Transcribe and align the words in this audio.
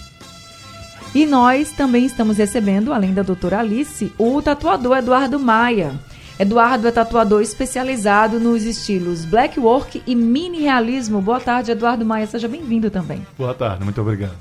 E 1.13 1.27
nós 1.27 1.73
também 1.73 2.07
estamos 2.07 2.37
recebendo, 2.37 2.93
além 2.93 3.13
da 3.13 3.23
doutora 3.23 3.59
Alice, 3.59 4.13
o 4.17 4.41
tatuador 4.41 4.97
Eduardo 4.97 5.41
Maia. 5.41 5.99
Eduardo 6.39 6.87
é 6.87 6.93
tatuador 6.93 7.43
especializado 7.43 8.39
nos 8.39 8.63
estilos 8.63 9.25
black 9.25 9.59
work 9.59 10.01
e 10.07 10.15
mini 10.15 10.61
realismo. 10.61 11.21
Boa 11.21 11.41
tarde, 11.41 11.73
Eduardo 11.73 12.07
Maia. 12.07 12.29
Seja 12.29 12.47
bem-vindo 12.47 12.93
também. 12.93 13.27
Boa 13.37 13.52
tarde, 13.52 13.83
muito 13.83 14.01
obrigado. 14.01 14.37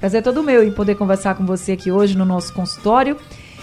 Prazer 0.00 0.20
todo 0.20 0.42
meu 0.42 0.64
em 0.64 0.72
poder 0.72 0.96
conversar 0.96 1.36
com 1.36 1.46
você 1.46 1.72
aqui 1.72 1.92
hoje 1.92 2.18
no 2.18 2.24
nosso 2.24 2.52
consultório. 2.52 3.16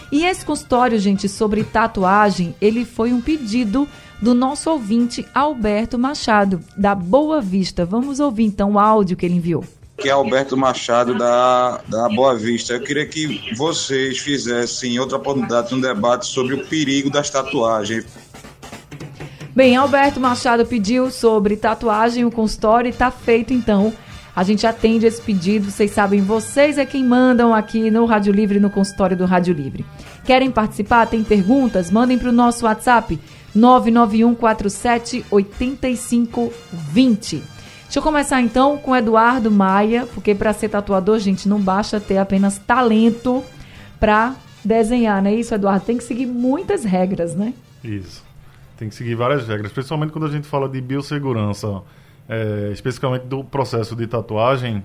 E 0.09 0.23
esse 0.23 0.45
consultório, 0.45 0.97
gente, 0.97 1.27
sobre 1.27 1.65
tatuagem, 1.65 2.55
ele 2.61 2.85
foi 2.85 3.11
um 3.11 3.19
pedido 3.19 3.85
do 4.21 4.33
nosso 4.33 4.71
ouvinte 4.71 5.25
Alberto 5.35 5.99
Machado, 5.99 6.61
da 6.77 6.95
Boa 6.95 7.41
Vista. 7.41 7.83
Vamos 7.83 8.21
ouvir 8.21 8.45
então 8.45 8.71
o 8.71 8.79
áudio 8.79 9.17
que 9.17 9.25
ele 9.25 9.35
enviou 9.35 9.65
que 9.97 10.07
é 10.07 10.11
Alberto 10.11 10.55
Machado 10.55 11.17
da, 11.17 11.81
da 11.87 12.07
Boa 12.09 12.35
Vista. 12.35 12.73
Eu 12.73 12.81
queria 12.81 13.05
que 13.05 13.53
vocês 13.55 14.19
fizessem 14.19 14.99
outra 14.99 15.17
oportunidade 15.17 15.73
um 15.73 15.81
debate 15.81 16.27
sobre 16.27 16.53
o 16.53 16.65
perigo 16.67 17.09
das 17.09 17.29
tatuagens. 17.29 18.05
Bem, 19.55 19.75
Alberto 19.75 20.19
Machado 20.19 20.65
pediu 20.67 21.09
sobre 21.09 21.57
tatuagem, 21.57 22.23
o 22.23 22.31
consultório 22.31 22.89
está 22.89 23.09
feito 23.09 23.53
então. 23.53 23.91
A 24.35 24.43
gente 24.43 24.67
atende 24.67 25.07
esse 25.07 25.19
pedido, 25.19 25.71
vocês 25.71 25.89
sabem, 25.89 26.21
vocês 26.21 26.77
é 26.77 26.85
quem 26.85 27.03
mandam 27.03 27.55
aqui 27.55 27.89
no 27.89 28.05
Rádio 28.05 28.31
Livre, 28.31 28.59
no 28.59 28.69
consultório 28.69 29.17
do 29.17 29.25
Rádio 29.25 29.51
Livre. 29.51 29.83
Querem 30.23 30.51
participar? 30.51 31.07
Tem 31.07 31.23
perguntas? 31.23 31.89
Mandem 31.89 32.19
para 32.19 32.29
o 32.29 32.31
nosso 32.31 32.65
WhatsApp 32.65 33.19
991 33.55 34.35
47 34.35 35.25
8520. 35.31 37.56
Deixa 37.87 37.99
eu 37.99 38.03
começar 38.03 38.41
então 38.41 38.77
com 38.77 38.93
Eduardo 38.93 39.49
Maia, 39.49 40.05
porque 40.13 40.35
para 40.35 40.51
ser 40.51 40.67
tatuador, 40.67 41.19
gente, 41.19 41.47
não 41.47 41.57
basta 41.57 42.01
ter 42.01 42.17
apenas 42.17 42.57
talento 42.57 43.41
para 43.97 44.35
desenhar, 44.63 45.21
né? 45.21 45.33
Isso, 45.33 45.55
Eduardo, 45.55 45.85
tem 45.85 45.97
que 45.97 46.03
seguir 46.03 46.25
muitas 46.25 46.83
regras, 46.83 47.33
né? 47.33 47.53
Isso. 47.81 48.25
Tem 48.75 48.89
que 48.89 48.95
seguir 48.95 49.15
várias 49.15 49.47
regras, 49.47 49.71
principalmente 49.71 50.11
quando 50.11 50.25
a 50.25 50.29
gente 50.29 50.45
fala 50.45 50.67
de 50.67 50.81
biossegurança, 50.81 51.81
é, 52.27 52.71
especificamente 52.73 53.23
do 53.23 53.41
processo 53.41 53.95
de 53.95 54.05
tatuagem. 54.05 54.83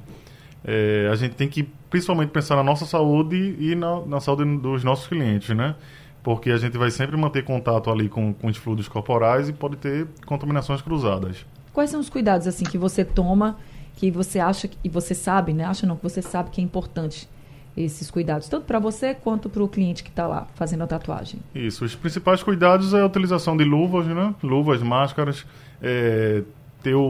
É, 0.65 1.09
a 1.11 1.17
gente 1.17 1.35
tem 1.35 1.49
que 1.49 1.65
principalmente 1.91 2.31
pensar 2.31 2.55
na 2.55 2.63
nossa 2.63 2.87
saúde 2.87 3.57
e 3.59 3.75
na, 3.75 4.01
na, 4.07 4.21
saúde 4.21 4.45
dos 4.59 4.85
nossos 4.85 5.09
clientes, 5.09 5.55
né? 5.57 5.75
Porque 6.23 6.51
a 6.51 6.57
gente 6.57 6.79
vai 6.79 6.93
sempre 6.93 7.17
manter 7.17 7.43
contato 7.43 7.91
ali 7.91 8.09
com, 8.09 8.33
com 8.33 8.47
os 8.47 8.57
fluidos 8.57 8.87
corporais 8.87 9.49
e 9.49 9.53
pode 9.53 9.77
ter 9.77 10.07
contaminações 10.25 10.81
cruzadas. 10.81 11.45
Quais 11.73 11.91
são 11.91 12.01
os 12.01 12.09
cuidados 12.09 12.47
assim 12.47 12.65
que 12.65 12.77
você 12.77 13.05
toma, 13.05 13.57
que 13.97 14.11
você 14.11 14.39
acha 14.39 14.69
e 14.85 14.89
você 14.89 15.15
sabe, 15.15 15.53
né? 15.53 15.65
Acha 15.65 15.87
não 15.87 15.97
que 15.97 16.03
você 16.03 16.21
sabe 16.21 16.51
que 16.51 16.61
é 16.61 16.65
importante 16.65 17.29
esses 17.77 18.11
cuidados, 18.11 18.49
tanto 18.49 18.67
para 18.67 18.79
você 18.79 19.15
quanto 19.15 19.49
para 19.49 19.63
o 19.63 19.69
cliente 19.69 20.03
que 20.03 20.11
está 20.11 20.27
lá 20.27 20.47
fazendo 20.55 20.83
a 20.83 20.87
tatuagem? 20.87 21.41
Isso, 21.55 21.85
os 21.85 21.95
principais 21.95 22.43
cuidados 22.43 22.93
é 22.93 23.01
a 23.01 23.07
utilização 23.07 23.57
de 23.57 23.65
luvas, 23.65 24.07
né? 24.07 24.35
Luvas, 24.43 24.83
máscaras, 24.83 25.47
é, 25.81 26.43
ter 26.83 26.95
o, 26.95 27.01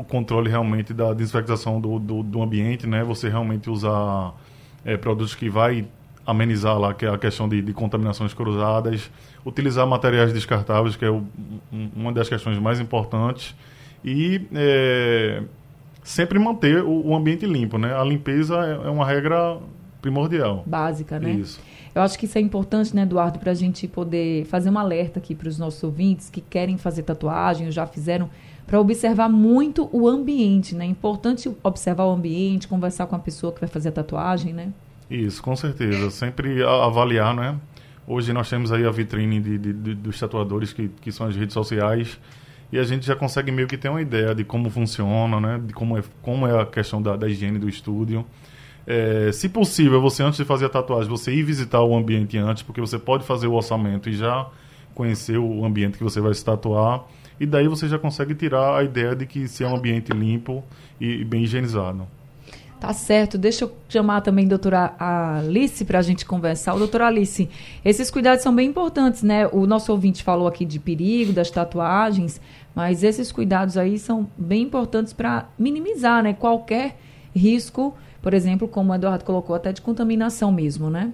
o, 0.00 0.04
controle 0.04 0.50
realmente 0.50 0.92
da 0.92 1.14
desinfectação 1.14 1.80
do, 1.80 1.98
do, 1.98 2.22
do, 2.22 2.42
ambiente, 2.42 2.86
né? 2.86 3.02
Você 3.04 3.30
realmente 3.30 3.70
usar 3.70 4.34
é, 4.84 4.98
produtos 4.98 5.34
que 5.34 5.48
vai 5.48 5.86
amenizar 6.26 6.78
lá 6.78 6.92
que 6.92 7.06
é 7.06 7.08
a 7.08 7.18
questão 7.18 7.48
de, 7.48 7.62
de 7.62 7.72
contaminações 7.72 8.34
cruzadas, 8.34 9.10
utilizar 9.44 9.86
materiais 9.86 10.32
descartáveis, 10.32 10.94
que 10.94 11.06
é 11.06 11.10
o, 11.10 11.24
uma 11.96 12.12
das 12.12 12.28
questões 12.28 12.58
mais 12.58 12.78
importantes 12.78 13.54
e 14.04 14.46
é, 14.52 15.42
sempre 16.02 16.38
manter 16.38 16.82
o, 16.82 17.08
o, 17.08 17.16
ambiente 17.16 17.46
limpo, 17.46 17.78
né? 17.78 17.94
A 17.94 18.04
limpeza 18.04 18.56
é, 18.56 18.86
é 18.86 18.90
uma 18.90 19.06
regra 19.06 19.58
primordial. 20.00 20.64
Básica, 20.66 21.18
né? 21.18 21.32
Isso. 21.32 21.60
Eu 21.94 22.02
acho 22.02 22.18
que 22.18 22.24
isso 22.24 22.38
é 22.38 22.40
importante, 22.40 22.96
né, 22.96 23.02
Eduardo, 23.02 23.38
para 23.38 23.50
a 23.50 23.54
gente 23.54 23.86
poder 23.86 24.46
fazer 24.46 24.70
um 24.70 24.78
alerta 24.78 25.18
aqui 25.18 25.34
para 25.34 25.48
os 25.48 25.58
nossos 25.58 25.82
ouvintes 25.84 26.30
que 26.30 26.40
querem 26.40 26.78
fazer 26.78 27.02
tatuagem 27.02 27.66
ou 27.66 27.72
já 27.72 27.86
fizeram, 27.86 28.30
para 28.66 28.80
observar 28.80 29.28
muito 29.28 29.88
o 29.92 30.08
ambiente, 30.08 30.74
né? 30.74 30.86
É 30.86 30.88
importante 30.88 31.50
observar 31.62 32.04
o 32.06 32.10
ambiente, 32.10 32.66
conversar 32.66 33.06
com 33.06 33.14
a 33.14 33.18
pessoa 33.18 33.52
que 33.52 33.60
vai 33.60 33.68
fazer 33.68 33.90
a 33.90 33.92
tatuagem, 33.92 34.52
né? 34.52 34.72
Isso, 35.10 35.42
com 35.42 35.54
certeza. 35.54 36.10
Sempre 36.10 36.64
avaliar, 36.64 37.34
né? 37.34 37.56
Hoje 38.06 38.32
nós 38.32 38.48
temos 38.48 38.72
aí 38.72 38.86
a 38.86 38.90
vitrine 38.90 39.40
de, 39.40 39.58
de, 39.58 39.72
de, 39.72 39.94
dos 39.94 40.18
tatuadores, 40.18 40.72
que, 40.72 40.88
que 40.88 41.12
são 41.12 41.26
as 41.26 41.36
redes 41.36 41.52
sociais 41.52 42.18
e 42.72 42.78
a 42.78 42.82
gente 42.84 43.04
já 43.04 43.14
consegue 43.14 43.52
meio 43.52 43.68
que 43.68 43.76
ter 43.76 43.90
uma 43.90 44.00
ideia 44.00 44.34
de 44.34 44.44
como 44.44 44.70
funciona, 44.70 45.38
né? 45.38 45.60
De 45.62 45.74
como 45.74 45.98
é, 45.98 46.02
como 46.22 46.46
é 46.46 46.58
a 46.58 46.64
questão 46.64 47.02
da, 47.02 47.14
da 47.14 47.28
higiene 47.28 47.58
do 47.58 47.68
estúdio. 47.68 48.24
É, 48.86 49.30
se 49.30 49.48
possível, 49.48 50.00
você 50.00 50.22
antes 50.22 50.38
de 50.38 50.44
fazer 50.44 50.66
a 50.66 50.68
tatuagem, 50.70 51.08
você 51.08 51.32
ir 51.32 51.42
visitar 51.42 51.82
o 51.82 51.94
ambiente 51.94 52.38
antes, 52.38 52.62
porque 52.62 52.80
você 52.80 52.98
pode 52.98 53.24
fazer 53.24 53.46
o 53.46 53.52
orçamento 53.52 54.08
e 54.08 54.14
já 54.14 54.48
conhecer 54.94 55.36
o 55.38 55.64
ambiente 55.64 55.98
que 55.98 56.04
você 56.04 56.20
vai 56.20 56.32
se 56.32 56.42
tatuar. 56.42 57.04
E 57.38 57.44
daí 57.44 57.68
você 57.68 57.88
já 57.88 57.98
consegue 57.98 58.34
tirar 58.34 58.78
a 58.78 58.82
ideia 58.82 59.14
de 59.14 59.26
que 59.26 59.46
se 59.48 59.62
é 59.62 59.68
um 59.68 59.76
ambiente 59.76 60.10
limpo 60.12 60.64
e, 60.98 61.20
e 61.20 61.24
bem 61.24 61.42
higienizado. 61.42 62.06
Tá 62.82 62.92
certo. 62.92 63.38
Deixa 63.38 63.64
eu 63.64 63.72
chamar 63.88 64.22
também 64.22 64.44
a 64.44 64.48
doutora 64.48 64.94
Alice 64.98 65.84
para 65.84 66.00
a 66.00 66.02
gente 66.02 66.26
conversar. 66.26 66.74
O 66.74 66.78
doutora 66.80 67.06
Alice, 67.06 67.48
esses 67.84 68.10
cuidados 68.10 68.42
são 68.42 68.52
bem 68.52 68.70
importantes, 68.70 69.22
né? 69.22 69.46
O 69.46 69.68
nosso 69.68 69.92
ouvinte 69.92 70.20
falou 70.20 70.48
aqui 70.48 70.64
de 70.64 70.80
perigo, 70.80 71.32
das 71.32 71.48
tatuagens, 71.48 72.40
mas 72.74 73.04
esses 73.04 73.30
cuidados 73.30 73.76
aí 73.76 74.00
são 74.00 74.28
bem 74.36 74.62
importantes 74.62 75.12
para 75.12 75.48
minimizar 75.56 76.24
né, 76.24 76.32
qualquer 76.32 76.98
risco, 77.32 77.94
por 78.20 78.34
exemplo, 78.34 78.66
como 78.66 78.90
o 78.90 78.94
Eduardo 78.96 79.24
colocou, 79.24 79.54
até 79.54 79.72
de 79.72 79.80
contaminação 79.80 80.50
mesmo, 80.50 80.90
né? 80.90 81.12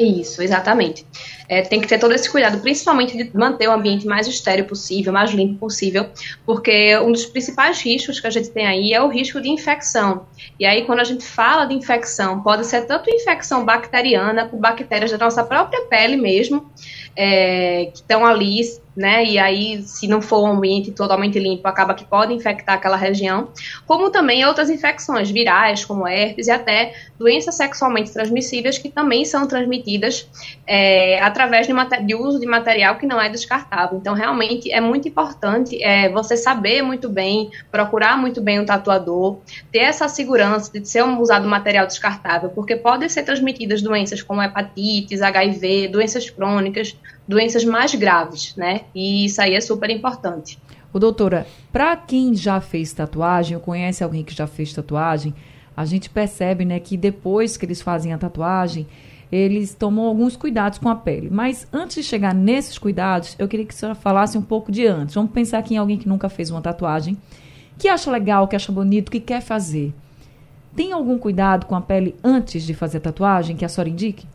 Isso, 0.00 0.40
exatamente. 0.40 1.04
É, 1.46 1.60
tem 1.60 1.78
que 1.78 1.86
ter 1.86 1.98
todo 1.98 2.14
esse 2.14 2.30
cuidado, 2.30 2.58
principalmente 2.60 3.14
de 3.14 3.36
manter 3.36 3.68
o 3.68 3.72
ambiente 3.72 4.06
mais 4.06 4.26
estéreo 4.26 4.64
possível, 4.64 5.12
mais 5.12 5.30
limpo 5.30 5.58
possível, 5.58 6.06
porque 6.46 6.98
um 7.00 7.12
dos 7.12 7.26
principais 7.26 7.82
riscos 7.82 8.18
que 8.18 8.26
a 8.26 8.30
gente 8.30 8.48
tem 8.48 8.66
aí 8.66 8.94
é 8.94 9.02
o 9.02 9.08
risco 9.08 9.42
de 9.42 9.50
infecção. 9.50 10.26
E 10.58 10.64
aí, 10.64 10.86
quando 10.86 11.00
a 11.00 11.04
gente 11.04 11.22
fala 11.22 11.66
de 11.66 11.74
infecção, 11.74 12.42
pode 12.42 12.64
ser 12.64 12.86
tanto 12.86 13.10
infecção 13.10 13.62
bacteriana, 13.62 14.46
por 14.46 14.58
bactérias 14.58 15.10
da 15.10 15.18
nossa 15.18 15.44
própria 15.44 15.82
pele 15.82 16.16
mesmo, 16.16 16.70
é, 17.14 17.90
que 17.92 17.96
estão 17.96 18.24
ali 18.24 18.60
né? 18.96 19.24
E 19.24 19.38
aí, 19.38 19.82
se 19.82 20.08
não 20.08 20.20
for 20.20 20.42
um 20.42 20.52
ambiente 20.52 20.90
totalmente 20.90 21.38
limpo, 21.38 21.66
acaba 21.66 21.94
que 21.94 22.04
pode 22.04 22.34
infectar 22.34 22.74
aquela 22.74 22.96
região, 22.96 23.48
como 23.86 24.10
também 24.10 24.44
outras 24.44 24.68
infecções 24.68 25.30
virais, 25.30 25.84
como 25.84 26.06
herpes, 26.06 26.48
e 26.48 26.50
até 26.50 26.94
doenças 27.18 27.54
sexualmente 27.54 28.12
transmissíveis 28.12 28.78
que 28.78 28.88
também 28.88 29.24
são 29.24 29.46
transmitidas 29.46 30.28
é, 30.66 31.20
através 31.22 31.66
de, 31.66 31.72
de, 32.06 32.14
uso 32.14 32.40
de 32.40 32.46
material 32.46 32.96
que 32.96 33.06
não 33.06 33.20
é 33.20 33.28
descartável. 33.28 33.98
Então, 33.98 34.14
realmente 34.14 34.72
é 34.72 34.80
muito 34.80 35.06
importante 35.06 35.82
é, 35.82 36.08
você 36.08 36.36
saber 36.36 36.82
muito 36.82 37.08
bem, 37.08 37.50
procurar 37.70 38.18
muito 38.18 38.40
bem 38.40 38.58
o 38.58 38.66
tatuador, 38.66 39.38
ter 39.70 39.80
essa 39.80 40.08
segurança 40.08 40.72
de 40.72 40.86
ser 40.88 41.04
um 41.04 41.20
usado 41.20 41.46
material 41.46 41.86
descartável, 41.86 42.50
porque 42.50 42.74
podem 42.74 43.08
ser 43.08 43.22
transmitidas 43.22 43.82
doenças 43.82 44.22
como 44.22 44.42
hepatites, 44.42 45.22
HIV, 45.22 45.88
doenças 45.88 46.28
crônicas, 46.28 46.96
doenças 47.30 47.64
mais 47.64 47.94
graves, 47.94 48.56
né? 48.56 48.82
E 48.92 49.24
isso 49.24 49.40
aí 49.40 49.54
é 49.54 49.60
super 49.60 49.88
importante. 49.88 50.58
O 50.92 50.98
doutora, 50.98 51.46
para 51.72 51.96
quem 51.96 52.34
já 52.34 52.60
fez 52.60 52.92
tatuagem 52.92 53.56
ou 53.56 53.62
conhece 53.62 54.02
alguém 54.02 54.24
que 54.24 54.34
já 54.34 54.48
fez 54.48 54.72
tatuagem, 54.72 55.32
a 55.76 55.84
gente 55.84 56.10
percebe, 56.10 56.64
né, 56.64 56.80
que 56.80 56.96
depois 56.96 57.56
que 57.56 57.64
eles 57.64 57.80
fazem 57.80 58.12
a 58.12 58.18
tatuagem, 58.18 58.84
eles 59.30 59.72
tomam 59.72 60.06
alguns 60.06 60.34
cuidados 60.34 60.80
com 60.80 60.88
a 60.88 60.96
pele. 60.96 61.30
Mas 61.30 61.68
antes 61.72 61.94
de 61.94 62.02
chegar 62.02 62.34
nesses 62.34 62.76
cuidados, 62.76 63.36
eu 63.38 63.46
queria 63.46 63.64
que 63.64 63.72
a 63.72 63.76
senhora 63.76 63.94
falasse 63.94 64.36
um 64.36 64.42
pouco 64.42 64.72
de 64.72 64.84
antes. 64.84 65.14
Vamos 65.14 65.30
pensar 65.30 65.58
aqui 65.58 65.74
em 65.74 65.78
alguém 65.78 65.98
que 65.98 66.08
nunca 66.08 66.28
fez 66.28 66.50
uma 66.50 66.60
tatuagem, 66.60 67.16
que 67.78 67.86
acha 67.86 68.10
legal, 68.10 68.48
que 68.48 68.56
acha 68.56 68.72
bonito, 68.72 69.08
que 69.08 69.20
quer 69.20 69.40
fazer. 69.40 69.94
Tem 70.74 70.92
algum 70.92 71.16
cuidado 71.16 71.66
com 71.66 71.76
a 71.76 71.80
pele 71.80 72.16
antes 72.24 72.64
de 72.64 72.74
fazer 72.74 72.98
a 72.98 73.02
tatuagem 73.02 73.56
que 73.56 73.64
a 73.64 73.68
senhora 73.68 73.88
indique? 73.88 74.26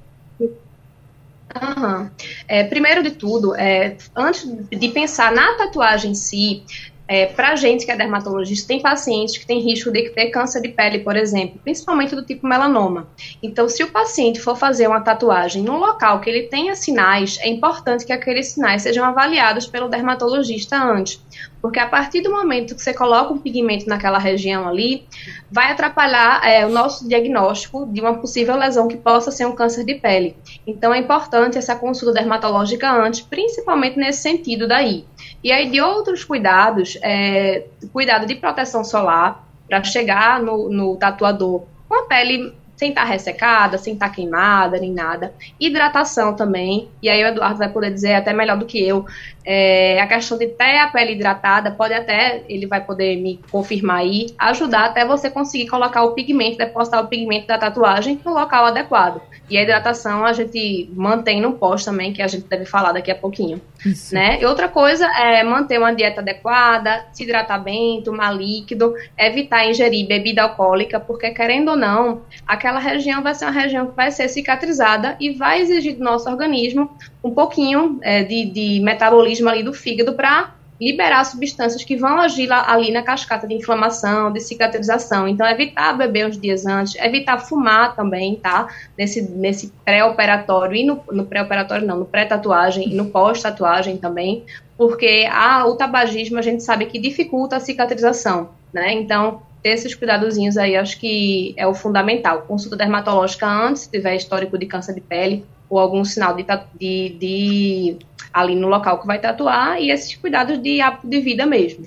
Uhum. 1.54 2.10
É, 2.48 2.64
primeiro 2.64 3.04
de 3.04 3.12
tudo, 3.12 3.56
é, 3.56 3.98
antes 4.16 4.46
de 4.70 4.90
pensar 4.90 5.32
na 5.32 5.54
tatuagem 5.54 6.12
em 6.12 6.16
si, 6.16 6.64
é, 7.08 7.28
para 7.28 7.56
gente 7.56 7.86
que 7.86 7.92
é 7.92 7.96
dermatologista, 7.96 8.68
tem 8.68 8.82
pacientes 8.82 9.38
que 9.38 9.46
têm 9.46 9.60
risco 9.60 9.92
de 9.92 10.10
ter 10.10 10.32
câncer 10.32 10.62
de 10.62 10.70
pele, 10.70 11.00
por 11.00 11.16
exemplo, 11.16 11.60
principalmente 11.64 12.16
do 12.16 12.24
tipo 12.24 12.48
melanoma. 12.48 13.08
Então, 13.44 13.70
se 13.70 13.84
o 13.84 13.92
paciente 13.92 14.40
for 14.40 14.58
fazer 14.58 14.88
uma 14.88 15.02
tatuagem 15.02 15.62
num 15.62 15.78
local 15.78 16.20
que 16.20 16.30
ele 16.30 16.44
tenha 16.44 16.76
sinais, 16.76 17.38
é 17.42 17.48
importante 17.48 18.06
que 18.06 18.14
aqueles 18.14 18.48
sinais 18.48 18.82
sejam 18.82 19.06
avaliados 19.06 19.68
pelo 19.68 19.88
dermatologista 19.88 20.82
antes. 20.82 21.22
Porque 21.66 21.80
a 21.80 21.88
partir 21.88 22.22
do 22.22 22.30
momento 22.30 22.76
que 22.76 22.82
você 22.84 22.94
coloca 22.94 23.34
um 23.34 23.40
pigmento 23.40 23.90
naquela 23.90 24.20
região 24.20 24.68
ali, 24.68 25.08
vai 25.52 25.72
atrapalhar 25.72 26.48
é, 26.48 26.64
o 26.64 26.70
nosso 26.70 27.10
diagnóstico 27.10 27.88
de 27.88 28.02
uma 28.02 28.14
possível 28.20 28.56
lesão 28.56 28.88
que 28.88 28.96
possa 28.96 29.32
ser 29.32 29.48
um 29.48 29.56
câncer 29.56 29.84
de 29.84 29.96
pele. 29.96 30.38
Então, 30.68 30.94
é 30.94 31.00
importante 31.00 31.58
essa 31.58 31.76
consulta 31.76 32.14
dermatológica 32.14 32.92
antes, 32.92 33.22
principalmente 33.22 33.98
nesse 33.98 34.22
sentido 34.22 34.68
daí. 34.68 35.06
E 35.44 35.52
aí, 35.52 35.68
de 35.72 35.82
outros 35.82 36.24
cuidados, 36.24 37.00
é, 37.02 37.66
cuidado 37.92 38.28
de 38.28 38.36
proteção 38.36 38.84
solar, 38.84 39.44
para 39.68 39.84
chegar 39.84 40.44
no, 40.44 40.70
no 40.70 40.96
tatuador 40.98 41.64
com 41.90 41.96
a 41.96 42.04
pele 42.04 42.54
sem 42.76 42.90
estar 42.90 43.04
tá 43.04 43.08
ressecada, 43.08 43.78
sem 43.78 43.94
estar 43.94 44.10
tá 44.10 44.14
queimada, 44.14 44.78
nem 44.80 44.92
nada. 44.92 45.34
Hidratação 45.60 46.36
também, 46.36 46.90
e 47.02 47.10
aí 47.10 47.24
o 47.24 47.28
Eduardo 47.28 47.58
vai 47.58 47.70
poder 47.70 47.92
dizer 47.92 48.16
até 48.16 48.34
melhor 48.34 48.58
do 48.58 48.66
que 48.66 48.86
eu, 48.86 49.06
é, 49.46 50.02
a 50.02 50.08
questão 50.08 50.38
de 50.38 50.48
ter 50.48 50.78
a 50.80 50.88
pele 50.88 51.14
hidratada, 51.14 51.70
pode 51.72 51.94
até, 51.94 52.44
ele 52.50 52.66
vai 52.66 52.84
poder 52.84 53.16
me 53.18 53.40
confirmar 53.52 53.98
aí, 53.98 54.28
ajudar 54.40 54.86
até 54.86 55.06
você 55.06 55.30
conseguir 55.30 55.68
colocar 55.68 56.04
o 56.04 56.14
pigmento, 56.14 56.58
depositar 56.58 57.04
o 57.04 57.08
pigmento 57.08 57.48
da 57.48 57.58
tatuagem 57.58 58.20
no 58.26 58.34
local 58.34 58.66
adequado. 58.66 59.22
E 59.48 59.58
a 59.58 59.62
hidratação 59.62 60.26
a 60.26 60.34
gente 60.34 60.90
mantém 60.94 61.40
no 61.40 61.54
pós 61.54 61.86
também, 61.86 62.12
que 62.12 62.22
a 62.22 62.28
gente 62.28 62.48
deve 62.48 62.66
falar 62.66 62.92
daqui 62.94 63.12
a 63.12 63.16
pouquinho. 63.16 63.62
Isso. 63.86 64.16
Né? 64.16 64.42
E 64.42 64.46
outra 64.46 64.68
coisa 64.68 65.06
é 65.06 65.44
manter 65.44 65.78
uma 65.78 65.94
dieta 65.94 66.22
adequada, 66.22 67.06
se 67.14 67.24
hidratar 67.24 67.60
bem, 67.60 68.02
tomar 68.02 68.32
líquido, 68.32 68.96
evitar 69.16 69.70
ingerir 69.70 70.08
bebida 70.08 70.42
alcoólica, 70.42 71.00
porque 71.00 71.30
querendo 71.30 71.70
ou 71.70 71.78
não, 71.78 72.24
aquela 72.48 72.80
região 72.80 73.22
vai 73.22 73.36
ser 73.36 73.46
uma 73.46 73.52
região 73.52 73.86
que 73.86 73.96
vai 73.96 74.10
ser 74.10 74.28
cicatrizada 74.28 75.16
e 75.20 75.34
vai 75.34 75.62
exigir 75.62 75.96
do 75.96 76.04
nosso 76.04 76.28
organismo 76.28 76.90
um 77.26 77.32
pouquinho 77.32 77.98
é, 78.04 78.24
de, 78.24 78.46
de 78.46 78.80
metabolismo 78.82 79.50
ali 79.50 79.64
do 79.64 79.74
fígado 79.74 80.14
para 80.14 80.54
liberar 80.80 81.24
substâncias 81.24 81.84
que 81.84 81.96
vão 81.96 82.20
agir 82.20 82.46
lá, 82.46 82.72
ali 82.72 82.92
na 82.92 83.02
cascata 83.02 83.48
de 83.48 83.56
inflamação, 83.56 84.32
de 84.32 84.40
cicatrização. 84.40 85.28
Então, 85.28 85.48
evitar 85.48 85.94
beber 85.94 86.28
uns 86.28 86.40
dias 86.40 86.68
antes, 86.68 86.94
evitar 86.96 87.40
fumar 87.40 87.96
também, 87.96 88.36
tá? 88.36 88.68
Nesse, 88.96 89.24
nesse 89.24 89.74
pré-operatório 89.84 90.76
e 90.76 90.86
no, 90.86 91.02
no 91.12 91.26
pré-operatório 91.26 91.88
não, 91.88 91.98
no 91.98 92.06
pré-tatuagem 92.06 92.90
e 92.90 92.94
no 92.94 93.06
pós-tatuagem 93.06 93.98
também, 93.98 94.44
porque 94.78 95.28
a, 95.32 95.66
o 95.66 95.76
tabagismo 95.76 96.38
a 96.38 96.44
gente 96.44 96.62
sabe 96.62 96.86
que 96.86 97.00
dificulta 97.00 97.56
a 97.56 97.60
cicatrização, 97.60 98.50
né? 98.72 98.94
Então, 98.94 99.42
ter 99.64 99.70
esses 99.70 99.96
cuidadozinhos 99.96 100.58
aí 100.58 100.76
acho 100.76 101.00
que 101.00 101.56
é 101.58 101.66
o 101.66 101.74
fundamental. 101.74 102.44
Consulta 102.44 102.76
dermatológica 102.76 103.48
antes, 103.48 103.84
se 103.84 103.90
tiver 103.90 104.16
histórico 104.16 104.60
de 104.60 104.68
câncer 104.68 104.94
de 104.94 105.02
pele 105.02 105.44
ou 105.70 105.80
algum 105.80 106.04
sinal 106.04 106.36
de, 106.36 106.46
de, 106.80 107.18
de 107.20 107.98
ali 108.34 108.56
no 108.56 108.68
local 108.68 109.00
que 109.00 109.08
vai 109.08 109.20
tatuar 109.20 109.82
e 109.82 109.92
esses 109.92 110.16
cuidados 110.16 110.62
de 110.62 110.82
hábito 110.82 111.08
de 111.08 111.20
vida 111.22 111.46
mesmo. 111.46 111.86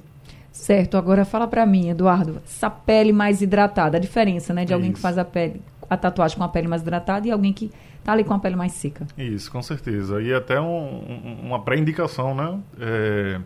Certo, 0.50 0.96
agora 0.96 1.24
fala 1.24 1.46
para 1.46 1.64
mim, 1.64 1.88
Eduardo, 1.88 2.42
essa 2.44 2.68
pele 2.68 3.12
mais 3.12 3.40
hidratada, 3.40 3.96
a 3.96 4.00
diferença, 4.00 4.52
né, 4.52 4.64
de 4.64 4.74
alguém 4.74 4.92
que 4.92 4.98
faz 4.98 5.16
a 5.16 5.24
pele, 5.24 5.62
a 5.88 5.96
tatuagem 5.96 6.36
com 6.36 6.44
a 6.44 6.48
pele 6.48 6.66
mais 6.66 6.82
hidratada 6.82 7.28
e 7.28 7.30
alguém 7.30 7.52
que 7.52 7.70
tá 8.02 8.12
ali 8.12 8.24
com 8.24 8.34
a 8.34 8.38
pele 8.38 8.56
mais 8.56 8.72
seca. 8.72 9.06
Isso, 9.16 9.52
com 9.52 9.62
certeza. 9.62 10.20
E 10.20 10.32
até 10.32 10.60
um, 10.60 11.40
uma 11.42 11.62
pré-indicação, 11.62 12.34
né? 12.34 12.58
É, 12.80 13.40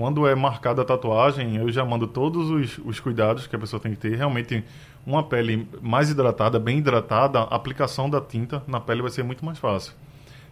quando 0.00 0.26
é 0.26 0.34
marcada 0.34 0.80
a 0.80 0.84
tatuagem, 0.84 1.56
eu 1.56 1.70
já 1.70 1.84
mando 1.84 2.06
todos 2.06 2.48
os, 2.48 2.78
os 2.86 2.98
cuidados 2.98 3.46
que 3.46 3.54
a 3.54 3.58
pessoa 3.58 3.78
tem 3.78 3.92
que 3.92 3.98
ter. 3.98 4.16
Realmente, 4.16 4.64
uma 5.06 5.22
pele 5.22 5.68
mais 5.82 6.08
hidratada, 6.08 6.58
bem 6.58 6.78
hidratada, 6.78 7.40
a 7.40 7.54
aplicação 7.54 8.08
da 8.08 8.18
tinta 8.18 8.62
na 8.66 8.80
pele 8.80 9.02
vai 9.02 9.10
ser 9.10 9.22
muito 9.22 9.44
mais 9.44 9.58
fácil. 9.58 9.92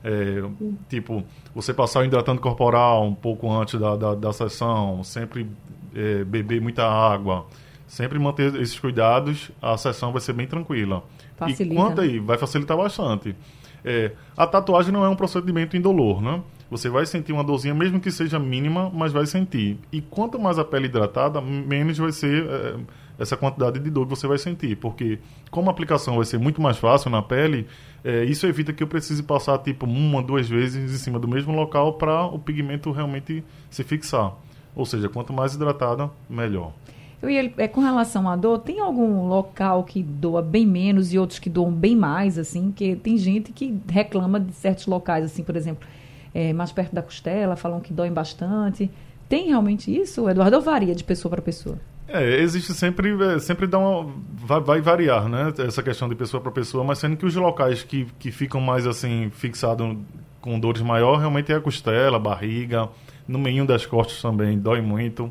É, 0.05 0.43
tipo, 0.91 1.25
você 1.55 1.73
passar 1.73 2.00
o 2.00 2.05
hidratante 2.05 2.43
corporal 2.43 3.06
um 3.06 3.15
pouco 3.15 3.50
antes 3.50 3.81
da, 3.81 3.97
da, 3.97 4.15
da 4.15 4.35
sessão, 4.35 5.03
sempre 5.03 5.49
é, 5.94 6.25
beber 6.25 6.61
muita 6.61 6.85
água, 6.87 7.47
sempre 7.87 8.19
manter 8.19 8.55
esses 8.56 8.79
cuidados, 8.79 9.51
a 9.62 9.79
sessão 9.79 10.12
vai 10.12 10.21
ser 10.21 10.35
bem 10.35 10.47
tranquila. 10.47 11.03
Facilita, 11.39 11.73
e 11.73 11.75
quanto 11.75 12.03
né? 12.03 12.06
aí, 12.06 12.19
vai 12.19 12.37
facilitar 12.37 12.77
bastante. 12.77 13.35
É, 13.83 14.12
a 14.37 14.47
tatuagem 14.47 14.93
não 14.93 15.06
é 15.06 15.09
um 15.09 15.17
procedimento 15.17 15.75
indolor, 15.75 16.21
né? 16.21 16.43
Você 16.70 16.91
vai 16.91 17.06
sentir 17.06 17.32
uma 17.32 17.43
dorzinha, 17.43 17.75
mesmo 17.75 17.99
que 17.99 18.11
seja 18.11 18.38
mínima, 18.38 18.91
mas 18.93 19.12
vai 19.12 19.25
sentir. 19.26 19.79
E 19.91 20.03
quanto 20.03 20.38
mais 20.38 20.59
a 20.59 20.65
pele 20.65 20.87
hidratada, 20.87 21.41
menos 21.41 21.97
vai 21.97 22.12
ser 22.12 22.47
é, 22.47 22.76
essa 23.19 23.37
quantidade 23.37 23.79
de 23.79 23.91
dor 23.91 24.06
que 24.06 24.11
você 24.11 24.26
vai 24.26 24.37
sentir. 24.37 24.76
Porque, 24.76 25.19
como 25.50 25.70
a 25.70 25.73
aplicação 25.73 26.17
vai 26.17 26.26
ser 26.26 26.38
muito 26.38 26.61
mais 26.61 26.76
fácil 26.76 27.11
na 27.11 27.23
pele, 27.23 27.67
é, 28.05 28.25
isso 28.25 28.47
evita 28.47 28.73
que 28.73 28.82
eu 28.82 28.87
precise 28.87 29.23
passar 29.23 29.59
tipo 29.59 29.87
uma, 29.87 30.23
duas 30.23 30.49
vezes 30.49 30.93
em 30.93 30.99
cima 30.99 31.19
do 31.19 31.26
mesmo 31.26 31.53
local 31.55 31.94
para 31.94 32.26
o 32.26 32.38
pigmento 32.38 32.93
realmente 32.93 33.43
se 33.70 33.82
fixar. 33.82 34.35
Ou 34.76 34.85
seja, 34.85 35.09
quanto 35.09 35.32
mais 35.32 35.55
hidratada, 35.55 36.11
melhor. 36.29 36.73
Eu 37.20 37.29
ia, 37.29 37.53
é, 37.56 37.67
com 37.67 37.81
relação 37.81 38.29
à 38.29 38.37
dor, 38.37 38.61
tem 38.61 38.79
algum 38.79 39.26
local 39.26 39.82
que 39.82 40.03
doa 40.03 40.41
bem 40.41 40.65
menos 40.65 41.12
e 41.12 41.19
outros 41.19 41.38
que 41.41 41.50
doam 41.50 41.73
bem 41.73 41.97
mais, 41.97 42.38
assim? 42.38 42.70
Que 42.70 42.94
tem 42.94 43.17
gente 43.17 43.53
que 43.53 43.76
reclama 43.88 44.38
de 44.38 44.53
certos 44.53 44.87
locais, 44.87 45.25
assim, 45.25 45.43
por 45.43 45.56
exemplo, 45.56 45.88
é, 46.35 46.53
mais 46.53 46.73
perto 46.73 46.95
da 46.95 47.03
costela, 47.03 47.57
falam 47.57 47.81
que 47.81 47.93
doem 47.93 48.13
bastante. 48.13 48.91
Tem 49.29 49.49
realmente 49.49 49.95
isso, 49.95 50.29
Eduardo? 50.29 50.57
Ou 50.57 50.63
varia 50.63 50.95
de 50.95 51.05
pessoa 51.05 51.31
para 51.31 51.43
pessoa? 51.43 51.79
É, 52.09 52.41
existe 52.41 52.73
sempre, 52.73 53.15
é, 53.23 53.39
sempre 53.39 53.67
dá 53.67 53.79
uma, 53.79 54.11
vai, 54.33 54.61
vai, 54.61 54.81
variar, 54.81 55.29
né? 55.29 55.53
Essa 55.59 55.83
questão 55.83 56.09
de 56.09 56.15
pessoa 56.15 56.41
para 56.41 56.51
pessoa, 56.51 56.83
mas 56.83 56.99
sendo 56.99 57.17
que 57.19 57.27
os 57.27 57.35
locais 57.35 57.83
que, 57.83 58.07
que 58.19 58.33
ficam 58.33 58.61
mais 58.63 58.87
assim, 58.87 59.31
fixados 59.31 59.94
com 60.41 60.58
dores 60.58 60.81
maior, 60.81 61.19
realmente 61.19 61.53
é 61.53 61.56
a 61.56 61.61
costela, 61.61 62.17
a 62.17 62.20
barriga, 62.20 62.89
no 63.27 63.39
meio 63.39 63.67
das 63.67 63.85
costas 63.85 64.23
também, 64.23 64.58
dói 64.58 64.81
muito, 64.81 65.31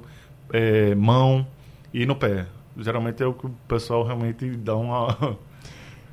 é, 0.53 0.93
mão 0.93 1.47
e 1.91 2.05
no 2.05 2.15
pé. 2.15 2.45
Geralmente 2.77 3.23
é 3.23 3.25
o 3.25 3.33
que 3.33 3.47
o 3.47 3.51
pessoal 3.67 4.03
realmente 4.03 4.47
dá 4.51 4.75
uma. 4.75 5.17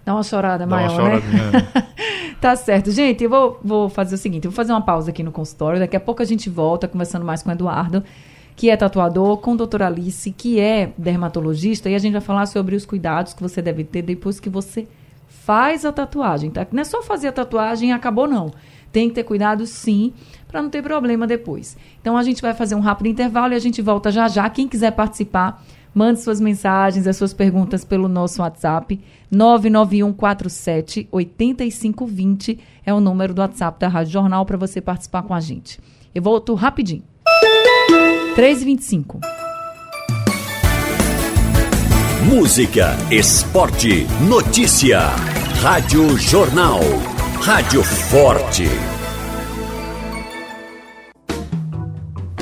Dá 0.03 0.15
uma 0.15 0.23
chorada 0.23 0.67
dá 0.67 0.77
maior, 0.77 1.01
uma 1.01 1.11
né? 1.11 1.21
tá 2.45 2.57
certo. 2.57 2.91
Gente, 2.91 3.25
eu 3.25 3.31
vou, 3.31 3.59
vou 3.65 3.89
fazer 3.89 4.17
o 4.17 4.19
seguinte: 4.19 4.47
vou 4.47 4.53
fazer 4.53 4.73
uma 4.73 4.83
pausa 4.83 5.11
aqui 5.11 5.23
no 5.23 5.33
consultório. 5.33 5.81
Daqui 5.81 5.97
a 5.97 6.01
pouco 6.01 6.21
a 6.21 6.27
gente 6.27 6.51
volta 6.51 6.87
conversando 6.87 7.25
mais 7.25 7.43
com 7.43 7.49
o 7.49 7.53
Eduardo 7.53 8.05
que 8.57 8.71
é 8.71 8.77
tatuador, 8.77 9.39
com 9.39 9.55
a 9.55 9.57
doutora 9.57 9.87
Alice, 9.89 10.31
que 10.31 10.61
é 10.61 10.93
dermatologista, 10.97 11.91
e 11.91 11.95
a 11.95 11.99
gente 11.99 12.13
vai 12.13 12.21
falar 12.21 12.47
sobre 12.47 12.77
os 12.77 12.87
cuidados 12.87 13.35
que 13.35 13.43
você 13.43 13.61
deve 13.61 13.83
ter 13.83 14.03
depois 14.03 14.39
que 14.39 14.49
você 14.49 14.87
faz 15.27 15.85
a 15.85 15.91
tatuagem, 15.91 16.51
tá? 16.51 16.65
Não 16.71 16.81
é 16.81 16.85
só 16.85 17.03
fazer 17.03 17.29
a 17.29 17.33
tatuagem 17.33 17.91
e 17.91 17.93
acabou, 17.93 18.29
não. 18.29 18.53
Tem 18.93 19.09
que 19.09 19.15
ter 19.17 19.25
cuidado, 19.25 19.67
sim, 19.67 20.13
para 20.47 20.63
não 20.63 20.71
ter 20.71 20.83
problema 20.83 21.27
depois. 21.27 21.77
Então, 22.01 22.17
a 22.17 22.23
gente 22.23 22.41
vai 22.41 22.55
fazer 22.55 22.77
um 22.77 22.81
rápido 22.81 23.09
intervalo 23.09 23.53
e 23.55 23.57
a 23.57 23.59
gente 23.59 23.83
volta 23.83 24.13
já 24.13 24.29
já. 24.29 24.49
Quem 24.49 24.69
quiser 24.69 24.93
participar, 24.93 25.61
mande 25.95 26.21
suas 26.21 26.41
mensagens, 26.41 27.07
as 27.07 27.17
suas 27.17 27.33
perguntas 27.33 27.85
pelo 27.85 28.09
nosso 28.09 28.43
WhatsApp, 28.43 29.01
99147 29.31 31.09
8520 31.11 32.59
é 32.85 32.93
o 32.93 33.01
número 33.01 33.33
do 33.33 33.41
WhatsApp 33.41 33.79
da 33.79 33.89
Rádio 33.89 34.13
Jornal 34.13 34.45
para 34.45 34.57
você 34.57 34.81
participar 34.81 35.23
com 35.23 35.33
a 35.33 35.41
gente. 35.41 35.81
Eu 36.15 36.23
volto 36.23 36.55
rapidinho. 36.55 37.03
3h25. 38.37 39.21
Música, 42.25 42.97
esporte, 43.11 44.07
notícia. 44.29 45.01
Rádio 45.61 46.17
Jornal. 46.19 46.81
Rádio 47.41 47.83
Forte. 47.83 48.94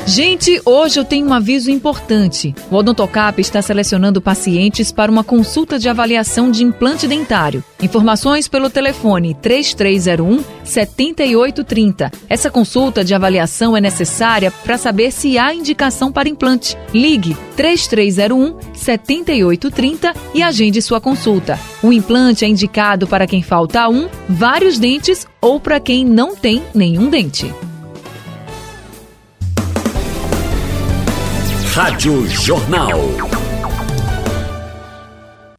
Gente, 0.04 0.60
hoje 0.64 0.98
eu 0.98 1.04
tenho 1.04 1.28
um 1.28 1.32
aviso 1.32 1.70
importante. 1.70 2.52
O 2.70 2.76
Odontocap 2.76 3.40
está 3.40 3.62
selecionando 3.62 4.20
pacientes 4.20 4.90
para 4.90 5.10
uma 5.10 5.22
consulta 5.22 5.78
de 5.78 5.88
avaliação 5.88 6.50
de 6.50 6.64
implante 6.64 7.06
dentário. 7.06 7.62
Informações 7.80 8.48
pelo 8.48 8.68
telefone 8.68 9.34
3301 9.40 10.44
7830. 10.64 12.10
Essa 12.28 12.50
consulta 12.50 13.04
de 13.04 13.14
avaliação 13.14 13.76
é 13.76 13.80
necessária 13.80 14.50
para 14.50 14.76
saber 14.76 15.12
se 15.12 15.38
há 15.38 15.54
indicação 15.54 16.10
para 16.10 16.28
implante. 16.28 16.76
Ligue 16.92 17.36
3301 17.56 18.56
7830 18.74 20.14
e 20.34 20.42
agende 20.42 20.82
sua 20.82 21.00
consulta. 21.00 21.58
O 21.80 21.92
implante 21.92 22.44
é 22.44 22.48
indicado 22.48 23.06
para 23.06 23.26
quem 23.26 23.42
falta 23.42 23.88
um, 23.88 24.08
vários 24.28 24.80
dentes 24.80 25.26
ou 25.40 25.60
para 25.60 25.78
quem 25.78 26.04
não 26.04 26.34
tem 26.34 26.62
nenhum 26.74 27.08
dente. 27.08 27.52
Rádio 31.74 32.28
Jornal. 32.28 33.00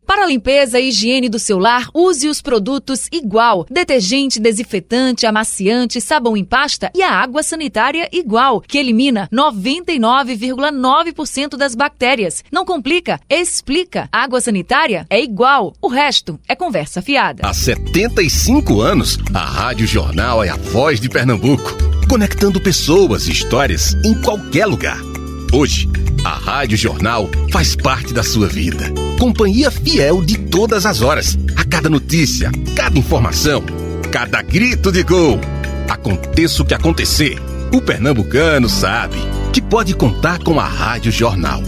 Para 0.06 0.26
a 0.26 0.28
limpeza 0.28 0.80
e 0.80 0.90
higiene 0.90 1.28
do 1.28 1.40
seu 1.40 1.58
lar, 1.58 1.90
use 1.92 2.28
os 2.28 2.40
produtos 2.40 3.08
Igual. 3.12 3.66
Detergente, 3.68 4.40
desinfetante, 4.40 5.26
amaciante, 5.26 6.00
sabão 6.00 6.38
em 6.38 6.46
pasta 6.46 6.92
e 6.94 7.02
a 7.02 7.10
água 7.10 7.42
sanitária 7.42 8.08
Igual, 8.12 8.62
que 8.62 8.78
elimina 8.78 9.28
99,9% 9.34 11.58
das 11.58 11.74
bactérias. 11.74 12.44
Não 12.52 12.64
complica, 12.64 13.20
explica. 13.28 14.08
Água 14.12 14.40
sanitária 14.40 15.08
é 15.10 15.20
igual. 15.20 15.74
O 15.82 15.88
resto 15.88 16.40
é 16.48 16.54
conversa 16.54 17.02
fiada. 17.02 17.42
Há 17.44 17.56
75 17.56 18.82
anos, 18.82 19.18
a 19.34 19.44
Rádio 19.44 19.88
Jornal 19.88 20.44
é 20.44 20.50
a 20.50 20.58
voz 20.58 21.00
de 21.00 21.10
Pernambuco, 21.10 21.76
conectando 22.08 22.62
pessoas 22.62 23.28
e 23.28 23.32
histórias 23.32 23.96
em 24.06 24.14
qualquer 24.22 24.68
lugar. 24.68 25.13
Hoje, 25.54 25.88
a 26.26 26.32
Rádio 26.32 26.76
Jornal 26.76 27.30
faz 27.52 27.76
parte 27.76 28.12
da 28.12 28.24
sua 28.24 28.48
vida. 28.48 28.92
Companhia 29.20 29.70
fiel 29.70 30.26
de 30.26 30.36
todas 30.36 30.84
as 30.84 31.02
horas. 31.04 31.38
A 31.56 31.64
cada 31.64 31.88
notícia, 31.88 32.50
cada 32.76 32.98
informação, 32.98 33.64
cada 34.12 34.42
grito 34.42 34.92
de 34.92 35.04
gol. 35.04 35.40
Aconteça 35.88 36.64
o 36.64 36.66
que 36.66 36.74
acontecer, 36.74 37.40
o 37.72 37.80
pernambucano 37.80 38.68
sabe 38.68 39.18
que 39.54 39.62
pode 39.62 39.94
contar 39.94 40.40
com 40.40 40.60
a 40.60 40.66
Rádio 40.66 41.12
Jornal. 41.12 41.62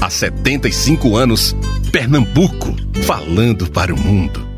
Há 0.00 0.08
75 0.08 1.16
anos, 1.16 1.56
Pernambuco, 1.90 2.76
falando 3.04 3.68
para 3.68 3.92
o 3.92 3.98
mundo. 3.98 4.51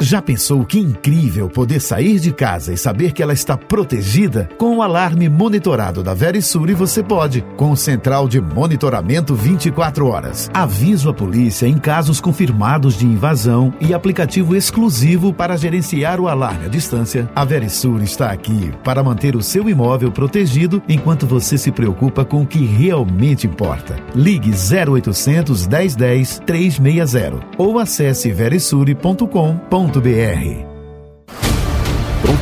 Já 0.00 0.20
pensou 0.20 0.62
que 0.64 0.78
incrível 0.78 1.48
poder 1.48 1.80
sair 1.80 2.20
de 2.20 2.30
casa 2.30 2.72
e 2.72 2.76
saber 2.76 3.12
que 3.12 3.22
ela 3.22 3.32
está 3.32 3.56
protegida? 3.56 4.46
Com 4.58 4.76
o 4.76 4.82
alarme 4.82 5.26
monitorado 5.26 6.02
da 6.02 6.12
Verisure 6.12 6.74
você 6.74 7.02
pode, 7.02 7.42
com 7.56 7.70
o 7.70 7.76
central 7.76 8.28
de 8.28 8.38
monitoramento 8.38 9.34
24 9.34 10.06
horas. 10.06 10.50
Aviso 10.52 11.08
a 11.08 11.14
polícia 11.14 11.66
em 11.66 11.78
casos 11.78 12.20
confirmados 12.20 12.98
de 12.98 13.06
invasão 13.06 13.72
e 13.80 13.94
aplicativo 13.94 14.54
exclusivo 14.54 15.32
para 15.32 15.56
gerenciar 15.56 16.20
o 16.20 16.28
alarme 16.28 16.66
à 16.66 16.68
distância. 16.68 17.28
A 17.34 17.44
Verisure 17.44 18.04
está 18.04 18.30
aqui 18.30 18.70
para 18.84 19.02
manter 19.02 19.34
o 19.34 19.42
seu 19.42 19.68
imóvel 19.68 20.12
protegido 20.12 20.82
enquanto 20.86 21.26
você 21.26 21.56
se 21.56 21.72
preocupa 21.72 22.22
com 22.22 22.42
o 22.42 22.46
que 22.46 22.64
realmente 22.66 23.46
importa. 23.46 23.96
Ligue 24.14 24.50
0800 24.50 25.66
1010 25.66 26.42
360 26.44 27.40
ou 27.56 27.78
acesse 27.78 28.30
verisure.com.br 28.30 29.85
www.ecosistema.com.br 29.86 30.75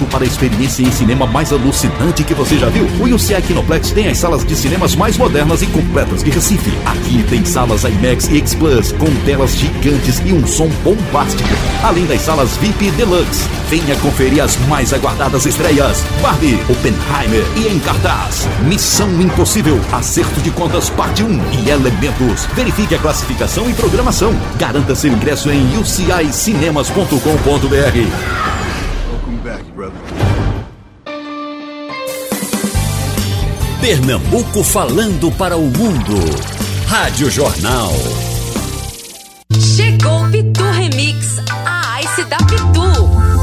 para 0.07 0.25
a 0.25 0.27
experiência 0.27 0.83
em 0.83 0.91
cinema 0.91 1.27
mais 1.27 1.53
alucinante 1.53 2.25
que 2.25 2.35
você 2.35 2.59
já 2.59 2.69
viu? 2.69 2.87
O 3.01 3.15
UCI 3.15 3.41
Kinoplex 3.43 3.91
tem 3.91 4.09
as 4.09 4.19
salas 4.19 4.45
de 4.45 4.55
cinemas 4.55 4.95
mais 4.95 5.17
modernas 5.17 5.63
e 5.63 5.67
completas 5.67 6.23
de 6.23 6.31
Recife. 6.31 6.73
Aqui 6.85 7.25
tem 7.29 7.45
salas 7.45 7.85
IMAX 7.85 8.29
e 8.29 8.39
X 8.39 8.55
Plus 8.55 8.93
com 8.93 9.13
telas 9.25 9.57
gigantes 9.57 10.21
e 10.25 10.33
um 10.33 10.47
som 10.47 10.69
bombástico. 10.83 11.49
Além 11.83 12.07
das 12.07 12.21
salas 12.21 12.57
VIP 12.59 12.91
Deluxe. 12.93 13.49
Venha 13.69 13.97
conferir 13.97 14.43
as 14.43 14.57
mais 14.69 14.93
aguardadas 14.93 15.47
estreias: 15.47 16.05
Barbie, 16.23 16.61
Oppenheimer 16.69 17.45
e 17.57 17.69
em 17.69 17.79
cartaz. 17.81 18.47
Missão 18.67 19.09
Impossível, 19.21 19.81
Acerto 19.93 20.41
de 20.41 20.51
Contas 20.51 20.91
Parte 20.91 21.23
1 21.23 21.41
e 21.65 21.71
Elementos. 21.71 22.47
Verifique 22.55 22.95
a 22.95 22.99
classificação 22.99 23.69
e 23.69 23.75
programação. 23.75 24.35
Garanta 24.59 24.95
seu 24.95 25.13
ingresso 25.13 25.51
em 25.51 25.79
ucincinemas.com.br. 25.79 28.54
Pernambuco 33.85 34.65
falando 34.65 35.31
para 35.33 35.59
o 35.59 35.67
mundo. 35.67 36.15
Rádio 36.87 37.31
Jornal. 37.31 37.93
Chegou 39.61 40.27
Pitu 40.31 40.63
Remix, 40.63 41.37
a 41.67 42.01
Ice 42.01 42.25
da 42.25 42.39
Pitu. 42.39 43.34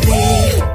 Pronta 0.00 0.73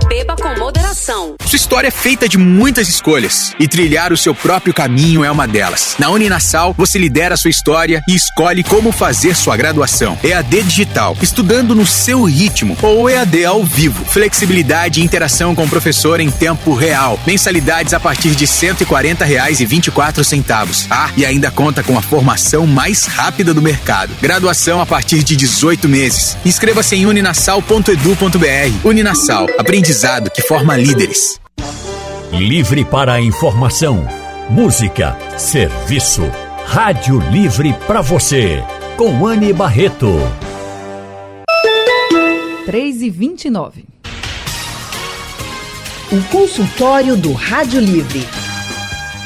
Sua 1.43 1.55
história 1.55 1.87
é 1.87 1.91
feita 1.91 2.29
de 2.29 2.37
muitas 2.37 2.87
escolhas 2.87 3.55
e 3.59 3.67
trilhar 3.67 4.13
o 4.13 4.17
seu 4.17 4.35
próprio 4.35 4.71
caminho 4.71 5.25
é 5.25 5.31
uma 5.31 5.47
delas. 5.47 5.95
Na 5.97 6.11
Uninasal, 6.11 6.75
você 6.77 6.99
lidera 6.99 7.33
a 7.33 7.37
sua 7.37 7.49
história 7.49 8.03
e 8.07 8.13
escolhe 8.13 8.63
como 8.63 8.91
fazer 8.91 9.35
sua 9.35 9.57
graduação. 9.57 10.19
EAD 10.23 10.61
digital, 10.61 11.17
estudando 11.19 11.73
no 11.73 11.87
seu 11.87 12.25
ritmo, 12.25 12.77
ou 12.83 13.09
EAD 13.09 13.45
ao 13.45 13.63
vivo. 13.63 14.05
Flexibilidade 14.05 15.01
e 15.01 15.03
interação 15.03 15.55
com 15.55 15.65
o 15.65 15.67
professor 15.67 16.19
em 16.19 16.29
tempo 16.29 16.75
real. 16.75 17.19
Mensalidades 17.25 17.95
a 17.95 17.99
partir 17.99 18.35
de 18.35 18.45
R$ 18.45 18.51
140,24. 18.51 20.85
Ah, 20.91 21.09
e 21.17 21.25
ainda 21.25 21.49
conta 21.49 21.81
com 21.81 21.97
a 21.97 22.03
formação 22.03 22.67
mais 22.67 23.05
rápida 23.05 23.51
do 23.51 23.63
mercado. 23.63 24.13
Graduação 24.21 24.79
a 24.79 24.85
partir 24.85 25.23
de 25.23 25.35
18 25.35 25.89
meses. 25.89 26.37
Inscreva-se 26.45 26.95
em 26.95 27.07
uninasal.edu.br. 27.07 28.77
Uninasal, 28.83 29.47
aprendizado 29.57 30.29
que 30.29 30.43
forma 30.43 30.77
líderes. 30.99 31.39
Livre 32.31 32.83
para 32.83 33.13
a 33.13 33.21
informação, 33.21 34.05
música, 34.49 35.17
serviço. 35.37 36.23
Rádio 36.65 37.19
Livre 37.31 37.73
para 37.87 38.01
você. 38.01 38.61
Com 38.97 39.25
Anne 39.25 39.53
Barreto. 39.53 40.13
3 42.65 43.01
e 43.01 43.09
29. 43.09 43.85
O 46.11 46.21
consultório 46.29 47.15
do 47.15 47.31
Rádio 47.31 47.79
Livre. 47.79 48.27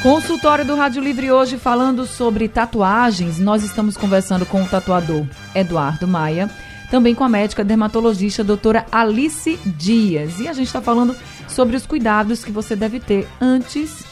Consultório 0.02 0.64
do 0.64 0.76
Rádio 0.76 1.02
Livre 1.02 1.32
hoje 1.32 1.58
falando 1.58 2.06
sobre 2.06 2.48
tatuagens. 2.48 3.38
Nós 3.38 3.64
estamos 3.64 3.96
conversando 3.96 4.46
com 4.46 4.62
o 4.62 4.68
tatuador 4.68 5.26
Eduardo 5.54 6.06
Maia, 6.06 6.48
também 6.90 7.14
com 7.14 7.24
a 7.24 7.28
médica 7.28 7.64
dermatologista 7.64 8.44
doutora 8.44 8.86
Alice 8.92 9.58
Dias. 9.66 10.38
E 10.38 10.46
a 10.46 10.52
gente 10.52 10.66
está 10.66 10.80
falando 10.80 11.16
sobre 11.54 11.76
os 11.76 11.86
cuidados 11.86 12.44
que 12.44 12.50
você 12.50 12.74
deve 12.74 12.98
ter 12.98 13.28
antes 13.40 14.04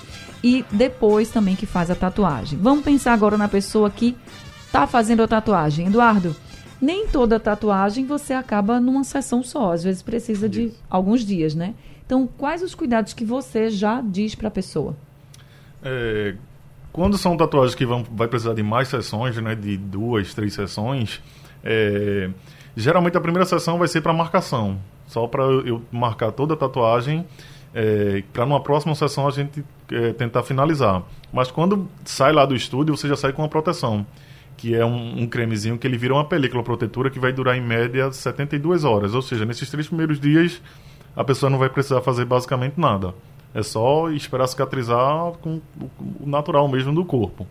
e 0.44 0.64
depois 0.70 1.28
também 1.28 1.56
que 1.56 1.66
faz 1.66 1.90
a 1.90 1.94
tatuagem. 1.94 2.58
Vamos 2.58 2.84
pensar 2.84 3.12
agora 3.12 3.36
na 3.36 3.48
pessoa 3.48 3.90
que 3.90 4.16
está 4.64 4.86
fazendo 4.86 5.24
a 5.24 5.28
tatuagem. 5.28 5.88
Eduardo, 5.88 6.36
nem 6.80 7.08
toda 7.08 7.40
tatuagem 7.40 8.06
você 8.06 8.32
acaba 8.32 8.78
numa 8.78 9.02
sessão 9.02 9.42
só. 9.42 9.72
Às 9.72 9.82
vezes 9.82 10.02
precisa 10.02 10.48
de 10.48 10.72
alguns 10.88 11.24
dias, 11.24 11.52
né? 11.54 11.74
Então, 12.06 12.28
quais 12.38 12.62
os 12.62 12.76
cuidados 12.76 13.12
que 13.12 13.24
você 13.24 13.70
já 13.70 14.00
diz 14.00 14.36
para 14.36 14.48
a 14.48 14.50
pessoa? 14.50 14.96
É, 15.82 16.36
quando 16.92 17.18
são 17.18 17.36
tatuagens 17.36 17.74
que 17.74 17.84
vão, 17.84 18.04
vai 18.12 18.28
precisar 18.28 18.54
de 18.54 18.62
mais 18.62 18.86
sessões, 18.86 19.36
né, 19.38 19.54
de 19.56 19.76
duas, 19.76 20.32
três 20.32 20.54
sessões, 20.54 21.20
é, 21.64 22.30
geralmente 22.76 23.16
a 23.16 23.20
primeira 23.20 23.46
sessão 23.46 23.78
vai 23.78 23.88
ser 23.88 24.00
para 24.00 24.12
marcação, 24.12 24.78
só 25.12 25.26
para 25.26 25.44
eu, 25.44 25.82
marcar 25.92 26.32
toda 26.32 26.54
a 26.54 26.56
tatuagem, 26.56 27.26
é, 27.74 28.22
para 28.32 28.46
numa 28.46 28.60
próxima 28.60 28.94
sessão 28.94 29.28
a 29.28 29.30
gente 29.30 29.62
é, 29.90 30.12
tentar 30.12 30.42
finalizar. 30.42 31.02
Mas 31.32 31.50
quando 31.50 31.86
sai 32.04 32.32
lá 32.32 32.46
do 32.46 32.54
estúdio, 32.54 32.96
você 32.96 33.06
já 33.08 33.16
sai 33.16 33.32
com 33.32 33.42
uma 33.42 33.48
proteção, 33.48 34.06
que 34.56 34.74
é 34.74 34.84
um, 34.84 35.22
um 35.22 35.26
cremezinho 35.26 35.76
que 35.76 35.86
ele 35.86 35.98
vira 35.98 36.14
uma 36.14 36.24
película 36.24 36.62
protetora 36.62 37.10
que 37.10 37.18
vai 37.18 37.32
durar 37.32 37.56
em 37.56 37.60
média 37.60 38.10
72 38.10 38.84
horas, 38.84 39.14
ou 39.14 39.20
seja, 39.20 39.44
nesses 39.44 39.70
três 39.70 39.86
primeiros 39.86 40.18
dias 40.18 40.62
a 41.14 41.22
pessoa 41.22 41.50
não 41.50 41.58
vai 41.58 41.68
precisar 41.68 42.00
fazer 42.00 42.24
basicamente 42.24 42.80
nada. 42.80 43.14
É 43.54 43.62
só 43.62 44.10
esperar 44.10 44.46
cicatrizar 44.46 45.32
com 45.42 45.60
o 46.18 46.26
natural 46.26 46.66
mesmo 46.68 46.94
do 46.94 47.04
corpo. 47.04 47.46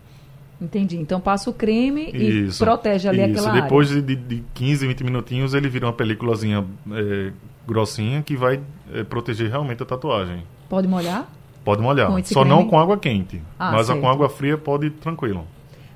Entendi. 0.59 0.97
Então 0.97 1.19
passa 1.19 1.49
o 1.49 1.53
creme 1.53 2.11
e 2.13 2.45
Isso. 2.45 2.63
protege 2.63 3.07
ali 3.07 3.21
Isso. 3.21 3.39
aquela 3.39 3.61
Depois 3.61 3.89
área. 3.89 4.01
de, 4.01 4.15
de 4.15 4.43
15, 4.53 4.87
20 4.87 5.03
minutinhos, 5.03 5.53
ele 5.55 5.67
vira 5.67 5.87
uma 5.87 5.93
películazinha 5.93 6.63
é, 6.91 7.31
grossinha 7.67 8.21
que 8.21 8.35
vai 8.35 8.59
é, 8.93 9.03
proteger 9.03 9.49
realmente 9.49 9.83
a 9.83 9.85
tatuagem. 9.85 10.43
Pode 10.69 10.87
molhar? 10.87 11.27
Pode 11.63 11.81
molhar. 11.81 12.09
Só 12.23 12.41
creme? 12.41 12.49
não 12.49 12.67
com 12.67 12.79
água 12.79 12.97
quente. 12.97 13.41
Ah, 13.59 13.71
mas 13.71 13.87
certo. 13.87 14.01
com 14.01 14.09
água 14.09 14.29
fria 14.29 14.57
pode 14.57 14.89
tranquilo. 14.89 15.45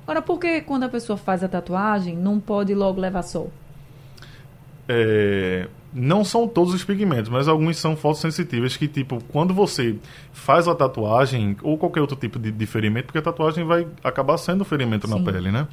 Agora, 0.02 0.22
por 0.22 0.38
que 0.38 0.60
quando 0.60 0.84
a 0.84 0.88
pessoa 0.88 1.16
faz 1.16 1.42
a 1.42 1.48
tatuagem, 1.48 2.16
não 2.16 2.38
pode 2.38 2.72
logo 2.74 3.00
levar 3.00 3.22
sol? 3.22 3.50
É, 4.88 5.66
não 5.92 6.24
são 6.24 6.46
todos 6.46 6.72
os 6.72 6.84
pigmentos, 6.84 7.28
mas 7.28 7.48
alguns 7.48 7.76
são 7.78 7.96
fotossensíveis 7.96 8.76
que, 8.76 8.86
tipo, 8.86 9.18
quando 9.32 9.52
você 9.52 9.96
faz 10.32 10.68
a 10.68 10.74
tatuagem 10.76 11.56
ou 11.60 11.76
qualquer 11.76 12.00
outro 12.00 12.16
tipo 12.16 12.38
de, 12.38 12.52
de 12.52 12.66
ferimento, 12.66 13.06
porque 13.06 13.18
a 13.18 13.22
tatuagem 13.22 13.64
vai 13.64 13.88
acabar 14.04 14.36
sendo 14.36 14.64
ferimento 14.64 15.08
Sim. 15.08 15.18
na 15.18 15.32
pele, 15.32 15.50
né? 15.50 15.66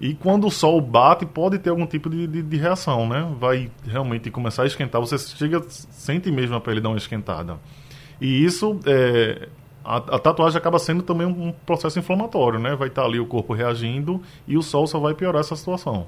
E 0.00 0.14
quando 0.14 0.46
o 0.46 0.50
sol 0.50 0.80
bate, 0.80 1.24
pode 1.24 1.58
ter 1.58 1.70
algum 1.70 1.86
tipo 1.86 2.10
de, 2.10 2.26
de, 2.26 2.42
de 2.42 2.56
reação, 2.56 3.08
né? 3.08 3.26
Vai 3.38 3.70
realmente 3.86 4.30
começar 4.30 4.64
a 4.64 4.66
esquentar. 4.66 5.00
Você 5.00 5.16
chega, 5.18 5.62
sente 5.68 6.30
mesmo 6.30 6.54
a 6.54 6.60
pele 6.60 6.80
dar 6.80 6.90
uma 6.90 6.98
esquentada. 6.98 7.58
E 8.20 8.44
isso, 8.44 8.78
é, 8.84 9.48
a, 9.82 9.96
a 9.96 10.18
tatuagem 10.18 10.58
acaba 10.58 10.78
sendo 10.78 11.02
também 11.02 11.26
um, 11.26 11.52
processo 11.64 11.98
inflamatório, 11.98 12.58
né? 12.58 12.74
Vai 12.74 12.88
estar 12.88 13.04
ali 13.04 13.18
o 13.18 13.26
corpo 13.26 13.54
reagindo 13.54 14.20
e 14.46 14.56
o 14.56 14.62
sol 14.62 14.86
só 14.86 14.98
vai 14.98 15.14
piorar 15.14 15.40
essa 15.40 15.56
situação. 15.56 16.06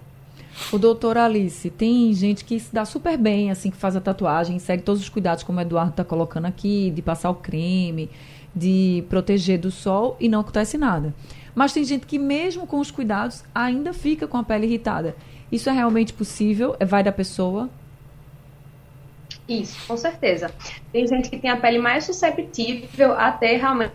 O 0.72 0.78
doutor 0.78 1.16
Alice, 1.16 1.70
tem 1.70 2.12
gente 2.12 2.44
que 2.44 2.58
se 2.58 2.74
dá 2.74 2.84
super 2.84 3.16
bem, 3.16 3.50
assim, 3.50 3.70
que 3.70 3.76
faz 3.76 3.94
a 3.94 4.00
tatuagem, 4.00 4.58
segue 4.58 4.82
todos 4.82 5.00
os 5.00 5.08
cuidados, 5.08 5.44
como 5.44 5.58
o 5.58 5.62
Eduardo 5.62 5.90
está 5.90 6.04
colocando 6.04 6.46
aqui, 6.46 6.90
de 6.90 7.00
passar 7.00 7.30
o 7.30 7.36
creme, 7.36 8.10
de 8.54 9.04
proteger 9.08 9.58
do 9.58 9.70
sol 9.70 10.16
e 10.18 10.28
não 10.28 10.40
acontece 10.40 10.76
nada. 10.76 11.14
Mas 11.58 11.72
tem 11.72 11.82
gente 11.82 12.06
que, 12.06 12.20
mesmo 12.20 12.68
com 12.68 12.78
os 12.78 12.88
cuidados, 12.88 13.42
ainda 13.52 13.92
fica 13.92 14.28
com 14.28 14.36
a 14.36 14.44
pele 14.44 14.64
irritada. 14.64 15.16
Isso 15.50 15.68
é 15.68 15.72
realmente 15.72 16.12
possível? 16.12 16.76
É, 16.78 16.84
vai 16.84 17.02
da 17.02 17.10
pessoa? 17.10 17.68
Isso, 19.48 19.76
com 19.88 19.96
certeza. 19.96 20.52
Tem 20.92 21.04
gente 21.04 21.28
que 21.28 21.36
tem 21.36 21.50
a 21.50 21.56
pele 21.56 21.80
mais 21.80 22.04
susceptível 22.04 23.12
a 23.12 23.32
ter 23.32 23.56
realmente 23.56 23.92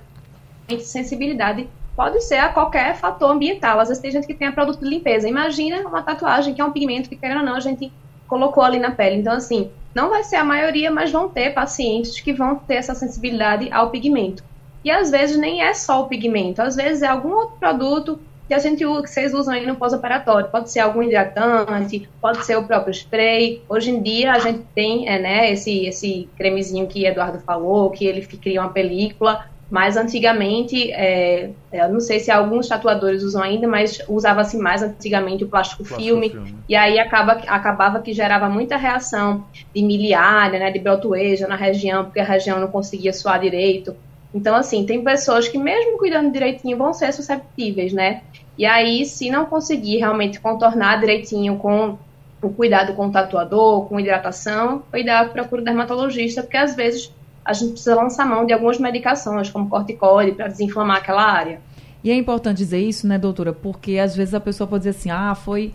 sensibilidade. 0.82 1.70
Pode 1.96 2.20
ser 2.26 2.40
a 2.40 2.50
qualquer 2.50 2.98
fator 2.98 3.32
ambiental. 3.32 3.80
Às 3.80 3.88
vezes 3.88 4.02
tem 4.02 4.12
gente 4.12 4.28
que 4.28 4.34
tem 4.34 4.50
a 4.50 4.52
produto 4.52 4.82
de 4.82 4.90
limpeza. 4.90 5.30
Imagina 5.30 5.88
uma 5.88 6.04
tatuagem 6.04 6.54
que 6.54 6.60
é 6.60 6.66
um 6.66 6.72
pigmento 6.74 7.08
que, 7.08 7.16
querendo 7.16 7.40
ou 7.40 7.46
não, 7.46 7.56
a 7.56 7.62
gente 7.62 7.94
colocou 8.28 8.62
ali 8.62 8.78
na 8.78 8.92
pele. 8.92 9.16
Então, 9.16 9.32
assim, 9.32 9.72
não 9.96 10.10
vai 10.10 10.26
ser 10.26 10.36
a 10.36 10.44
maioria, 10.44 10.92
mas 10.92 11.14
vão 11.14 11.30
ter 11.30 11.54
pacientes 11.54 12.20
que 12.20 12.34
vão 12.34 12.58
ter 12.58 12.76
essa 12.76 12.94
sensibilidade 12.94 13.72
ao 13.72 13.90
pigmento. 13.90 14.44
E 14.84 14.92
às 14.92 15.10
vezes 15.10 15.38
nem 15.38 15.62
é 15.62 15.74
só 15.74 16.02
o 16.02 16.08
pigmento, 16.08 16.62
às 16.62 16.76
vezes 16.76 17.02
é 17.02 17.08
algum 17.08 17.34
outro 17.34 17.56
produto 17.58 18.20
que 18.48 18.54
a 18.54 18.60
gente 18.60 18.86
usa, 18.86 19.02
que 19.04 19.10
vocês 19.10 19.34
usam 19.34 19.54
aí 19.54 19.66
no 19.66 19.76
pós-operatório. 19.76 20.50
Pode 20.50 20.70
ser 20.70 20.82
algum 20.82 21.02
hidratante, 21.02 22.10
pode 22.22 22.46
ser 22.46 22.58
o 22.58 22.64
próprio 22.64 22.92
spray. 22.92 23.62
Hoje 23.70 23.92
em 23.92 24.02
dia 24.02 24.34
a 24.34 24.40
gente 24.40 24.64
tem 24.76 25.08
é, 25.08 25.18
né, 25.20 25.52
esse, 25.52 25.86
esse 25.86 26.30
cremezinho 26.38 26.86
que 26.88 27.06
Eduardo 27.06 27.40
falou, 27.40 27.90
que 27.90 28.06
ele 28.06 28.22
cria 28.26 28.62
uma 28.62 28.70
película. 28.70 29.46
Mas 29.72 29.98
antigamente, 29.98 30.92
é, 30.92 31.50
eu 31.72 31.90
não 31.90 32.00
sei 32.00 32.20
se 32.20 32.30
alguns 32.30 32.68
tatuadores 32.68 33.24
usam 33.24 33.42
ainda, 33.42 33.68
mas 33.68 34.00
usava-se 34.08 34.56
mais 34.56 34.84
antigamente 34.84 35.44
o 35.44 35.48
plástico, 35.48 35.84
Plástico 35.84 36.00
filme. 36.00 36.30
filme. 36.30 36.56
E 36.70 36.76
aí 36.76 37.00
acaba, 37.00 37.32
acabava 37.48 38.00
que 38.00 38.14
gerava 38.14 38.48
muita 38.48 38.78
reação 38.78 39.46
de 39.74 39.82
miliária, 39.82 40.60
né, 40.60 40.70
de 40.70 40.78
brotoeja 40.78 41.48
na 41.48 41.56
região, 41.56 42.04
porque 42.04 42.20
a 42.20 42.24
região 42.24 42.60
não 42.60 42.68
conseguia 42.68 43.12
suar 43.14 43.40
direito. 43.40 43.96
Então, 44.34 44.56
assim, 44.56 44.86
tem 44.86 45.04
pessoas 45.04 45.48
que 45.48 45.58
mesmo 45.58 45.98
cuidando 45.98 46.32
direitinho 46.32 46.78
vão 46.78 46.94
ser 46.94 47.14
susceptíveis, 47.14 47.94
né? 47.94 48.22
E 48.58 48.66
aí, 48.66 49.06
se 49.06 49.30
não 49.30 49.46
conseguir 49.46 49.98
realmente 49.98 50.40
contornar 50.40 51.00
direitinho 51.00 51.58
com 51.58 51.98
o 52.42 52.50
cuidado 52.50 52.94
com 52.94 53.08
o 53.08 53.12
tatuador, 53.12 53.86
com 53.86 54.00
hidratação, 54.00 54.84
o 54.92 54.98
ideal 54.98 55.24
é 55.24 55.28
que 55.28 55.34
procure 55.34 55.62
o 55.62 55.66
dermatologista, 55.66 56.42
porque 56.42 56.58
às 56.58 56.76
vezes 56.76 57.12
a 57.46 57.54
gente 57.54 57.72
precisa 57.72 57.96
lançar 57.96 58.26
mão 58.26 58.46
de 58.46 58.54
algumas 58.54 58.78
medicações, 58.80 59.50
como 59.50 59.70
corticoide, 59.70 60.34
para 60.34 60.48
desinflamar 60.48 60.98
aquela 60.98 61.24
área. 61.24 61.62
E 62.04 62.12
é 62.12 62.16
importante 62.16 62.58
dizer 62.58 62.80
isso, 62.80 63.08
né, 63.08 63.18
doutora? 63.18 63.54
Porque 63.54 63.98
às 63.98 64.16
vezes 64.16 64.34
a 64.34 64.40
pessoa 64.40 64.68
pode 64.68 64.82
dizer 64.84 64.92
assim, 64.92 65.10
ah, 65.10 65.34
foi, 65.36 65.72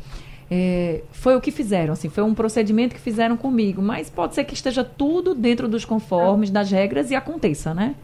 é, 0.50 1.02
foi 1.10 1.34
o 1.36 1.40
que 1.40 1.50
fizeram, 1.50 1.92
assim, 1.94 2.08
foi 2.10 2.22
um 2.22 2.34
procedimento 2.34 2.94
que 2.94 3.00
fizeram 3.00 3.36
comigo. 3.36 3.80
Mas 3.80 4.10
pode 4.10 4.34
ser 4.34 4.44
que 4.44 4.54
esteja 4.54 4.84
tudo 4.84 5.34
dentro 5.34 5.66
dos 5.68 5.84
conformes, 5.84 6.50
das 6.50 6.70
regras 6.70 7.10
e 7.10 7.14
aconteça, 7.14 7.72
né? 7.72 7.94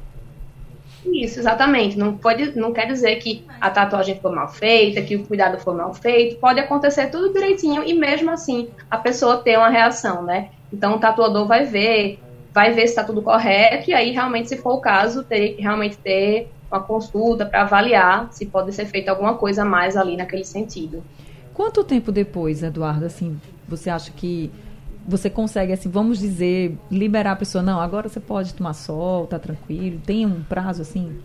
Isso, 1.04 1.38
exatamente. 1.38 1.98
Não, 1.98 2.16
pode, 2.16 2.58
não 2.58 2.72
quer 2.72 2.86
dizer 2.86 3.16
que 3.16 3.44
a 3.60 3.70
tatuagem 3.70 4.18
foi 4.20 4.32
mal 4.32 4.48
feita, 4.48 5.02
que 5.02 5.16
o 5.16 5.26
cuidado 5.26 5.58
foi 5.58 5.74
mal 5.74 5.92
feito. 5.92 6.36
Pode 6.36 6.60
acontecer 6.60 7.08
tudo 7.08 7.32
direitinho 7.32 7.84
e 7.84 7.92
mesmo 7.94 8.30
assim 8.30 8.68
a 8.90 8.96
pessoa 8.96 9.38
ter 9.38 9.58
uma 9.58 9.68
reação, 9.68 10.22
né? 10.22 10.50
Então 10.72 10.96
o 10.96 10.98
tatuador 10.98 11.46
vai 11.46 11.64
ver, 11.64 12.18
vai 12.52 12.72
ver 12.72 12.82
se 12.82 12.92
está 12.92 13.04
tudo 13.04 13.22
correto 13.22 13.90
e 13.90 13.94
aí 13.94 14.10
realmente, 14.10 14.48
se 14.48 14.56
for 14.56 14.74
o 14.74 14.80
caso, 14.80 15.24
que 15.24 15.56
realmente 15.58 15.96
ter 15.98 16.48
uma 16.70 16.80
consulta 16.80 17.46
para 17.46 17.62
avaliar 17.62 18.28
se 18.32 18.46
pode 18.46 18.72
ser 18.72 18.86
feita 18.86 19.10
alguma 19.10 19.34
coisa 19.34 19.62
a 19.62 19.64
mais 19.64 19.96
ali 19.96 20.16
naquele 20.16 20.44
sentido. 20.44 21.04
Quanto 21.52 21.84
tempo 21.84 22.10
depois, 22.10 22.62
Eduardo, 22.64 23.04
assim, 23.04 23.40
você 23.68 23.88
acha 23.88 24.10
que 24.10 24.50
você 25.06 25.28
consegue, 25.30 25.72
assim, 25.72 25.88
vamos 25.90 26.18
dizer, 26.18 26.76
liberar 26.90 27.32
a 27.32 27.36
pessoa? 27.36 27.62
Não, 27.62 27.80
agora 27.80 28.08
você 28.08 28.20
pode 28.20 28.54
tomar 28.54 28.72
sol, 28.74 29.26
tá 29.26 29.38
tranquilo. 29.38 30.00
Tem 30.04 30.24
um 30.26 30.42
prazo, 30.42 30.82
assim? 30.82 31.16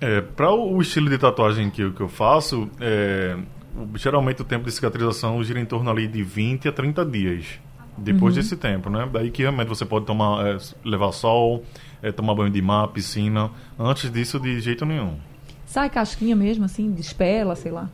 É, 0.00 0.20
para 0.20 0.52
o 0.52 0.80
estilo 0.80 1.08
de 1.08 1.18
tatuagem 1.18 1.70
que, 1.70 1.90
que 1.90 2.00
eu 2.00 2.08
faço, 2.08 2.68
é, 2.80 3.36
geralmente 3.94 4.42
o 4.42 4.44
tempo 4.44 4.64
de 4.64 4.72
cicatrização 4.72 5.42
gira 5.42 5.58
em 5.60 5.64
torno 5.64 5.90
ali 5.90 6.06
de 6.06 6.22
20 6.22 6.68
a 6.68 6.72
30 6.72 7.04
dias. 7.04 7.46
Depois 7.98 8.34
Uhum. 8.34 8.42
desse 8.42 8.56
tempo, 8.56 8.90
né? 8.90 9.08
Daí 9.10 9.30
que 9.30 9.40
realmente 9.40 9.68
você 9.68 9.86
pode 9.86 10.04
tomar, 10.04 10.46
é, 10.46 10.58
levar 10.84 11.12
sol, 11.12 11.64
é, 12.02 12.12
tomar 12.12 12.34
banho 12.34 12.50
de 12.50 12.60
mar, 12.60 12.88
piscina. 12.88 13.50
Antes 13.78 14.10
disso, 14.12 14.38
de 14.38 14.60
jeito 14.60 14.84
nenhum. 14.84 15.14
Sai 15.64 15.88
casquinha 15.88 16.36
mesmo, 16.36 16.64
assim, 16.66 16.90
despela, 16.92 17.56
sei 17.56 17.72
lá. 17.72 17.88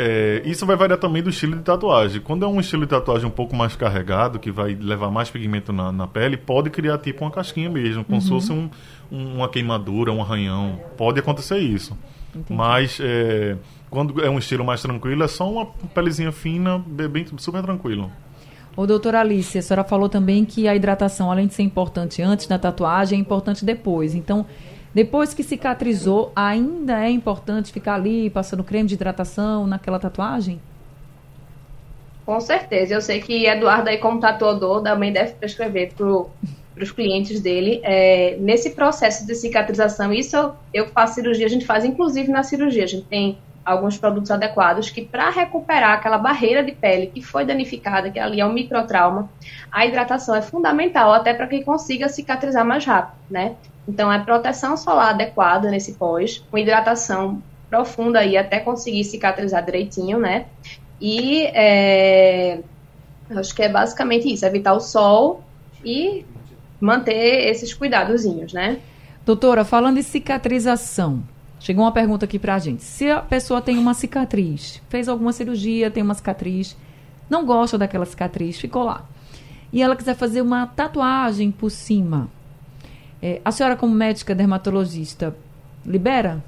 É, 0.00 0.42
isso 0.44 0.64
vai 0.64 0.76
variar 0.76 0.98
também 0.98 1.20
do 1.22 1.28
estilo 1.30 1.56
de 1.56 1.62
tatuagem. 1.62 2.20
Quando 2.20 2.44
é 2.44 2.48
um 2.48 2.60
estilo 2.60 2.82
de 2.82 2.90
tatuagem 2.90 3.26
um 3.26 3.30
pouco 3.30 3.56
mais 3.56 3.74
carregado, 3.74 4.38
que 4.38 4.50
vai 4.52 4.72
levar 4.74 5.10
mais 5.10 5.28
pigmento 5.28 5.72
na, 5.72 5.90
na 5.90 6.06
pele, 6.06 6.36
pode 6.36 6.70
criar 6.70 6.98
tipo 6.98 7.24
uma 7.24 7.30
casquinha 7.32 7.68
mesmo, 7.68 8.04
como 8.04 8.20
se 8.20 8.30
Uhum. 8.30 8.40
fosse 8.40 8.52
um, 8.52 8.70
um- 9.10 9.34
uma 9.38 9.48
queimadura, 9.48 10.12
um 10.12 10.22
arranhão. 10.22 10.78
Pode 10.96 11.18
acontecer 11.18 11.58
isso. 11.58 11.98
Entendi. 12.32 12.52
Mas 12.56 12.98
é, 13.02 13.56
quando 13.90 14.22
é 14.24 14.30
um 14.30 14.38
estilo 14.38 14.64
mais 14.64 14.80
tranquilo, 14.80 15.24
é 15.24 15.28
só 15.28 15.50
uma 15.50 15.66
pelezinha 15.66 16.30
fina, 16.30 16.78
bem, 16.86 17.08
bem- 17.08 17.26
super 17.36 17.62
tranquilo. 17.62 18.08
Ô, 18.76 18.86
doutora 18.86 19.18
Alice, 19.18 19.58
a 19.58 19.62
senhora 19.62 19.82
falou 19.82 20.08
também 20.08 20.44
que 20.44 20.68
a 20.68 20.76
hidratação, 20.76 21.32
além 21.32 21.48
de 21.48 21.54
ser 21.54 21.64
importante 21.64 22.22
antes 22.22 22.46
da 22.46 22.56
tatuagem, 22.56 23.18
é 23.18 23.20
importante 23.20 23.64
depois. 23.64 24.14
Então, 24.14 24.46
depois 24.94 25.34
que 25.34 25.42
cicatrizou, 25.42 26.32
ainda 26.34 27.04
é 27.04 27.10
importante 27.10 27.72
ficar 27.72 27.94
ali 27.94 28.30
passando 28.30 28.64
creme 28.64 28.88
de 28.88 28.94
hidratação 28.94 29.66
naquela 29.66 29.98
tatuagem? 29.98 30.60
Com 32.24 32.40
certeza. 32.40 32.94
Eu 32.94 33.00
sei 33.00 33.20
que 33.20 33.46
Eduardo, 33.46 33.88
aí, 33.88 33.98
como 33.98 34.20
tatuador, 34.20 34.82
também 34.82 35.12
deve 35.12 35.32
prescrever 35.32 35.92
para 35.94 36.82
os 36.82 36.92
clientes 36.92 37.40
dele. 37.40 37.80
É, 37.82 38.36
nesse 38.40 38.70
processo 38.70 39.26
de 39.26 39.34
cicatrização, 39.34 40.12
isso 40.12 40.36
eu, 40.36 40.54
eu 40.74 40.88
faço 40.88 41.14
cirurgia, 41.14 41.46
a 41.46 41.50
gente 41.50 41.64
faz 41.64 41.84
inclusive 41.84 42.30
na 42.30 42.42
cirurgia. 42.42 42.84
A 42.84 42.86
gente 42.86 43.06
tem 43.06 43.38
alguns 43.64 43.98
produtos 43.98 44.30
adequados 44.30 44.90
que, 44.90 45.02
para 45.02 45.30
recuperar 45.30 45.92
aquela 45.92 46.18
barreira 46.18 46.62
de 46.62 46.72
pele 46.72 47.08
que 47.08 47.22
foi 47.22 47.44
danificada, 47.44 48.10
que 48.10 48.18
ali 48.18 48.40
é 48.40 48.46
um 48.46 48.52
microtrauma, 48.52 49.28
a 49.70 49.86
hidratação 49.86 50.34
é 50.34 50.40
fundamental, 50.40 51.12
até 51.12 51.34
para 51.34 51.46
que 51.46 51.62
consiga 51.62 52.08
cicatrizar 52.08 52.64
mais 52.64 52.84
rápido, 52.84 53.16
né? 53.30 53.56
Então, 53.88 54.12
é 54.12 54.18
proteção 54.18 54.76
solar 54.76 55.14
adequada 55.14 55.70
nesse 55.70 55.94
pós, 55.94 56.44
com 56.50 56.58
hidratação 56.58 57.42
profunda 57.70 58.18
aí 58.18 58.36
até 58.36 58.60
conseguir 58.60 59.02
cicatrizar 59.04 59.64
direitinho, 59.64 60.18
né? 60.18 60.46
E 61.00 61.44
é, 61.54 62.60
acho 63.30 63.54
que 63.54 63.62
é 63.62 63.68
basicamente 63.68 64.32
isso, 64.32 64.44
evitar 64.44 64.74
o 64.74 64.80
sol 64.80 65.42
e 65.84 66.24
manter 66.80 67.48
esses 67.48 67.72
cuidadozinhos, 67.72 68.52
né? 68.52 68.78
Doutora, 69.24 69.64
falando 69.64 69.98
em 69.98 70.02
cicatrização, 70.02 71.22
chegou 71.60 71.84
uma 71.84 71.92
pergunta 71.92 72.24
aqui 72.24 72.38
pra 72.38 72.58
gente. 72.58 72.82
Se 72.82 73.10
a 73.10 73.20
pessoa 73.20 73.60
tem 73.60 73.78
uma 73.78 73.94
cicatriz, 73.94 74.82
fez 74.88 75.08
alguma 75.08 75.32
cirurgia, 75.32 75.90
tem 75.90 76.02
uma 76.02 76.14
cicatriz, 76.14 76.76
não 77.28 77.44
gosta 77.44 77.78
daquela 77.78 78.06
cicatriz, 78.06 78.58
ficou 78.58 78.84
lá. 78.84 79.04
E 79.72 79.82
ela 79.82 79.94
quiser 79.96 80.14
fazer 80.14 80.40
uma 80.40 80.66
tatuagem 80.66 81.50
por 81.50 81.70
cima. 81.70 82.28
É, 83.22 83.40
a 83.44 83.50
senhora, 83.50 83.76
como 83.76 83.94
médica 83.94 84.34
dermatologista, 84.34 85.34
libera? 85.84 86.42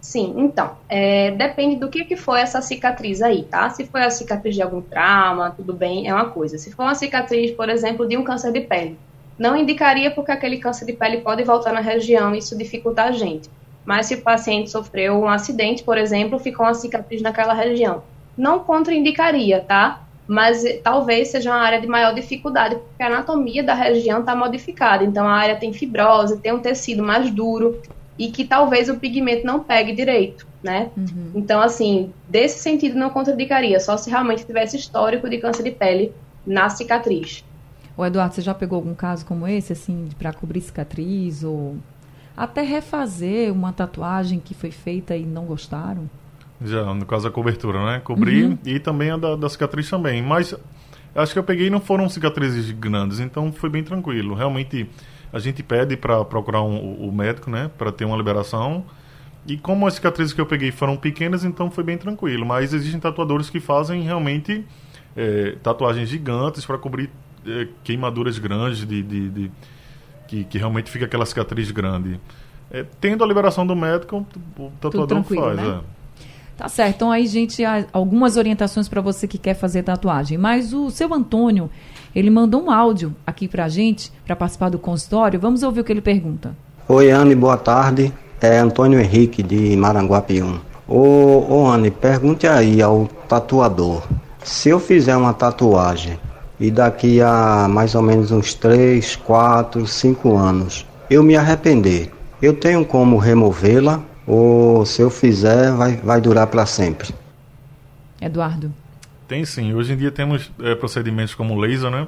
Sim, 0.00 0.34
então, 0.36 0.76
é, 0.88 1.30
depende 1.30 1.76
do 1.76 1.88
que, 1.88 2.04
que 2.04 2.16
foi 2.16 2.40
essa 2.40 2.60
cicatriz 2.60 3.22
aí, 3.22 3.44
tá? 3.44 3.70
Se 3.70 3.86
foi 3.86 4.02
a 4.02 4.10
cicatriz 4.10 4.54
de 4.54 4.60
algum 4.60 4.82
trauma, 4.82 5.52
tudo 5.52 5.72
bem, 5.72 6.08
é 6.08 6.12
uma 6.12 6.28
coisa. 6.28 6.58
Se 6.58 6.72
for 6.72 6.82
uma 6.82 6.94
cicatriz, 6.96 7.52
por 7.52 7.68
exemplo, 7.68 8.06
de 8.06 8.16
um 8.16 8.24
câncer 8.24 8.52
de 8.52 8.60
pele, 8.62 8.98
não 9.38 9.56
indicaria 9.56 10.10
porque 10.10 10.32
aquele 10.32 10.58
câncer 10.58 10.86
de 10.86 10.92
pele 10.92 11.18
pode 11.20 11.44
voltar 11.44 11.72
na 11.72 11.80
região 11.80 12.34
isso 12.34 12.58
dificulta 12.58 13.04
a 13.04 13.12
gente. 13.12 13.48
mas 13.84 14.06
se 14.06 14.14
o 14.14 14.22
paciente 14.22 14.70
sofreu 14.70 15.14
um 15.20 15.28
acidente, 15.28 15.82
por 15.82 15.98
exemplo, 15.98 16.38
ficou 16.38 16.66
uma 16.66 16.74
cicatriz 16.74 17.20
naquela 17.22 17.52
região. 17.52 18.02
Não 18.36 18.60
contraindicaria, 18.60 19.60
tá? 19.60 20.02
Mas 20.32 20.64
eh, 20.64 20.80
talvez 20.82 21.28
seja 21.28 21.50
uma 21.50 21.60
área 21.60 21.78
de 21.78 21.86
maior 21.86 22.14
dificuldade, 22.14 22.76
porque 22.76 23.02
a 23.02 23.06
anatomia 23.06 23.62
da 23.62 23.74
região 23.74 24.20
está 24.20 24.34
modificada. 24.34 25.04
Então 25.04 25.28
a 25.28 25.32
área 25.32 25.56
tem 25.56 25.74
fibrose, 25.74 26.38
tem 26.38 26.54
um 26.54 26.58
tecido 26.58 27.02
mais 27.02 27.30
duro 27.30 27.78
e 28.18 28.30
que 28.30 28.42
talvez 28.42 28.88
o 28.88 28.96
pigmento 28.96 29.46
não 29.46 29.60
pegue 29.60 29.94
direito, 29.94 30.46
né? 30.62 30.90
Então, 31.34 31.60
assim, 31.60 32.10
desse 32.30 32.60
sentido 32.60 32.98
não 32.98 33.10
contraindicaria, 33.10 33.78
só 33.78 33.98
se 33.98 34.08
realmente 34.08 34.46
tivesse 34.46 34.74
histórico 34.74 35.28
de 35.28 35.36
câncer 35.36 35.64
de 35.64 35.70
pele 35.70 36.14
na 36.46 36.70
cicatriz. 36.70 37.44
Ô 37.94 38.06
Eduardo, 38.06 38.34
você 38.34 38.40
já 38.40 38.54
pegou 38.54 38.76
algum 38.76 38.94
caso 38.94 39.26
como 39.26 39.46
esse, 39.46 39.74
assim, 39.74 40.08
para 40.18 40.32
cobrir 40.32 40.62
cicatriz 40.62 41.44
ou 41.44 41.76
até 42.34 42.62
refazer 42.62 43.52
uma 43.52 43.70
tatuagem 43.70 44.40
que 44.40 44.54
foi 44.54 44.70
feita 44.70 45.14
e 45.14 45.24
não 45.24 45.44
gostaram? 45.44 46.08
Já, 46.64 46.94
no 46.94 47.04
caso 47.06 47.24
da 47.24 47.30
cobertura, 47.30 47.84
né? 47.84 48.00
Cobrir 48.04 48.44
Uhum. 48.44 48.58
e 48.64 48.78
também 48.78 49.10
a 49.10 49.16
da, 49.16 49.36
da 49.36 49.48
cicatriz 49.48 49.88
também. 49.88 50.22
Mas 50.22 50.54
acho 51.14 51.32
que 51.32 51.38
eu 51.38 51.44
peguei 51.44 51.68
não 51.70 51.80
foram 51.80 52.08
cicatrizes 52.08 52.70
grandes, 52.72 53.20
então 53.20 53.52
foi 53.52 53.68
bem 53.70 53.82
tranquilo. 53.82 54.34
Realmente 54.34 54.88
a 55.32 55.38
gente 55.38 55.62
pede 55.62 55.96
para 55.96 56.24
procurar 56.24 56.62
um, 56.62 57.06
o- 57.06 57.12
médico, 57.12 57.50
né? 57.50 57.70
Para 57.78 57.90
ter 57.90 58.04
uma 58.04 58.16
liberação. 58.16 58.84
E 59.46 59.56
como 59.56 59.86
as 59.86 59.94
cicatrizes 59.94 60.32
que 60.32 60.40
eu 60.40 60.46
peguei 60.46 60.70
foram 60.70 60.96
pequenas, 60.96 61.42
então 61.44 61.70
foi 61.70 61.82
bem 61.82 61.98
tranquilo. 61.98 62.46
Mas 62.46 62.72
existem 62.72 63.00
tatuadores 63.00 63.50
que 63.50 63.58
fazem 63.58 64.02
realmente 64.02 64.64
eh, 65.16 65.56
tatuagens 65.62 66.08
gigantes 66.08 66.64
para 66.64 66.78
cobrir 66.78 67.10
eh, 67.46 67.66
queimaduras 67.82 68.38
grandes 68.38 68.86
de, 68.86 69.02
de- 69.02 69.28
de- 69.30 69.50
que, 70.28 70.44
que 70.44 70.58
realmente 70.58 70.90
fica 70.90 71.06
aquela 71.06 71.26
cicatriz 71.26 71.70
grande. 71.72 72.20
Eh, 72.70 72.84
tendo 73.00 73.24
a 73.24 73.26
liberação 73.26 73.66
do 73.66 73.74
médico, 73.74 74.24
o 74.58 74.70
tatuador 74.80 75.22
faz. 75.24 75.56
né? 75.56 75.80
é. 75.80 76.01
Tá 76.56 76.68
certo. 76.68 76.96
Então 76.96 77.10
aí, 77.10 77.26
gente, 77.26 77.62
algumas 77.92 78.36
orientações 78.36 78.88
para 78.88 79.00
você 79.00 79.26
que 79.26 79.38
quer 79.38 79.54
fazer 79.54 79.82
tatuagem. 79.82 80.38
Mas 80.38 80.72
o 80.72 80.90
seu 80.90 81.12
Antônio, 81.12 81.70
ele 82.14 82.30
mandou 82.30 82.64
um 82.64 82.70
áudio 82.70 83.14
aqui 83.26 83.48
pra 83.48 83.68
gente, 83.68 84.12
para 84.24 84.36
participar 84.36 84.68
do 84.68 84.78
consultório. 84.78 85.40
Vamos 85.40 85.62
ouvir 85.62 85.80
o 85.80 85.84
que 85.84 85.92
ele 85.92 86.00
pergunta. 86.00 86.54
Oi, 86.88 87.10
Anne, 87.10 87.34
boa 87.34 87.56
tarde. 87.56 88.12
É 88.40 88.58
Antônio 88.58 89.00
Henrique, 89.00 89.42
de 89.42 89.76
Maranguapium. 89.76 90.58
Ô, 90.86 91.44
ô, 91.48 91.66
Anne, 91.68 91.90
pergunte 91.90 92.46
aí 92.46 92.82
ao 92.82 93.06
tatuador. 93.28 94.02
Se 94.42 94.68
eu 94.68 94.80
fizer 94.80 95.16
uma 95.16 95.32
tatuagem 95.32 96.18
e 96.58 96.70
daqui 96.70 97.20
a 97.20 97.66
mais 97.68 97.94
ou 97.94 98.02
menos 98.02 98.30
uns 98.30 98.52
3, 98.54 99.16
4, 99.16 99.86
5 99.86 100.36
anos 100.36 100.86
eu 101.08 101.22
me 101.22 101.36
arrepender, 101.36 102.10
eu 102.40 102.52
tenho 102.52 102.84
como 102.84 103.16
removê-la 103.16 104.02
ou 104.34 104.86
se 104.86 105.02
eu 105.02 105.10
fizer 105.10 105.72
vai, 105.72 105.96
vai 105.96 106.20
durar 106.20 106.46
para 106.46 106.64
sempre? 106.66 107.14
Eduardo. 108.20 108.72
Tem 109.28 109.44
sim. 109.44 109.74
Hoje 109.74 109.92
em 109.92 109.96
dia 109.96 110.10
temos 110.10 110.50
eh, 110.62 110.74
procedimentos 110.74 111.34
como 111.34 111.58
laser, 111.58 111.90
né? 111.90 112.06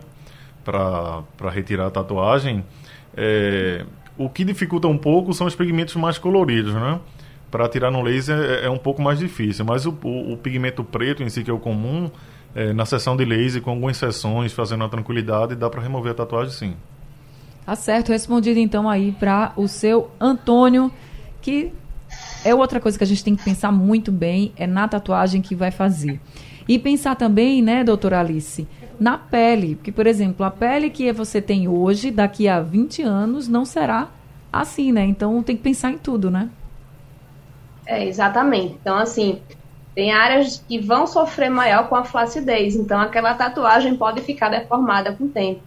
Para 0.64 1.22
retirar 1.50 1.86
a 1.86 1.90
tatuagem. 1.90 2.64
Eh, 3.16 3.84
o 4.16 4.28
que 4.28 4.44
dificulta 4.44 4.86
um 4.88 4.96
pouco 4.98 5.32
são 5.34 5.46
os 5.46 5.54
pigmentos 5.54 5.94
mais 5.96 6.18
coloridos, 6.18 6.72
né? 6.74 7.00
Para 7.50 7.68
tirar 7.68 7.90
no 7.90 8.02
laser 8.02 8.36
é, 8.38 8.66
é 8.66 8.70
um 8.70 8.78
pouco 8.78 9.02
mais 9.02 9.18
difícil. 9.18 9.64
Mas 9.64 9.86
o, 9.86 9.90
o- 10.02 10.32
o 10.32 10.36
pigmento 10.36 10.82
preto 10.84 11.22
em 11.22 11.28
si, 11.28 11.42
que 11.44 11.50
é 11.50 11.54
o 11.54 11.58
comum, 11.58 12.10
eh, 12.54 12.72
na 12.72 12.84
sessão 12.86 13.16
de 13.16 13.24
laser, 13.24 13.60
com 13.62 13.70
algumas 13.70 13.96
sessões, 13.96 14.52
fazendo 14.52 14.84
a 14.84 14.88
tranquilidade, 14.88 15.54
dá 15.54 15.68
para 15.70 15.80
remover 15.82 16.12
a 16.12 16.14
tatuagem 16.14 16.52
sim. 16.52 16.74
Tá 17.66 17.74
certo, 17.74 18.10
respondido 18.12 18.58
então 18.60 18.88
aí 18.88 19.12
para 19.12 19.52
o 19.56 19.66
seu 19.66 20.10
Antônio, 20.20 20.92
que 21.40 21.72
é 22.44 22.54
outra 22.54 22.78
coisa 22.78 22.98
que 22.98 23.04
a 23.04 23.06
gente 23.06 23.24
tem 23.24 23.34
que 23.34 23.42
pensar 23.42 23.72
muito 23.72 24.12
bem, 24.12 24.52
é 24.56 24.66
na 24.66 24.86
tatuagem 24.86 25.40
que 25.40 25.54
vai 25.54 25.70
fazer. 25.70 26.20
E 26.68 26.78
pensar 26.78 27.14
também, 27.16 27.62
né, 27.62 27.82
doutora 27.82 28.20
Alice, 28.20 28.66
na 28.98 29.18
pele. 29.18 29.76
Porque, 29.76 29.92
por 29.92 30.06
exemplo, 30.06 30.44
a 30.44 30.50
pele 30.50 30.90
que 30.90 31.12
você 31.12 31.40
tem 31.40 31.68
hoje, 31.68 32.10
daqui 32.10 32.48
a 32.48 32.60
20 32.60 33.02
anos, 33.02 33.48
não 33.48 33.64
será 33.64 34.08
assim, 34.52 34.92
né? 34.92 35.04
Então 35.04 35.42
tem 35.42 35.56
que 35.56 35.62
pensar 35.62 35.90
em 35.90 35.98
tudo, 35.98 36.30
né? 36.30 36.48
É, 37.86 38.06
exatamente. 38.06 38.76
Então, 38.80 38.96
assim, 38.96 39.40
tem 39.94 40.12
áreas 40.12 40.62
que 40.66 40.78
vão 40.78 41.06
sofrer 41.06 41.50
maior 41.50 41.88
com 41.88 41.96
a 41.96 42.04
flacidez. 42.04 42.76
Então, 42.76 43.00
aquela 43.00 43.34
tatuagem 43.34 43.96
pode 43.96 44.22
ficar 44.22 44.48
deformada 44.48 45.12
com 45.12 45.24
o 45.24 45.28
tempo. 45.28 45.60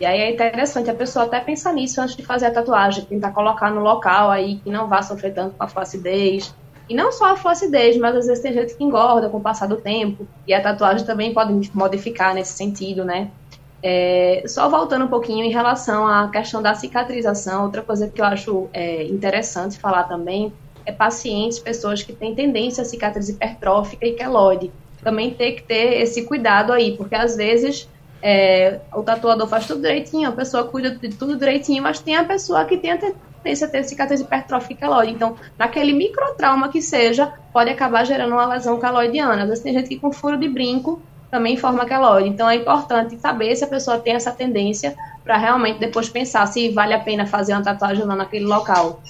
E 0.00 0.06
aí 0.06 0.18
é 0.18 0.30
interessante 0.30 0.88
a 0.88 0.94
pessoa 0.94 1.26
até 1.26 1.38
pensar 1.40 1.74
nisso 1.74 2.00
antes 2.00 2.16
de 2.16 2.24
fazer 2.24 2.46
a 2.46 2.50
tatuagem, 2.50 3.04
tentar 3.04 3.32
colocar 3.32 3.70
no 3.70 3.82
local 3.82 4.30
aí 4.30 4.56
que 4.56 4.70
não 4.70 4.88
vá 4.88 5.02
sofrer 5.02 5.34
tanto 5.34 5.54
com 5.56 5.62
a 5.62 5.68
flacidez. 5.68 6.54
E 6.88 6.94
não 6.94 7.12
só 7.12 7.32
a 7.32 7.36
flacidez, 7.36 7.98
mas 7.98 8.16
às 8.16 8.26
vezes 8.26 8.42
tem 8.42 8.52
gente 8.54 8.74
que 8.74 8.82
engorda 8.82 9.28
com 9.28 9.36
o 9.36 9.40
passar 9.40 9.66
do 9.66 9.76
tempo. 9.76 10.26
E 10.46 10.54
a 10.54 10.62
tatuagem 10.62 11.06
também 11.06 11.34
pode 11.34 11.70
modificar 11.74 12.34
nesse 12.34 12.52
sentido, 12.52 13.04
né? 13.04 13.30
É, 13.82 14.42
só 14.46 14.68
voltando 14.68 15.04
um 15.04 15.08
pouquinho 15.08 15.44
em 15.44 15.50
relação 15.50 16.06
à 16.06 16.28
questão 16.28 16.62
da 16.62 16.74
cicatrização, 16.74 17.64
outra 17.64 17.82
coisa 17.82 18.08
que 18.08 18.20
eu 18.20 18.24
acho 18.24 18.68
é, 18.72 19.04
interessante 19.04 19.78
falar 19.78 20.04
também 20.04 20.52
é 20.84 20.92
pacientes, 20.92 21.58
pessoas 21.58 22.02
que 22.02 22.12
têm 22.12 22.34
tendência 22.34 22.82
a 22.82 22.84
cicatriz 22.84 23.28
hipertrófica 23.28 24.06
e 24.06 24.12
queloide. 24.12 24.72
Também 25.02 25.32
tem 25.32 25.56
que 25.56 25.62
ter 25.62 26.00
esse 26.00 26.24
cuidado 26.24 26.72
aí, 26.72 26.96
porque 26.96 27.14
às 27.14 27.36
vezes 27.36 27.88
é, 28.22 28.80
o 28.92 29.02
tatuador 29.02 29.46
faz 29.48 29.66
tudo 29.66 29.80
direitinho, 29.80 30.28
a 30.28 30.32
pessoa 30.32 30.64
cuida 30.64 30.90
de 30.90 31.08
tudo 31.08 31.36
direitinho, 31.36 31.82
mas 31.82 32.00
tem 32.00 32.16
a 32.16 32.24
pessoa 32.24 32.64
que 32.64 32.76
tem 32.76 32.92
a 32.92 32.98
tendência 32.98 33.66
a 33.66 33.70
ter 33.70 33.84
cicatriz 33.84 34.20
hipertrófica 34.20 34.74
e 34.74 34.76
queloide. 34.76 35.12
Então, 35.12 35.36
naquele 35.58 35.92
microtrauma 35.92 36.68
que 36.68 36.82
seja, 36.82 37.32
pode 37.52 37.70
acabar 37.70 38.04
gerando 38.04 38.32
uma 38.32 38.46
lesão 38.46 38.78
queloidiana. 38.78 39.42
Às 39.42 39.48
vezes 39.48 39.64
tem 39.64 39.72
gente 39.72 39.88
que 39.88 39.98
com 39.98 40.12
furo 40.12 40.36
de 40.36 40.48
brinco 40.48 41.00
também 41.30 41.56
forma 41.56 41.86
queloide. 41.86 42.28
Então, 42.28 42.48
é 42.48 42.56
importante 42.56 43.16
saber 43.18 43.56
se 43.56 43.64
a 43.64 43.68
pessoa 43.68 43.98
tem 43.98 44.14
essa 44.14 44.32
tendência 44.32 44.94
para 45.24 45.38
realmente 45.38 45.78
depois 45.78 46.08
pensar 46.08 46.46
se 46.46 46.70
vale 46.70 46.92
a 46.92 47.00
pena 47.00 47.26
fazer 47.26 47.52
uma 47.52 47.62
tatuagem 47.62 48.04
não 48.04 48.16
naquele 48.16 48.44
local. 48.44 49.00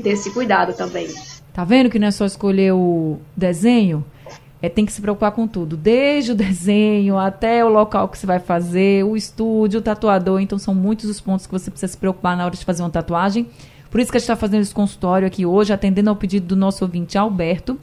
Ter 0.00 0.10
esse 0.10 0.32
cuidado 0.32 0.74
também. 0.74 1.08
Tá 1.52 1.64
vendo 1.64 1.88
que 1.88 2.00
não 2.00 2.08
é 2.08 2.10
só 2.10 2.24
escolher 2.24 2.72
o 2.72 3.18
desenho? 3.36 4.04
É, 4.64 4.68
tem 4.70 4.86
que 4.86 4.92
se 4.92 5.02
preocupar 5.02 5.30
com 5.32 5.46
tudo, 5.46 5.76
desde 5.76 6.32
o 6.32 6.34
desenho 6.34 7.18
até 7.18 7.62
o 7.62 7.68
local 7.68 8.08
que 8.08 8.16
você 8.16 8.26
vai 8.26 8.40
fazer, 8.40 9.04
o 9.04 9.14
estúdio, 9.14 9.80
o 9.80 9.82
tatuador. 9.82 10.40
Então, 10.40 10.58
são 10.58 10.74
muitos 10.74 11.04
os 11.10 11.20
pontos 11.20 11.46
que 11.46 11.52
você 11.52 11.70
precisa 11.70 11.92
se 11.92 11.98
preocupar 11.98 12.34
na 12.34 12.46
hora 12.46 12.56
de 12.56 12.64
fazer 12.64 12.82
uma 12.82 12.88
tatuagem. 12.88 13.46
Por 13.90 14.00
isso 14.00 14.10
que 14.10 14.16
a 14.16 14.18
gente 14.18 14.24
está 14.24 14.36
fazendo 14.36 14.62
esse 14.62 14.72
consultório 14.74 15.26
aqui 15.26 15.44
hoje, 15.44 15.70
atendendo 15.70 16.08
ao 16.08 16.16
pedido 16.16 16.46
do 16.46 16.56
nosso 16.56 16.82
ouvinte 16.82 17.18
Alberto. 17.18 17.78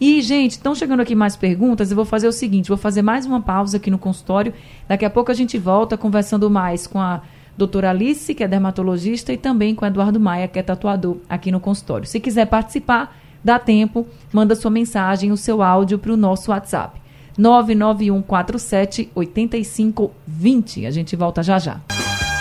E, 0.00 0.22
gente, 0.22 0.52
estão 0.52 0.74
chegando 0.74 1.00
aqui 1.00 1.14
mais 1.14 1.36
perguntas. 1.36 1.90
Eu 1.90 1.96
vou 1.96 2.06
fazer 2.06 2.26
o 2.26 2.32
seguinte: 2.32 2.68
vou 2.68 2.78
fazer 2.78 3.02
mais 3.02 3.26
uma 3.26 3.42
pausa 3.42 3.76
aqui 3.76 3.90
no 3.90 3.98
consultório. 3.98 4.54
Daqui 4.88 5.04
a 5.04 5.10
pouco 5.10 5.30
a 5.30 5.34
gente 5.34 5.58
volta 5.58 5.98
conversando 5.98 6.48
mais 6.48 6.86
com 6.86 6.98
a 6.98 7.20
doutora 7.54 7.90
Alice, 7.90 8.34
que 8.34 8.42
é 8.42 8.48
dermatologista, 8.48 9.30
e 9.30 9.36
também 9.36 9.74
com 9.74 9.84
o 9.84 9.88
Eduardo 9.88 10.18
Maia, 10.18 10.48
que 10.48 10.58
é 10.58 10.62
tatuador 10.62 11.18
aqui 11.28 11.52
no 11.52 11.60
consultório. 11.60 12.06
Se 12.06 12.18
quiser 12.18 12.46
participar, 12.46 13.14
dá 13.44 13.58
tempo, 13.58 14.06
manda 14.32 14.56
sua 14.56 14.70
mensagem, 14.70 15.30
o 15.30 15.36
seu 15.36 15.62
áudio 15.62 15.98
para 15.98 16.12
o 16.12 16.16
nosso 16.16 16.50
WhatsApp. 16.50 17.00
99147 17.36 19.10
8520. 19.14 20.86
A 20.86 20.90
gente 20.90 21.14
volta 21.14 21.42
já 21.42 21.58
já. 21.58 21.80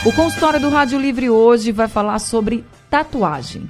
O 0.06 0.12
consultório 0.12 0.60
do 0.60 0.70
Rádio 0.70 1.00
Livre 1.00 1.30
hoje 1.30 1.72
vai 1.72 1.88
falar 1.88 2.20
sobre 2.20 2.64
tatuagem. 2.90 3.70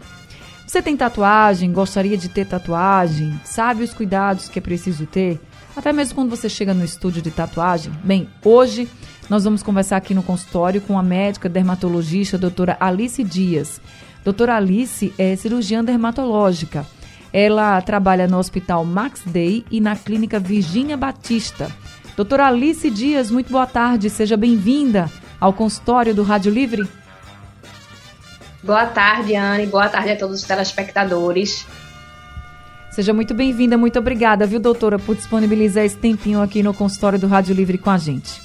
Você 0.65 0.82
tem 0.82 0.98
tatuagem, 0.98 1.72
gostaria 1.72 2.17
de 2.17 2.30
ter 2.30 2.48
tatuagem, 2.48 3.39
sabe 3.43 3.84
os 3.84 3.93
cuidados 3.93 4.50
que 4.50 4.58
é 4.58 4.62
preciso 4.62 5.06
ter? 5.06 5.39
Até 5.76 5.93
mesmo 5.93 6.15
quando 6.15 6.30
você 6.30 6.50
chega 6.50 6.74
no 6.74 6.84
estúdio 6.84 7.22
de 7.22 7.30
tatuagem? 7.30 7.93
Bem, 8.04 8.28
hoje 8.43 8.89
nós 9.30 9.43
vamos 9.43 9.62
conversar 9.62 9.98
aqui 9.98 10.13
no 10.13 10.24
consultório 10.24 10.82
com 10.82 10.98
a 10.98 11.04
médica 11.04 11.48
dermatologista 11.48 12.38
doutora 12.38 12.76
Alice 12.80 13.24
Dias. 13.24 13.80
Doutora 14.24 14.56
Alice 14.56 15.13
é 15.17 15.36
cirurgiã 15.36 15.84
dermatológica. 15.84 16.86
Ela 17.34 17.82
trabalha 17.82 18.28
no 18.28 18.38
Hospital 18.38 18.86
Max 18.86 19.24
Day 19.26 19.65
e 19.72 19.82
na 19.82 19.96
Clínica 19.96 20.39
Virgínia 20.39 20.96
Batista. 20.96 21.72
Doutora 22.15 22.46
Alice 22.46 22.88
Dias, 22.91 23.32
muito 23.32 23.52
boa 23.52 23.65
tarde, 23.65 24.08
seja 24.08 24.38
bem-vinda 24.38 25.10
ao 25.39 25.52
consultório 25.52 26.13
do 26.13 26.22
Rádio 26.22 26.54
Livre. 26.54 26.88
Boa 28.62 28.86
tarde, 28.86 29.36
Anne. 29.36 29.65
Boa 29.65 29.89
tarde 29.89 30.12
a 30.12 30.15
todos 30.15 30.41
os 30.41 30.48
telespectadores. 30.48 31.65
Seja 32.91 33.12
muito 33.12 33.34
bem-vinda, 33.34 33.76
muito 33.76 33.98
obrigada, 33.98 34.46
viu, 34.46 34.60
doutora, 34.60 35.00
por 35.00 35.15
disponibilizar 35.15 35.84
esse 35.84 35.98
tempinho 35.98 36.39
aqui 36.39 36.62
no 36.62 36.76
consultório 36.76 37.17
do 37.17 37.26
Rádio 37.26 37.56
Livre 37.56 37.80
com 37.80 37.89
a 37.89 37.98
gente. 37.98 38.39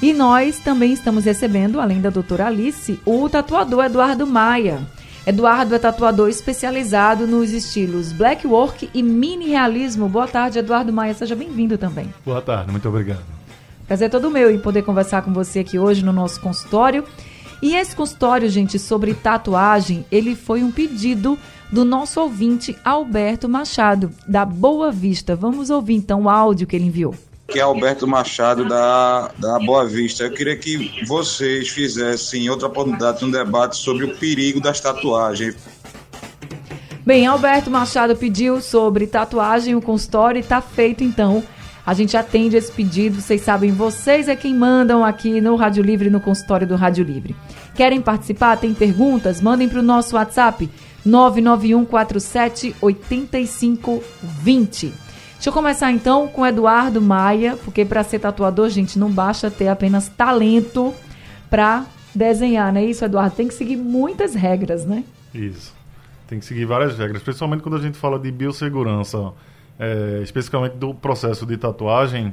E 0.00 0.12
nós 0.12 0.60
também 0.60 0.92
estamos 0.92 1.24
recebendo, 1.24 1.80
além 1.80 2.00
da 2.00 2.10
doutora 2.10 2.46
Alice, 2.46 3.00
o 3.04 3.28
tatuador 3.28 3.86
Eduardo 3.86 4.24
Maia. 4.26 4.80
Eduardo 5.26 5.74
é 5.74 5.78
tatuador 5.78 6.28
especializado 6.28 7.26
nos 7.26 7.50
estilos 7.50 8.12
black 8.12 8.46
work 8.46 8.90
e 8.92 9.02
mini 9.02 9.48
realismo. 9.48 10.06
Boa 10.06 10.28
tarde, 10.28 10.58
Eduardo 10.58 10.92
Maia, 10.92 11.14
seja 11.14 11.34
bem-vindo 11.34 11.78
também. 11.78 12.12
Boa 12.26 12.42
tarde, 12.42 12.70
muito 12.70 12.86
obrigado. 12.86 13.24
Prazer 13.86 14.10
todo 14.10 14.30
meu 14.30 14.50
em 14.50 14.58
poder 14.58 14.82
conversar 14.82 15.22
com 15.22 15.32
você 15.32 15.60
aqui 15.60 15.78
hoje 15.78 16.04
no 16.04 16.12
nosso 16.12 16.38
consultório. 16.42 17.04
E 17.62 17.74
esse 17.74 17.96
consultório, 17.96 18.50
gente, 18.50 18.78
sobre 18.78 19.14
tatuagem, 19.14 20.04
ele 20.12 20.36
foi 20.36 20.62
um 20.62 20.70
pedido 20.70 21.38
do 21.72 21.86
nosso 21.86 22.20
ouvinte 22.20 22.76
Alberto 22.84 23.48
Machado, 23.48 24.10
da 24.28 24.44
Boa 24.44 24.92
Vista. 24.92 25.34
Vamos 25.34 25.70
ouvir 25.70 25.94
então 25.94 26.24
o 26.24 26.28
áudio 26.28 26.66
que 26.66 26.76
ele 26.76 26.84
enviou. 26.84 27.14
Que 27.46 27.58
é 27.58 27.62
Alberto 27.62 28.06
Machado 28.06 28.66
da, 28.66 29.30
da 29.38 29.58
Boa 29.58 29.86
Vista. 29.86 30.24
Eu 30.24 30.32
queria 30.32 30.56
que 30.56 31.04
vocês 31.06 31.68
fizessem 31.68 32.48
outra 32.48 32.68
oportunidade 32.68 33.24
um 33.24 33.30
debate 33.30 33.76
sobre 33.76 34.04
o 34.04 34.16
perigo 34.16 34.60
das 34.60 34.80
tatuagens. 34.80 35.56
Bem, 37.06 37.26
Alberto 37.26 37.70
Machado 37.70 38.16
pediu 38.16 38.62
sobre 38.62 39.06
tatuagem, 39.06 39.74
o 39.74 39.82
consultório 39.82 40.40
está 40.40 40.62
feito 40.62 41.04
então. 41.04 41.44
A 41.86 41.92
gente 41.92 42.16
atende 42.16 42.56
esse 42.56 42.72
pedido, 42.72 43.20
vocês 43.20 43.42
sabem, 43.42 43.70
vocês 43.70 44.26
é 44.26 44.34
quem 44.34 44.54
mandam 44.54 45.04
aqui 45.04 45.38
no 45.38 45.54
Rádio 45.54 45.82
Livre, 45.82 46.08
no 46.08 46.18
consultório 46.18 46.66
do 46.66 46.76
Rádio 46.76 47.04
Livre. 47.04 47.36
Querem 47.74 48.00
participar? 48.00 48.56
Tem 48.56 48.72
perguntas? 48.72 49.42
Mandem 49.42 49.68
para 49.68 49.80
o 49.80 49.82
nosso 49.82 50.16
WhatsApp 50.16 50.70
991 51.04 51.84
47 51.84 52.74
8520. 52.80 55.03
Deixa 55.44 55.50
eu 55.50 55.62
começar 55.62 55.92
então 55.92 56.26
com 56.26 56.46
Eduardo 56.46 57.02
Maia, 57.02 57.54
porque 57.62 57.84
para 57.84 58.02
ser 58.02 58.18
tatuador, 58.18 58.70
gente, 58.70 58.98
não 58.98 59.10
basta 59.10 59.50
ter 59.50 59.68
apenas 59.68 60.08
talento 60.08 60.94
para 61.50 61.84
desenhar, 62.14 62.72
não 62.72 62.80
é 62.80 62.84
isso, 62.86 63.04
Eduardo? 63.04 63.36
Tem 63.36 63.46
que 63.46 63.52
seguir 63.52 63.76
muitas 63.76 64.34
regras, 64.34 64.86
né? 64.86 65.04
Isso. 65.34 65.74
Tem 66.26 66.38
que 66.38 66.46
seguir 66.46 66.64
várias 66.64 66.96
regras, 66.96 67.22
principalmente 67.22 67.62
quando 67.62 67.76
a 67.76 67.78
gente 67.78 67.98
fala 67.98 68.18
de 68.18 68.32
biossegurança, 68.32 69.34
é, 69.78 70.20
especificamente 70.22 70.76
do 70.76 70.94
processo 70.94 71.44
de 71.44 71.58
tatuagem. 71.58 72.32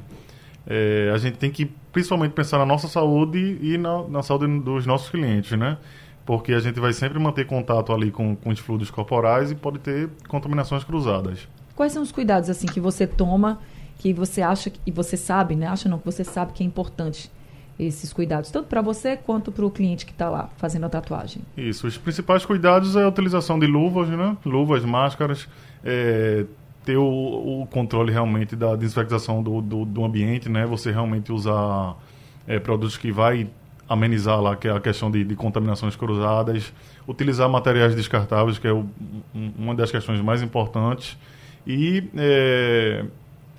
É, 0.65 1.12
a 1.13 1.17
gente 1.17 1.38
tem 1.38 1.52
que 1.52 1.65
principalmente 1.91 2.32
pensar 2.32 2.60
na 2.60 2.65
nossa 2.65 2.88
saúde 2.88 3.60
e 3.62 3.78
na, 3.78 4.08
na, 4.08 4.24
saúde 4.24 4.47
dos 4.62 4.86
nossos 4.86 5.10
clientes, 5.10 5.52
né? 5.60 5.78
Porque 6.26 6.54
a 6.54 6.62
gente 6.62 6.80
vai 6.80 6.93
sempre 6.93 7.19
manter 7.19 7.45
contato 7.45 7.91
ali 7.91 8.10
com, 8.10 8.38
com 8.38 8.52
os 8.52 8.60
fluidos 8.60 8.89
corporais 8.89 9.52
e 9.52 9.56
pode 9.56 9.80
ter 9.80 10.08
contaminações 10.30 10.86
cruzadas. 10.86 11.45
Quais 11.82 11.94
são 11.94 12.04
os 12.04 12.12
cuidados 12.12 12.48
assim 12.48 12.67
que 12.67 12.80
você 12.80 13.08
toma, 13.08 13.60
que 13.98 14.13
você 14.13 14.39
acha 14.39 14.72
e 14.86 14.91
você 14.91 15.17
sabe, 15.17 15.56
né? 15.56 15.65
Acha 15.65 15.89
não 15.89 15.98
que 15.98 16.06
você 16.06 16.24
sabe 16.24 16.54
que 16.54 16.62
é 16.62 16.65
importante 16.67 17.32
esses 17.80 18.13
cuidados, 18.13 18.52
tanto 18.52 18.67
para 18.67 18.84
você 18.84 19.17
quanto 19.17 19.52
para 19.52 19.65
o 19.65 19.72
cliente 19.72 20.06
que 20.06 20.12
está 20.12 20.30
lá 20.30 20.52
fazendo 20.58 20.86
a 20.86 20.89
tatuagem? 20.89 21.41
Isso, 21.58 21.88
os 21.88 21.98
principais 21.98 22.46
cuidados 22.46 22.96
é 22.96 23.02
a 23.02 23.08
utilização 23.08 23.58
de 23.58 23.65
luvas, 23.65 24.08
né? 24.10 24.38
Luvas, 24.46 24.86
máscaras, 24.86 25.50
é, 25.84 26.46
ter 26.86 26.98
o, 26.98 27.62
o, 27.63 27.65
controle 27.65 28.12
realmente 28.12 28.56
da 28.56 28.76
desinfectação 28.76 29.41
do, 29.41 29.60
do, 29.60 29.84
do, 29.84 30.06
ambiente, 30.06 30.48
né? 30.48 30.67
Você 30.67 30.91
realmente 30.91 31.32
usar 31.32 31.98
é, 32.46 32.60
produtos 32.60 32.96
que 32.96 33.12
vai 33.12 33.50
amenizar 33.89 34.39
lá 34.39 34.56
que 34.56 34.67
é 34.67 34.72
a 34.72 34.80
questão 34.80 35.10
de, 35.10 35.24
de, 35.24 35.36
contaminações 35.36 35.96
cruzadas, 35.96 36.72
utilizar 37.08 37.50
materiais 37.50 37.96
descartáveis, 37.96 38.60
que 38.60 38.67
é 38.67 38.72
o, 38.72 38.86
um, 39.34 39.52
uma 39.58 39.74
das 39.74 39.89
questões 39.89 40.22
mais 40.22 40.44
importantes, 40.44 41.17
e 41.65 42.04
é, 42.15 43.06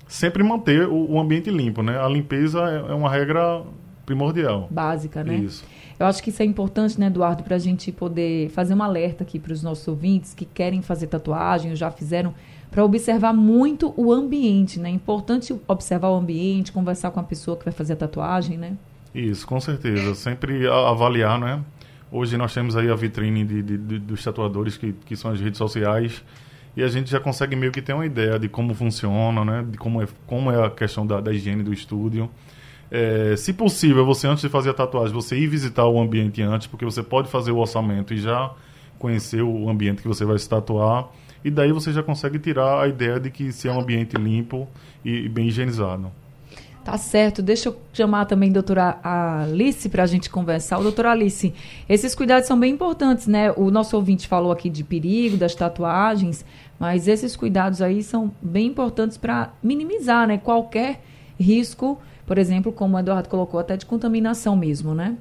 sempre 0.07 0.43
manter 0.43 0.87
o, 0.87 1.11
o, 1.11 1.19
ambiente 1.19 1.49
limpo, 1.49 1.81
né? 1.81 1.99
A 1.99 2.07
limpeza 2.07 2.59
é, 2.61 2.91
é 2.91 2.93
uma 2.93 3.09
regra 3.09 3.63
primordial. 4.05 4.67
Básica, 4.69 5.23
né? 5.23 5.35
Isso. 5.35 5.63
Eu 5.99 6.07
acho 6.07 6.21
que 6.21 6.29
isso 6.29 6.41
é 6.41 6.45
importante, 6.45 6.99
né, 6.99 7.07
Eduardo, 7.07 7.43
para 7.43 7.55
a 7.55 7.59
gente 7.59 7.91
poder 7.91 8.49
fazer 8.49 8.73
um 8.73 8.83
alerta 8.83 9.23
aqui 9.23 9.39
para 9.39 9.53
os 9.53 9.63
nossos 9.63 9.87
ouvintes 9.87 10.33
que 10.33 10.43
querem 10.43 10.81
fazer 10.81 11.07
tatuagem 11.07 11.71
ou 11.71 11.75
já 11.75 11.89
fizeram, 11.91 12.33
para 12.69 12.83
observar 12.83 13.33
muito 13.33 13.93
o 13.95 14.11
ambiente, 14.11 14.79
né? 14.79 14.89
É 14.89 14.93
importante 14.93 15.55
observar 15.67 16.09
o 16.09 16.15
ambiente, 16.15 16.71
conversar 16.71 17.11
com 17.11 17.19
a 17.19 17.23
pessoa 17.23 17.55
que 17.55 17.63
vai 17.63 17.73
fazer 17.73 17.93
a 17.93 17.95
tatuagem, 17.95 18.57
né? 18.57 18.75
Isso, 19.13 19.45
com 19.45 19.59
certeza. 19.59 20.15
Sempre 20.15 20.67
avaliar, 20.67 21.39
né? 21.39 21.61
Hoje 22.11 22.35
nós 22.35 22.53
temos 22.53 22.75
aí 22.75 22.89
a 22.89 22.95
vitrine 22.95 23.45
de, 23.45 23.61
de, 23.61 23.77
de, 23.77 23.99
dos 23.99 24.23
tatuadores, 24.23 24.75
que, 24.75 24.93
que 25.05 25.15
são 25.15 25.31
as 25.31 25.39
redes 25.39 25.57
sociais, 25.57 26.23
e 26.75 26.83
a 26.83 26.87
gente 26.87 27.09
já 27.09 27.19
consegue 27.19 27.55
meio 27.55 27.71
que 27.71 27.81
ter 27.81 27.93
uma 27.93 28.05
ideia 28.05 28.39
de 28.39 28.49
como 28.49 28.73
funciona, 28.73 29.45
né? 29.45 29.65
De 29.69 29.77
como 29.77 30.01
é, 30.01 30.07
como 30.25 30.51
é 30.51 30.65
a 30.65 30.69
questão 30.69 31.05
da, 31.05 31.21
da 31.21 31.31
higiene 31.31 31.63
do 31.63 31.71
estúdio. 31.71 32.29
É, 32.89 33.35
se 33.35 33.53
possível, 33.53 34.05
você 34.05 34.27
antes 34.27 34.43
de 34.43 34.49
fazer 34.49 34.71
a 34.71 34.73
tatuagem, 34.73 35.13
você 35.13 35.37
ir 35.37 35.47
visitar 35.47 35.85
o 35.85 35.99
ambiente 35.99 36.41
antes, 36.41 36.67
porque 36.67 36.85
você 36.85 37.01
pode 37.01 37.29
fazer 37.29 37.51
o 37.51 37.57
orçamento 37.57 38.13
e 38.13 38.17
já 38.17 38.51
conhecer 38.99 39.41
o 39.41 39.69
ambiente 39.69 40.01
que 40.01 40.07
você 40.07 40.25
vai 40.25 40.37
se 40.37 40.47
tatuar. 40.47 41.09
E 41.43 41.51
daí 41.51 41.71
você 41.71 41.91
já 41.91 42.01
consegue 42.01 42.39
tirar 42.39 42.81
a 42.81 42.87
ideia 42.87 43.19
de 43.19 43.29
que 43.29 43.51
se 43.51 43.67
é 43.67 43.71
um 43.71 43.79
ambiente 43.79 44.15
limpo 44.15 44.67
e 45.03 45.27
bem 45.27 45.47
higienizado. 45.47 46.11
Tá 46.83 46.97
certo. 46.97 47.41
Deixa 47.41 47.69
eu 47.69 47.77
chamar 47.93 48.25
também 48.25 48.49
a 48.49 48.53
doutora 48.53 48.99
Alice 49.03 49.87
para 49.87 50.03
a 50.03 50.05
gente 50.05 50.29
conversar. 50.29 50.79
O 50.79 50.83
doutora 50.83 51.11
Alice, 51.11 51.53
esses 51.87 52.13
cuidados 52.13 52.47
são 52.47 52.59
bem 52.59 52.73
importantes, 52.73 53.27
né? 53.27 53.51
O 53.53 53.71
nosso 53.71 53.95
ouvinte 53.95 54.27
falou 54.27 54.51
aqui 54.51 54.69
de 54.69 54.83
perigo, 54.83 55.37
das 55.37 55.55
tatuagens, 55.55 56.43
mas 56.79 57.07
esses 57.07 57.35
cuidados 57.35 57.81
aí 57.81 58.03
são 58.03 58.31
bem 58.41 58.67
importantes 58.67 59.17
para 59.17 59.53
minimizar, 59.63 60.27
né? 60.27 60.37
Qualquer 60.37 61.01
risco 61.39 61.99
por 62.25 62.37
exemplo, 62.37 62.71
como 62.71 62.95
o 62.95 62.99
Eduardo 62.99 63.29
colocou, 63.29 63.59
até 63.59 63.75
de 63.75 63.85
contaminação 63.85 64.55
mesmo, 64.55 64.93
né? 64.95 65.17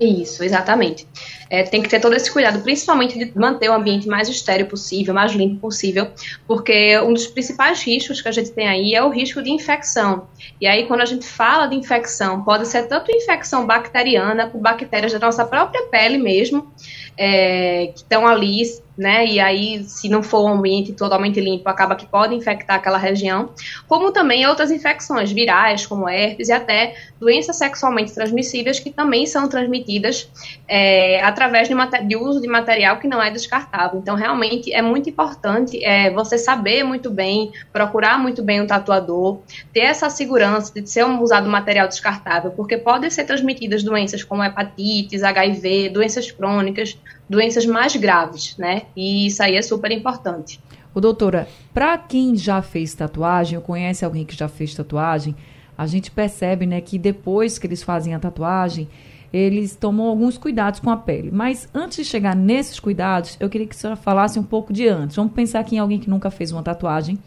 Isso, 0.00 0.44
exatamente. 0.44 1.08
É, 1.50 1.64
tem 1.64 1.82
que 1.82 1.88
ter 1.88 1.98
todo 1.98 2.14
esse 2.14 2.30
cuidado, 2.30 2.62
principalmente 2.62 3.18
de 3.18 3.36
manter 3.36 3.68
o 3.68 3.74
ambiente 3.74 4.06
mais 4.06 4.28
estéreo 4.28 4.66
possível, 4.66 5.12
mais 5.12 5.32
limpo 5.32 5.60
possível, 5.60 6.08
porque 6.46 6.98
um 7.00 7.12
dos 7.12 7.26
principais 7.26 7.82
riscos 7.82 8.20
que 8.20 8.28
a 8.28 8.32
gente 8.32 8.52
tem 8.52 8.68
aí 8.68 8.94
é 8.94 9.02
o 9.02 9.10
risco 9.10 9.42
de 9.42 9.50
infecção. 9.50 10.28
E 10.60 10.66
aí, 10.66 10.86
quando 10.86 11.00
a 11.00 11.04
gente 11.04 11.26
fala 11.26 11.66
de 11.66 11.74
infecção, 11.74 12.44
pode 12.44 12.68
ser 12.68 12.86
tanto 12.86 13.10
infecção 13.10 13.66
bacteriana, 13.66 14.46
por 14.46 14.60
bactérias 14.60 15.12
da 15.12 15.18
nossa 15.18 15.44
própria 15.44 15.86
pele 15.88 16.18
mesmo, 16.18 16.72
é, 17.18 17.88
que 17.88 17.98
estão 17.98 18.26
ali 18.26 18.62
né? 18.98 19.24
E 19.24 19.38
aí, 19.38 19.84
se 19.84 20.08
não 20.08 20.24
for 20.24 20.44
um 20.44 20.54
ambiente 20.54 20.92
totalmente 20.92 21.40
limpo, 21.40 21.68
acaba 21.68 21.94
que 21.94 22.04
pode 22.04 22.34
infectar 22.34 22.76
aquela 22.76 22.98
região, 22.98 23.50
como 23.86 24.10
também 24.10 24.44
outras 24.44 24.72
infecções 24.72 25.30
virais, 25.30 25.86
como 25.86 26.08
herpes, 26.08 26.48
e 26.48 26.52
até 26.52 26.96
doenças 27.20 27.56
sexualmente 27.56 28.12
transmissíveis 28.12 28.80
que 28.80 28.90
também 28.90 29.24
são 29.24 29.48
transmitidas 29.48 30.28
é, 30.66 31.22
através 31.22 31.68
de, 31.68 31.74
de, 32.08 32.16
uso 32.16 32.40
de 32.40 32.48
material 32.48 32.98
que 32.98 33.06
não 33.06 33.22
é 33.22 33.30
descartável. 33.30 34.00
Então, 34.00 34.16
realmente 34.16 34.74
é 34.74 34.82
muito 34.82 35.08
importante 35.08 35.82
é, 35.84 36.10
você 36.10 36.36
saber 36.36 36.82
muito 36.82 37.08
bem, 37.08 37.52
procurar 37.72 38.18
muito 38.18 38.42
bem 38.42 38.60
o 38.60 38.66
tatuador, 38.66 39.38
ter 39.72 39.82
essa 39.82 40.10
segurança 40.10 40.74
de 40.74 40.90
ser 40.90 41.04
um 41.04 41.22
usado 41.22 41.48
material 41.48 41.86
descartável, 41.86 42.50
porque 42.50 42.76
podem 42.76 43.10
ser 43.10 43.24
transmitidas 43.24 43.84
doenças 43.84 44.24
como 44.24 44.42
hepatites, 44.42 45.22
HIV, 45.22 45.90
doenças 45.90 46.32
crônicas, 46.32 46.98
doenças 47.28 47.66
mais 47.66 47.94
graves, 47.96 48.56
né? 48.56 48.82
E 48.96 49.26
isso 49.26 49.42
aí 49.42 49.56
é 49.56 49.62
super 49.62 49.90
importante. 49.90 50.60
O 50.94 51.00
doutora, 51.00 51.48
para 51.72 51.96
quem 51.98 52.34
já 52.34 52.62
fez 52.62 52.94
tatuagem 52.94 53.58
ou 53.58 53.62
conhece 53.62 54.04
alguém 54.04 54.24
que 54.24 54.34
já 54.34 54.48
fez 54.48 54.74
tatuagem, 54.74 55.36
a 55.76 55.86
gente 55.86 56.10
percebe, 56.10 56.66
né, 56.66 56.80
que 56.80 56.98
depois 56.98 57.58
que 57.58 57.66
eles 57.66 57.82
fazem 57.82 58.14
a 58.14 58.18
tatuagem, 58.18 58.88
eles 59.32 59.76
tomam 59.76 60.06
alguns 60.06 60.36
cuidados 60.38 60.80
com 60.80 60.90
a 60.90 60.96
pele. 60.96 61.30
Mas 61.30 61.68
antes 61.72 61.98
de 61.98 62.04
chegar 62.04 62.34
nesses 62.34 62.80
cuidados, 62.80 63.36
eu 63.38 63.48
queria 63.48 63.66
que 63.66 63.76
a 63.76 63.78
senhora 63.78 63.96
falasse 63.96 64.38
um 64.38 64.42
pouco 64.42 64.72
de 64.72 64.88
antes. 64.88 65.16
Vamos 65.16 65.32
pensar 65.32 65.60
aqui 65.60 65.76
em 65.76 65.78
alguém 65.78 66.00
que 66.00 66.10
nunca 66.10 66.30
fez 66.30 66.50
uma 66.50 66.62
tatuagem, 66.62 67.18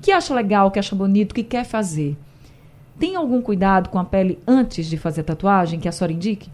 que 0.00 0.12
acha 0.12 0.32
legal, 0.34 0.70
que 0.70 0.78
acha 0.78 0.96
bonito, 0.96 1.34
que 1.34 1.42
quer 1.42 1.64
fazer. 1.64 2.16
Tem 2.98 3.16
algum 3.16 3.42
cuidado 3.42 3.90
com 3.90 3.98
a 3.98 4.04
pele 4.04 4.38
antes 4.46 4.86
de 4.86 4.96
fazer 4.96 5.22
a 5.22 5.24
tatuagem 5.24 5.80
que 5.80 5.88
a 5.88 5.92
senhora 5.92 6.12
indique? 6.12 6.50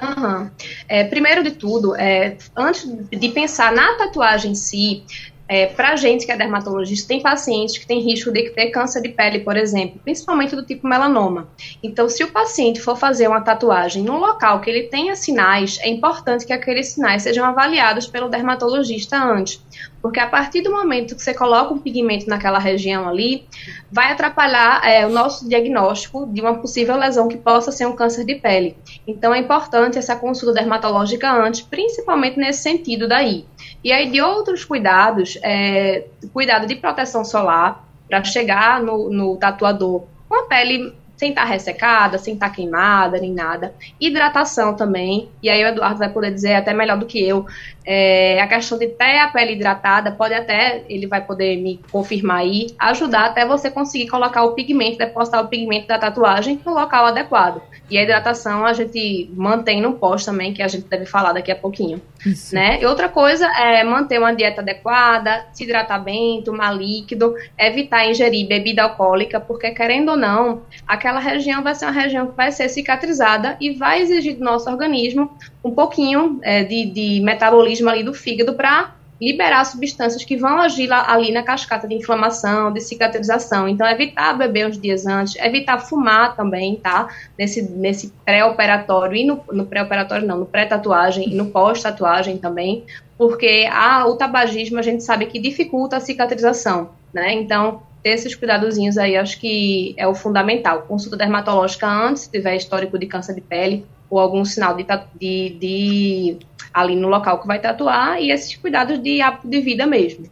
Uhum. 0.00 0.50
É, 0.88 1.04
primeiro 1.04 1.42
de 1.42 1.52
tudo, 1.52 1.94
é, 1.96 2.36
antes 2.56 2.84
de 3.10 3.28
pensar 3.28 3.72
na 3.72 3.94
tatuagem 3.94 4.52
em 4.52 4.54
si, 4.54 5.04
é, 5.48 5.66
para 5.66 5.96
gente 5.96 6.24
que 6.24 6.32
é 6.32 6.36
dermatologista, 6.36 7.08
tem 7.08 7.20
pacientes 7.20 7.76
que 7.76 7.86
têm 7.86 8.00
risco 8.00 8.32
de 8.32 8.48
ter 8.50 8.70
câncer 8.70 9.02
de 9.02 9.10
pele, 9.10 9.40
por 9.40 9.54
exemplo, 9.54 10.00
principalmente 10.02 10.56
do 10.56 10.64
tipo 10.64 10.86
melanoma. 10.86 11.46
Então, 11.82 12.08
se 12.08 12.24
o 12.24 12.32
paciente 12.32 12.80
for 12.80 12.96
fazer 12.96 13.28
uma 13.28 13.42
tatuagem 13.42 14.02
num 14.02 14.16
local 14.16 14.62
que 14.62 14.70
ele 14.70 14.84
tenha 14.84 15.14
sinais, 15.14 15.78
é 15.82 15.90
importante 15.90 16.46
que 16.46 16.54
aqueles 16.54 16.88
sinais 16.88 17.22
sejam 17.22 17.44
avaliados 17.44 18.06
pelo 18.06 18.30
dermatologista 18.30 19.22
antes. 19.22 19.62
Porque 20.02 20.18
a 20.18 20.26
partir 20.26 20.62
do 20.62 20.70
momento 20.72 21.14
que 21.14 21.22
você 21.22 21.32
coloca 21.32 21.72
um 21.72 21.78
pigmento 21.78 22.28
naquela 22.28 22.58
região 22.58 23.08
ali, 23.08 23.46
vai 23.90 24.10
atrapalhar 24.10 24.82
é, 24.84 25.06
o 25.06 25.10
nosso 25.10 25.48
diagnóstico 25.48 26.26
de 26.26 26.40
uma 26.40 26.58
possível 26.58 26.96
lesão 26.96 27.28
que 27.28 27.36
possa 27.36 27.70
ser 27.70 27.86
um 27.86 27.94
câncer 27.94 28.24
de 28.24 28.34
pele. 28.34 28.76
Então 29.06 29.32
é 29.32 29.38
importante 29.38 29.98
essa 29.98 30.16
consulta 30.16 30.54
dermatológica 30.54 31.30
antes, 31.32 31.60
principalmente 31.60 32.36
nesse 32.36 32.62
sentido 32.62 33.06
daí. 33.06 33.46
E 33.84 33.92
aí 33.92 34.10
de 34.10 34.20
outros 34.20 34.64
cuidados, 34.64 35.38
é, 35.42 36.06
cuidado 36.32 36.66
de 36.66 36.74
proteção 36.74 37.24
solar, 37.24 37.86
para 38.08 38.24
chegar 38.24 38.82
no, 38.82 39.08
no 39.08 39.36
tatuador 39.36 40.04
com 40.28 40.34
a 40.34 40.42
pele 40.46 40.92
sem 41.22 41.30
estar 41.30 41.44
ressecada, 41.44 42.18
sem 42.18 42.34
estar 42.34 42.50
queimada, 42.50 43.16
nem 43.20 43.32
nada. 43.32 43.72
Hidratação 44.00 44.74
também, 44.74 45.28
e 45.40 45.48
aí 45.48 45.62
o 45.62 45.68
Eduardo 45.68 46.00
vai 46.00 46.08
poder 46.08 46.34
dizer 46.34 46.54
até 46.54 46.74
melhor 46.74 46.98
do 46.98 47.06
que 47.06 47.24
eu, 47.24 47.46
é, 47.84 48.40
a 48.40 48.46
questão 48.46 48.78
de 48.78 48.88
ter 48.88 49.18
a 49.18 49.28
pele 49.28 49.52
hidratada, 49.52 50.12
pode 50.12 50.34
até, 50.34 50.82
ele 50.88 51.06
vai 51.06 51.20
poder 51.20 51.56
me 51.56 51.80
confirmar 51.90 52.38
aí, 52.38 52.68
ajudar 52.78 53.26
até 53.26 53.46
você 53.46 53.70
conseguir 53.70 54.08
colocar 54.08 54.42
o 54.44 54.52
pigmento, 54.52 54.98
depositar 54.98 55.44
o 55.44 55.48
pigmento 55.48 55.88
da 55.88 55.98
tatuagem 55.98 56.60
no 56.64 56.74
local 56.74 57.06
adequado. 57.06 57.62
E 57.90 57.98
a 57.98 58.02
hidratação 58.02 58.64
a 58.64 58.72
gente 58.72 59.30
mantém 59.34 59.80
no 59.80 59.94
pós 59.94 60.24
também, 60.24 60.54
que 60.54 60.62
a 60.62 60.68
gente 60.68 60.88
deve 60.88 61.04
falar 61.06 61.32
daqui 61.32 61.50
a 61.50 61.56
pouquinho. 61.56 62.00
Isso. 62.24 62.54
Né? 62.54 62.80
E 62.80 62.86
outra 62.86 63.08
coisa 63.08 63.46
é 63.46 63.82
manter 63.82 64.18
uma 64.18 64.34
dieta 64.34 64.60
adequada, 64.60 65.46
se 65.52 65.64
hidratar 65.64 65.98
bem, 65.98 66.40
tomar 66.42 66.72
líquido, 66.72 67.34
evitar 67.58 68.08
ingerir 68.08 68.46
bebida 68.46 68.84
alcoólica, 68.84 69.40
porque 69.40 69.72
querendo 69.72 70.10
ou 70.10 70.16
não, 70.16 70.62
aquela 70.86 71.11
região 71.20 71.62
vai 71.62 71.74
ser 71.74 71.86
uma 71.86 71.92
região 71.92 72.26
que 72.26 72.36
vai 72.36 72.52
ser 72.52 72.68
cicatrizada 72.68 73.56
e 73.60 73.70
vai 73.70 74.00
exigir 74.00 74.36
do 74.36 74.44
nosso 74.44 74.70
organismo 74.70 75.30
um 75.64 75.70
pouquinho 75.70 76.38
é, 76.42 76.64
de, 76.64 76.86
de 76.86 77.20
metabolismo 77.20 77.88
ali 77.88 78.02
do 78.02 78.14
fígado 78.14 78.54
para 78.54 78.94
liberar 79.22 79.64
substâncias 79.64 80.24
que 80.24 80.36
vão 80.36 80.58
agir 80.58 80.88
lá, 80.88 81.08
ali 81.08 81.30
na 81.30 81.44
cascata 81.44 81.86
de 81.86 81.94
inflamação, 81.94 82.72
de 82.72 82.80
cicatrização. 82.80 83.68
Então, 83.68 83.86
evitar 83.86 84.36
beber 84.36 84.66
uns 84.66 84.76
dias 84.76 85.06
antes, 85.06 85.36
evitar 85.36 85.78
fumar 85.78 86.34
também, 86.34 86.74
tá? 86.74 87.08
Nesse, 87.38 87.62
nesse 87.62 88.12
pré-operatório 88.24 89.16
e 89.16 89.24
no, 89.24 89.40
no 89.52 89.64
pré-operatório 89.64 90.26
não, 90.26 90.38
no 90.38 90.46
pré-tatuagem 90.46 91.28
e 91.28 91.36
no 91.36 91.46
pós-tatuagem 91.46 92.38
também, 92.38 92.84
porque 93.16 93.68
a, 93.70 94.08
o 94.08 94.16
tabagismo 94.16 94.80
a 94.80 94.82
gente 94.82 95.04
sabe 95.04 95.26
que 95.26 95.38
dificulta 95.38 95.98
a 95.98 96.00
cicatrização, 96.00 96.90
né? 97.14 97.32
Então, 97.32 97.80
ter 98.02 98.10
esses 98.10 98.34
cuidadozinhos 98.34 98.98
aí 98.98 99.16
acho 99.16 99.38
que 99.38 99.94
é 99.96 100.06
o 100.06 100.14
fundamental. 100.14 100.82
Consulta 100.82 101.16
dermatológica 101.16 101.86
antes, 101.86 102.22
se 102.22 102.30
tiver 102.30 102.56
histórico 102.56 102.98
de 102.98 103.06
câncer 103.06 103.34
de 103.34 103.40
pele 103.40 103.86
ou 104.10 104.18
algum 104.18 104.44
sinal 104.44 104.74
de, 104.76 104.84
de, 105.18 105.50
de 105.58 106.36
ali 106.74 106.96
no 106.96 107.08
local 107.08 107.40
que 107.40 107.46
vai 107.46 107.58
tatuar 107.60 108.20
e 108.20 108.30
esses 108.30 108.56
cuidados 108.56 109.02
de 109.02 109.20
hábito 109.20 109.48
de 109.48 109.60
vida 109.60 109.86
mesmo. 109.86 110.26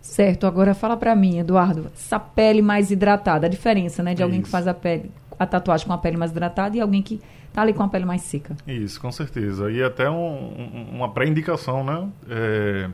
Certo, 0.00 0.46
agora 0.46 0.74
fala 0.74 0.96
pra 0.96 1.16
mim, 1.16 1.38
Eduardo, 1.38 1.90
essa 1.94 2.18
pele 2.20 2.60
mais 2.60 2.90
hidratada, 2.90 3.46
a 3.46 3.50
diferença, 3.50 4.02
né, 4.02 4.14
de 4.14 4.22
alguém 4.22 4.40
que 4.40 4.46
Isso. 4.46 4.52
faz 4.52 4.68
a 4.68 4.74
pele, 4.74 5.10
a 5.38 5.46
tatuagem 5.46 5.86
com 5.86 5.92
a 5.94 5.98
pele 5.98 6.16
mais 6.18 6.30
hidratada 6.30 6.76
e 6.76 6.80
alguém 6.80 7.00
que 7.02 7.20
tá 7.54 7.62
ali 7.62 7.72
com 7.72 7.82
a 7.82 7.88
pele 7.88 8.04
mais 8.04 8.20
seca. 8.22 8.54
Isso, 8.66 9.00
com 9.00 9.10
certeza. 9.10 9.70
E 9.70 9.82
até 9.82 10.10
um- 10.10 10.14
um- 10.14 10.88
uma 10.96 11.10
pré-indicação, 11.12 11.82
né? 11.82 12.06
É, 12.28 12.90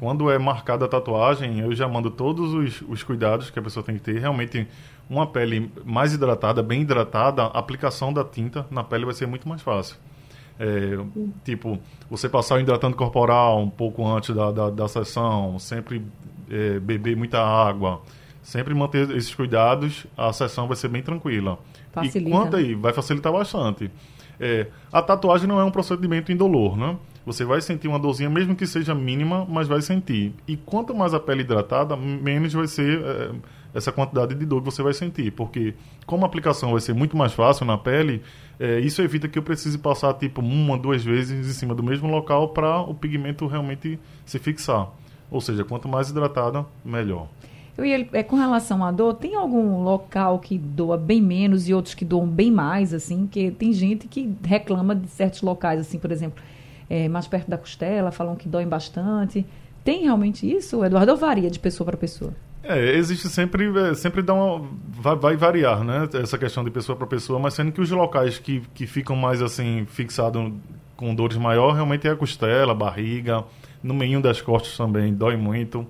quando 0.00 0.30
é 0.30 0.38
marcada 0.38 0.86
a 0.86 0.88
tatuagem, 0.88 1.60
eu 1.60 1.74
já 1.74 1.86
mando 1.86 2.10
todos 2.10 2.54
os, 2.54 2.80
os 2.88 3.02
cuidados 3.02 3.50
que 3.50 3.58
a 3.58 3.62
pessoa 3.62 3.84
tem 3.84 3.96
que 3.96 4.00
ter. 4.00 4.18
Realmente, 4.18 4.66
uma 5.10 5.26
pele 5.26 5.70
mais 5.84 6.14
hidratada, 6.14 6.62
bem 6.62 6.80
hidratada, 6.80 7.42
a 7.42 7.58
aplicação 7.58 8.10
da 8.10 8.24
tinta 8.24 8.66
na 8.70 8.82
pele 8.82 9.04
vai 9.04 9.12
ser 9.12 9.26
muito 9.26 9.46
mais 9.46 9.60
fácil. 9.60 9.98
É, 10.58 10.98
tipo, 11.44 11.78
você 12.08 12.30
passar 12.30 12.54
o 12.54 12.60
hidratante 12.60 12.96
corporal 12.96 13.60
um 13.60 13.68
pouco 13.68 14.06
antes 14.08 14.34
da, 14.34 14.50
da, 14.50 14.70
da 14.70 14.88
sessão, 14.88 15.58
sempre 15.58 16.02
é, 16.50 16.80
beber 16.80 17.14
muita 17.14 17.38
água, 17.38 18.00
sempre 18.42 18.72
manter 18.72 19.10
esses 19.10 19.34
cuidados, 19.34 20.06
a 20.16 20.32
sessão 20.32 20.66
vai 20.66 20.78
ser 20.78 20.88
bem 20.88 21.02
tranquila. 21.02 21.58
Facilita, 21.92 22.26
E 22.26 22.32
quanto 22.32 22.56
né? 22.56 22.62
aí, 22.62 22.74
vai 22.74 22.94
facilitar 22.94 23.30
bastante. 23.30 23.90
É, 24.40 24.66
a 24.90 25.02
tatuagem 25.02 25.46
não 25.46 25.60
é 25.60 25.64
um 25.64 25.70
procedimento 25.70 26.32
indolor, 26.32 26.74
né? 26.74 26.96
Você 27.30 27.44
vai 27.44 27.60
sentir 27.60 27.86
uma 27.86 27.96
dorzinha, 27.96 28.28
mesmo 28.28 28.56
que 28.56 28.66
seja 28.66 28.92
mínima, 28.92 29.46
mas 29.48 29.68
vai 29.68 29.80
sentir. 29.80 30.34
E 30.48 30.56
quanto 30.56 30.92
mais 30.92 31.14
a 31.14 31.20
pele 31.20 31.42
hidratada, 31.42 31.96
menos 31.96 32.52
vai 32.52 32.66
ser 32.66 33.00
é, 33.00 33.30
essa 33.72 33.92
quantidade 33.92 34.34
de 34.34 34.44
dor 34.44 34.60
que 34.60 34.64
você 34.64 34.82
vai 34.82 34.92
sentir. 34.92 35.30
Porque, 35.30 35.74
como 36.06 36.24
a 36.24 36.26
aplicação 36.26 36.72
vai 36.72 36.80
ser 36.80 36.92
muito 36.92 37.16
mais 37.16 37.32
fácil 37.32 37.64
na 37.64 37.78
pele, 37.78 38.20
é, 38.58 38.80
isso 38.80 39.00
evita 39.00 39.28
que 39.28 39.38
eu 39.38 39.44
precise 39.44 39.78
passar 39.78 40.12
tipo 40.14 40.40
uma, 40.40 40.76
duas 40.76 41.04
vezes 41.04 41.48
em 41.48 41.52
cima 41.52 41.72
do 41.72 41.84
mesmo 41.84 42.10
local 42.10 42.48
para 42.48 42.80
o 42.80 42.94
pigmento 42.94 43.46
realmente 43.46 43.96
se 44.26 44.40
fixar. 44.40 44.90
Ou 45.30 45.40
seja, 45.40 45.62
quanto 45.62 45.88
mais 45.88 46.10
hidratada, 46.10 46.66
melhor. 46.84 47.28
Eu 47.78 47.86
ia, 47.86 48.08
é, 48.12 48.24
com 48.24 48.34
relação 48.34 48.84
à 48.84 48.90
dor, 48.90 49.14
tem 49.14 49.36
algum 49.36 49.84
local 49.84 50.40
que 50.40 50.58
doa 50.58 50.96
bem 50.96 51.22
menos 51.22 51.68
e 51.68 51.72
outros 51.72 51.94
que 51.94 52.04
doam 52.04 52.26
bem 52.26 52.50
mais, 52.50 52.92
assim? 52.92 53.28
Que 53.30 53.52
tem 53.52 53.72
gente 53.72 54.08
que 54.08 54.34
reclama 54.42 54.96
de 54.96 55.06
certos 55.06 55.42
locais, 55.42 55.78
assim, 55.78 55.96
por 55.96 56.10
exemplo, 56.10 56.42
é, 56.90 57.08
mais 57.08 57.28
perto 57.28 57.48
da 57.48 57.56
costela, 57.56 58.10
falam 58.10 58.34
que 58.34 58.48
doem 58.48 58.66
bastante. 58.66 59.46
Tem 59.84 60.02
realmente 60.02 60.44
isso, 60.50 60.84
Eduardo? 60.84 61.12
Ou 61.12 61.16
varia 61.16 61.48
de 61.48 61.58
pessoa 61.60 61.86
para 61.86 61.96
pessoa? 61.96 62.32
É, 62.62 62.94
existe 62.96 63.28
sempre, 63.28 63.70
é, 63.78 63.94
sempre 63.94 64.20
dá 64.20 64.34
uma, 64.34 64.68
vai, 64.88 65.16
vai 65.16 65.36
variar, 65.36 65.82
né? 65.82 66.08
Essa 66.14 66.36
questão 66.36 66.62
de 66.62 66.70
pessoa 66.70 66.96
para 66.96 67.06
pessoa, 67.06 67.38
mas 67.38 67.54
sendo 67.54 67.72
que 67.72 67.80
os 67.80 67.90
locais 67.90 68.38
que, 68.38 68.60
que 68.74 68.86
ficam 68.86 69.16
mais 69.16 69.40
assim, 69.40 69.86
fixados 69.88 70.52
com 70.96 71.14
dores 71.14 71.38
maior, 71.38 71.72
realmente 71.72 72.06
é 72.06 72.10
a 72.10 72.16
costela, 72.16 72.74
barriga, 72.74 73.44
no 73.82 73.94
meio 73.94 74.20
das 74.20 74.42
costas 74.42 74.76
também, 74.76 75.14
dói 75.14 75.36
muito, 75.36 75.86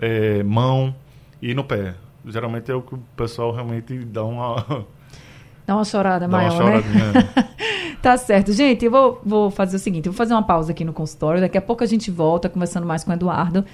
é, 0.00 0.42
mão 0.44 0.94
e 1.40 1.54
no 1.54 1.64
pé. 1.64 1.94
Geralmente 2.24 2.70
é 2.70 2.74
o 2.74 2.82
que 2.82 2.94
o 2.94 2.98
pessoal 3.16 3.50
realmente 3.52 3.98
dá 4.04 4.22
uma, 4.22 4.86
Dá 5.66 5.74
uma 5.74 5.84
chorada 5.84 6.28
dá 6.28 6.36
uma 6.36 6.38
maior, 6.38 6.56
choradinha. 6.56 7.12
né? 7.12 7.34
tá 8.02 8.16
certo. 8.16 8.52
Gente, 8.52 8.84
eu 8.84 8.90
vou, 8.90 9.20
vou 9.24 9.50
fazer 9.50 9.76
o 9.76 9.78
seguinte, 9.78 10.08
vou 10.08 10.14
fazer 10.14 10.34
uma 10.34 10.42
pausa 10.42 10.72
aqui 10.72 10.84
no 10.84 10.92
consultório, 10.92 11.40
daqui 11.40 11.56
a 11.56 11.62
pouco 11.62 11.84
a 11.84 11.86
gente 11.86 12.10
volta 12.10 12.48
conversando 12.48 12.86
mais 12.86 13.04
com 13.04 13.10
o 13.10 13.14
Eduardo, 13.14 13.64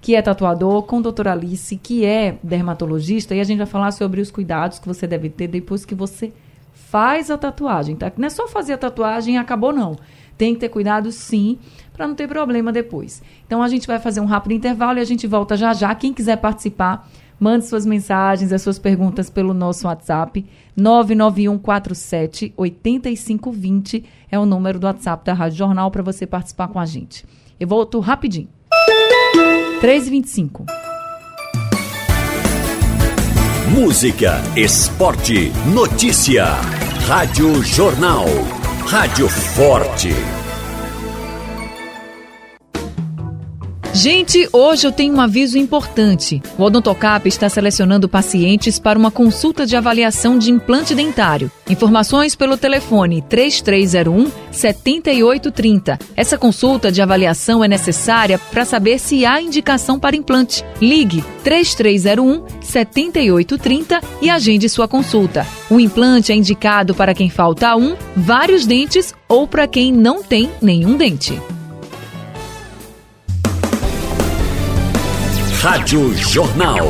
que 0.00 0.14
é 0.14 0.20
tatuador, 0.20 0.82
com 0.82 0.98
a 0.98 1.02
doutora 1.02 1.32
Alice, 1.32 1.76
que 1.76 2.04
é 2.04 2.36
dermatologista, 2.42 3.34
e 3.34 3.40
a 3.40 3.44
gente 3.44 3.58
vai 3.58 3.66
falar 3.66 3.92
sobre 3.92 4.20
os 4.20 4.30
cuidados 4.30 4.78
que 4.78 4.86
você 4.86 5.06
deve 5.06 5.30
ter 5.30 5.46
depois 5.46 5.84
que 5.84 5.94
você 5.94 6.32
faz 6.72 7.30
a 7.30 7.38
tatuagem, 7.38 7.96
tá? 7.96 8.12
Não 8.16 8.26
é 8.26 8.30
só 8.30 8.46
fazer 8.46 8.74
a 8.74 8.78
tatuagem 8.78 9.36
e 9.36 9.38
acabou, 9.38 9.72
não. 9.72 9.96
Tem 10.36 10.52
que 10.52 10.60
ter 10.60 10.68
cuidado, 10.68 11.10
sim, 11.10 11.58
para 11.92 12.06
não 12.06 12.14
ter 12.14 12.28
problema 12.28 12.70
depois. 12.70 13.22
Então, 13.46 13.62
a 13.62 13.68
gente 13.68 13.86
vai 13.86 13.98
fazer 13.98 14.20
um 14.20 14.26
rápido 14.26 14.52
intervalo 14.52 14.98
e 14.98 15.02
a 15.02 15.04
gente 15.04 15.26
volta 15.26 15.56
já 15.56 15.72
já. 15.72 15.94
Quem 15.94 16.12
quiser 16.12 16.36
participar, 16.36 17.08
mande 17.38 17.66
suas 17.66 17.86
mensagens, 17.86 18.52
as 18.52 18.62
suas 18.62 18.78
perguntas 18.78 19.30
pelo 19.30 19.54
nosso 19.54 19.86
WhatsApp. 19.86 20.44
99147 20.76 22.52
8520 22.56 24.04
é 24.30 24.38
o 24.38 24.46
número 24.46 24.78
do 24.78 24.86
WhatsApp 24.86 25.24
da 25.24 25.32
Rádio 25.32 25.58
Jornal 25.58 25.90
para 25.90 26.02
você 26.02 26.26
participar 26.26 26.68
com 26.68 26.78
a 26.78 26.86
gente. 26.86 27.24
Eu 27.58 27.66
volto 27.66 28.00
rapidinho. 28.00 28.48
3h25. 29.80 30.66
Música, 33.70 34.40
esporte, 34.56 35.52
notícia. 35.72 36.46
Rádio 37.06 37.62
Jornal. 37.62 38.24
Rádio 38.86 39.28
Forte. 39.28 40.35
Gente, 43.96 44.46
hoje 44.52 44.86
eu 44.86 44.92
tenho 44.92 45.14
um 45.14 45.20
aviso 45.22 45.56
importante. 45.56 46.42
O 46.58 46.64
Odontocap 46.64 47.26
está 47.26 47.48
selecionando 47.48 48.06
pacientes 48.06 48.78
para 48.78 48.98
uma 48.98 49.10
consulta 49.10 49.64
de 49.64 49.74
avaliação 49.74 50.36
de 50.36 50.50
implante 50.50 50.94
dentário. 50.94 51.50
Informações 51.66 52.36
pelo 52.36 52.58
telefone 52.58 53.22
3301 53.22 54.30
7830. 54.52 55.98
Essa 56.14 56.36
consulta 56.36 56.92
de 56.92 57.00
avaliação 57.00 57.64
é 57.64 57.68
necessária 57.68 58.38
para 58.38 58.66
saber 58.66 58.98
se 58.98 59.24
há 59.24 59.40
indicação 59.40 59.98
para 59.98 60.14
implante. 60.14 60.62
Ligue 60.78 61.24
3301 61.42 62.44
7830 62.60 64.02
e 64.20 64.28
agende 64.28 64.68
sua 64.68 64.86
consulta. 64.86 65.46
O 65.70 65.80
implante 65.80 66.32
é 66.32 66.34
indicado 66.34 66.94
para 66.94 67.14
quem 67.14 67.30
falta 67.30 67.74
um, 67.74 67.96
vários 68.14 68.66
dentes 68.66 69.14
ou 69.26 69.48
para 69.48 69.66
quem 69.66 69.90
não 69.90 70.22
tem 70.22 70.50
nenhum 70.60 70.98
dente. 70.98 71.40
Rádio 75.68 76.16
Jornal. 76.16 76.86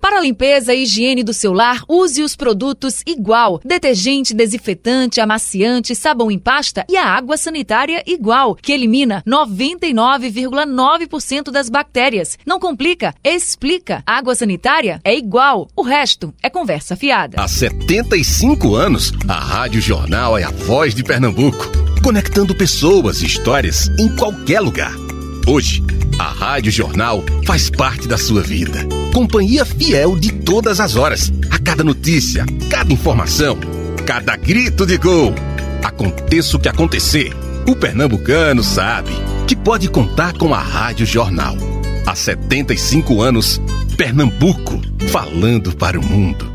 Para 0.00 0.18
a 0.18 0.20
limpeza 0.20 0.72
e 0.72 0.84
higiene 0.84 1.24
do 1.24 1.34
seu 1.34 1.52
lar, 1.52 1.82
use 1.88 2.22
os 2.22 2.36
produtos 2.36 3.02
Igual. 3.04 3.60
Detergente, 3.64 4.32
desinfetante, 4.32 5.20
amaciante, 5.20 5.92
sabão 5.92 6.30
em 6.30 6.38
pasta 6.38 6.86
e 6.88 6.96
a 6.96 7.04
água 7.04 7.36
sanitária 7.36 8.00
Igual, 8.06 8.54
que 8.54 8.72
elimina 8.72 9.24
99,9% 9.26 11.50
das 11.50 11.68
bactérias. 11.68 12.38
Não 12.46 12.60
complica, 12.60 13.12
explica. 13.24 14.00
Água 14.06 14.36
sanitária 14.36 15.00
é 15.02 15.16
igual. 15.16 15.66
O 15.74 15.82
resto 15.82 16.32
é 16.40 16.48
conversa 16.48 16.94
fiada. 16.94 17.42
Há 17.42 17.48
75 17.48 18.76
anos, 18.76 19.12
a 19.26 19.40
Rádio 19.40 19.80
Jornal 19.80 20.38
é 20.38 20.44
a 20.44 20.52
voz 20.52 20.94
de 20.94 21.02
Pernambuco, 21.02 21.72
conectando 22.04 22.54
pessoas 22.54 23.20
e 23.20 23.26
histórias 23.26 23.88
em 23.98 24.14
qualquer 24.14 24.60
lugar. 24.60 25.03
Hoje, 25.46 25.82
a 26.18 26.24
Rádio 26.24 26.72
Jornal 26.72 27.22
faz 27.44 27.68
parte 27.68 28.08
da 28.08 28.16
sua 28.16 28.42
vida. 28.42 28.86
Companhia 29.12 29.64
fiel 29.66 30.18
de 30.18 30.32
todas 30.32 30.80
as 30.80 30.96
horas, 30.96 31.30
a 31.50 31.58
cada 31.58 31.84
notícia, 31.84 32.46
cada 32.70 32.90
informação, 32.90 33.58
cada 34.06 34.36
grito 34.36 34.86
de 34.86 34.96
gol. 34.96 35.34
Aconteça 35.82 36.56
o 36.56 36.60
que 36.60 36.68
acontecer, 36.68 37.30
o 37.68 37.76
pernambucano 37.76 38.64
sabe 38.64 39.10
que 39.46 39.54
pode 39.54 39.88
contar 39.88 40.32
com 40.32 40.54
a 40.54 40.60
Rádio 40.60 41.04
Jornal. 41.04 41.56
Há 42.06 42.14
75 42.14 43.20
anos, 43.20 43.60
Pernambuco 43.98 44.80
falando 45.10 45.76
para 45.76 46.00
o 46.00 46.04
mundo. 46.04 46.53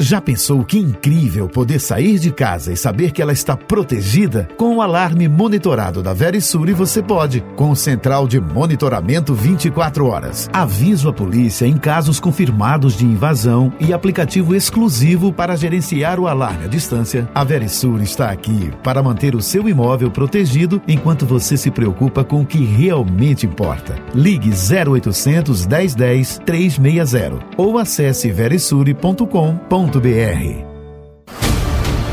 Já 0.00 0.20
pensou 0.20 0.64
que 0.64 0.78
incrível 0.78 1.48
poder 1.48 1.78
sair 1.78 2.18
de 2.18 2.32
casa 2.32 2.72
e 2.72 2.76
saber 2.76 3.12
que 3.12 3.22
ela 3.22 3.32
está 3.32 3.56
protegida? 3.56 4.48
Com 4.56 4.76
o 4.76 4.82
alarme 4.82 5.28
monitorado 5.28 6.02
da 6.02 6.12
Verisure 6.12 6.72
você 6.72 7.02
pode, 7.02 7.40
com 7.56 7.74
central 7.74 8.26
de 8.26 8.40
monitoramento 8.40 9.34
24 9.34 10.06
horas. 10.06 10.50
Aviso 10.52 11.08
a 11.08 11.12
polícia 11.12 11.66
em 11.66 11.76
casos 11.76 12.18
confirmados 12.18 12.96
de 12.96 13.04
invasão 13.04 13.72
e 13.78 13.92
aplicativo 13.92 14.54
exclusivo 14.54 15.32
para 15.32 15.56
gerenciar 15.56 16.18
o 16.18 16.26
alarme 16.26 16.64
à 16.64 16.68
distância. 16.68 17.28
A 17.34 17.44
Verisure 17.44 18.02
está 18.02 18.30
aqui 18.30 18.70
para 18.82 19.02
manter 19.02 19.34
o 19.34 19.42
seu 19.42 19.68
imóvel 19.68 20.10
protegido 20.10 20.82
enquanto 20.88 21.26
você 21.26 21.56
se 21.56 21.70
preocupa 21.70 22.24
com 22.24 22.40
o 22.40 22.46
que 22.46 22.64
realmente 22.64 23.46
importa. 23.46 23.94
Ligue 24.14 24.50
0800 24.50 25.66
1010 25.66 26.40
360 26.44 27.38
ou 27.56 27.78
acesse 27.78 28.30
verisure.com.br 28.32 29.81
www.ecr.com.br 29.90 30.71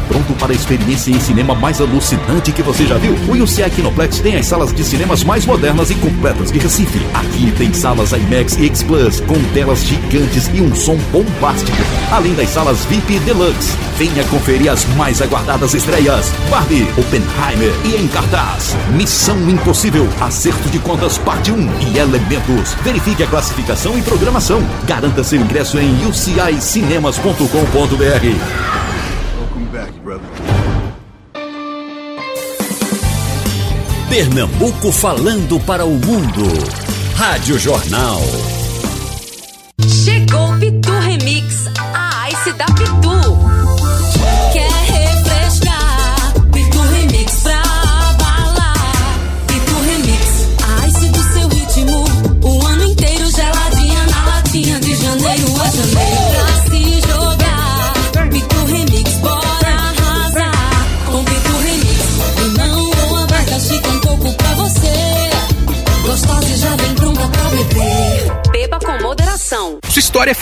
Pronto 0.10 0.34
para 0.40 0.52
a 0.52 0.56
experiência 0.56 1.12
em 1.12 1.20
cinema 1.20 1.54
mais 1.54 1.80
alucinante 1.80 2.52
que 2.52 2.64
você 2.64 2.88
já 2.88 2.98
viu? 2.98 3.14
O 3.30 3.44
UCI 3.44 3.70
Kinoplex 3.70 4.20
tem 4.20 4.38
as 4.38 4.48
salas 4.48 4.74
de 4.74 4.84
cinemas 4.84 5.24
mais 5.24 5.46
modernas 5.46 5.92
e 5.92 5.96
completas 5.96 6.52
de 6.52 6.58
Recife. 6.58 7.00
Aqui 7.14 7.52
tem 7.52 7.72
salas 7.72 8.12
IMAX 8.12 8.58
e 8.58 8.66
X 8.66 8.82
Plus 8.82 9.20
com 9.22 9.40
telas 9.54 9.86
gigantes 9.86 10.50
e 10.52 10.62
um 10.62 10.74
som 10.74 10.98
bombástico, 11.12 11.78
além 12.12 12.34
das 12.34 12.50
salas 12.50 12.84
VIP 12.86 13.14
e 13.14 13.20
Deluxe. 13.20 13.78
Venha 14.00 14.24
conferir 14.26 14.72
as 14.72 14.84
mais 14.96 15.22
aguardadas 15.22 15.76
estreias: 15.76 16.34
Barbie, 16.50 16.88
Oppenheimer 16.98 17.72
e 17.86 17.96
em 17.96 18.08
cartaz 18.08 18.76
Missão 18.96 19.38
Impossível, 19.48 20.10
Acerto 20.20 20.70
de 20.70 20.80
Contas 20.80 21.20
Parte 21.20 21.52
1 21.52 21.70
e 21.82 22.00
Elementos. 22.00 22.74
Verifique 22.82 23.22
a 23.22 23.28
classificação 23.28 23.96
e 23.96 24.02
programação. 24.02 24.64
Garanta 24.88 25.24
seu 25.24 25.40
ingresso 25.40 25.78
em 25.78 26.04
ucincinemas.com.br. 26.08 28.89
Pernambuco 34.10 34.92
falando 34.92 35.60
para 35.60 35.86
o 35.86 35.92
mundo. 35.92 36.44
Rádio 37.14 37.60
Jornal. 37.60 38.20
Chegou 39.88 40.52
Pitu 40.60 40.92
Remix, 40.92 41.19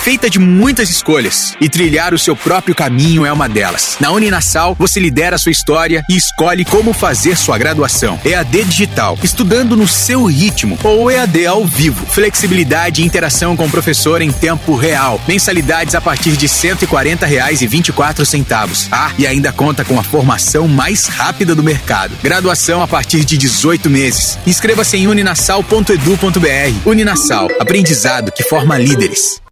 feita 0.08 0.30
de 0.30 0.40
muitas 0.40 0.90
escolhas 0.90 1.54
e 1.60 1.68
trilhar 1.68 2.14
o 2.14 2.18
seu 2.18 2.34
próprio 2.34 2.74
caminho 2.74 3.26
é 3.26 3.34
uma 3.34 3.50
delas. 3.50 3.98
Na 4.00 4.10
Uninasal, 4.10 4.74
você 4.80 5.02
lidera 5.02 5.36
a 5.36 5.38
sua 5.38 5.52
história 5.52 6.02
e 6.10 6.16
escolhe 6.16 6.64
como 6.64 6.94
fazer 6.94 7.36
sua 7.36 7.58
graduação. 7.58 8.18
EAD 8.24 8.64
digital, 8.64 9.20
estudando 9.22 9.76
no 9.76 9.86
seu 9.86 10.24
ritmo, 10.24 10.80
ou 10.82 11.12
EAD 11.12 11.46
ao 11.46 11.66
vivo. 11.66 12.06
Flexibilidade 12.06 13.02
e 13.02 13.06
interação 13.06 13.58
com 13.58 13.66
o 13.66 13.70
professor 13.70 14.22
em 14.22 14.32
tempo 14.32 14.78
real. 14.78 15.20
Mensalidades 15.28 15.94
a 15.94 16.00
partir 16.00 16.38
de 16.38 16.46
R$ 16.46 16.54
140,24. 16.54 18.88
Ah, 18.90 19.12
e 19.20 19.28
ainda 19.28 19.52
conta 19.52 19.84
com 19.84 20.00
a 20.00 20.04
formação 20.04 20.70
mais 20.70 21.08
rápida 21.08 21.54
do 21.54 21.62
mercado. 21.62 22.16
Graduação 22.24 22.82
a 22.82 22.88
partir 22.88 23.26
de 23.26 23.38
18 23.38 23.90
meses. 23.90 24.40
Inscreva-se 24.48 24.96
em 24.96 25.08
uninasal.edu.br. 25.08 26.86
Uninasal, 26.86 27.50
aprendizado 27.60 28.32
que 28.32 28.44
forma 28.44 28.78
líderes. 28.78 29.46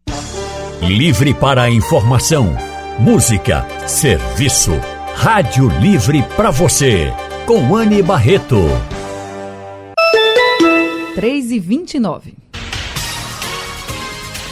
Livre 0.81 1.33
para 1.33 1.63
a 1.63 1.71
informação, 1.71 2.55
música, 2.99 3.65
serviço. 3.87 4.71
Rádio 5.15 5.69
Livre 5.79 6.21
para 6.35 6.51
você. 6.51 7.13
Com 7.45 7.75
Anne 7.75 8.03
Barreto. 8.03 8.57
3 11.15 11.51
e 11.51 11.59
29. 11.59 12.33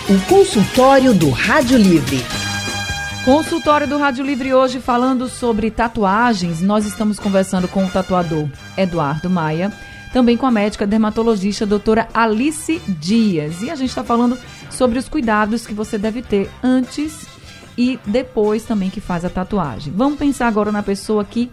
O 0.09 0.19
consultório 0.27 1.13
do 1.13 1.29
Rádio 1.29 1.77
Livre. 1.77 2.23
Consultório 3.25 3.87
do 3.87 3.97
Rádio 3.97 4.25
Livre 4.25 4.53
hoje 4.53 4.79
falando 4.79 5.27
sobre 5.27 5.69
tatuagens. 5.69 6.61
Nós 6.61 6.85
estamos 6.85 7.19
conversando 7.19 7.67
com 7.67 7.85
o 7.85 7.89
tatuador 7.89 8.47
Eduardo 8.77 9.29
Maia, 9.29 9.71
também 10.13 10.37
com 10.37 10.45
a 10.45 10.51
médica 10.51 10.87
dermatologista 10.87 11.65
doutora 11.65 12.07
Alice 12.13 12.81
Dias. 12.87 13.61
E 13.61 13.69
a 13.69 13.75
gente 13.75 13.89
está 13.89 14.03
falando 14.03 14.37
sobre 14.73 14.99
os 14.99 15.07
cuidados 15.07 15.65
que 15.65 15.73
você 15.73 15.97
deve 15.97 16.21
ter 16.21 16.49
antes 16.61 17.27
e 17.77 17.99
depois 18.05 18.63
também 18.65 18.89
que 18.89 19.01
faz 19.01 19.23
a 19.23 19.29
tatuagem. 19.29 19.93
Vamos 19.95 20.19
pensar 20.19 20.47
agora 20.47 20.71
na 20.71 20.83
pessoa 20.83 21.23
que 21.23 21.49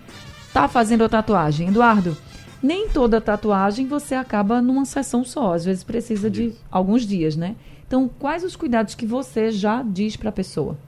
está 0.46 0.66
fazendo 0.66 1.04
a 1.04 1.08
tatuagem. 1.08 1.68
Eduardo, 1.68 2.16
nem 2.62 2.88
toda 2.88 3.20
tatuagem 3.20 3.86
você 3.86 4.14
acaba 4.14 4.60
numa 4.60 4.84
sessão 4.84 5.24
só, 5.24 5.54
às 5.54 5.64
vezes 5.64 5.84
precisa 5.84 6.30
de 6.30 6.52
alguns 6.70 7.06
dias, 7.06 7.36
né? 7.36 7.56
Então, 7.86 8.08
quais 8.18 8.44
os 8.44 8.54
cuidados 8.54 8.94
que 8.94 9.06
você 9.06 9.50
já 9.50 9.82
diz 9.82 10.16
para 10.16 10.28
a 10.28 10.32
pessoa? 10.32 10.78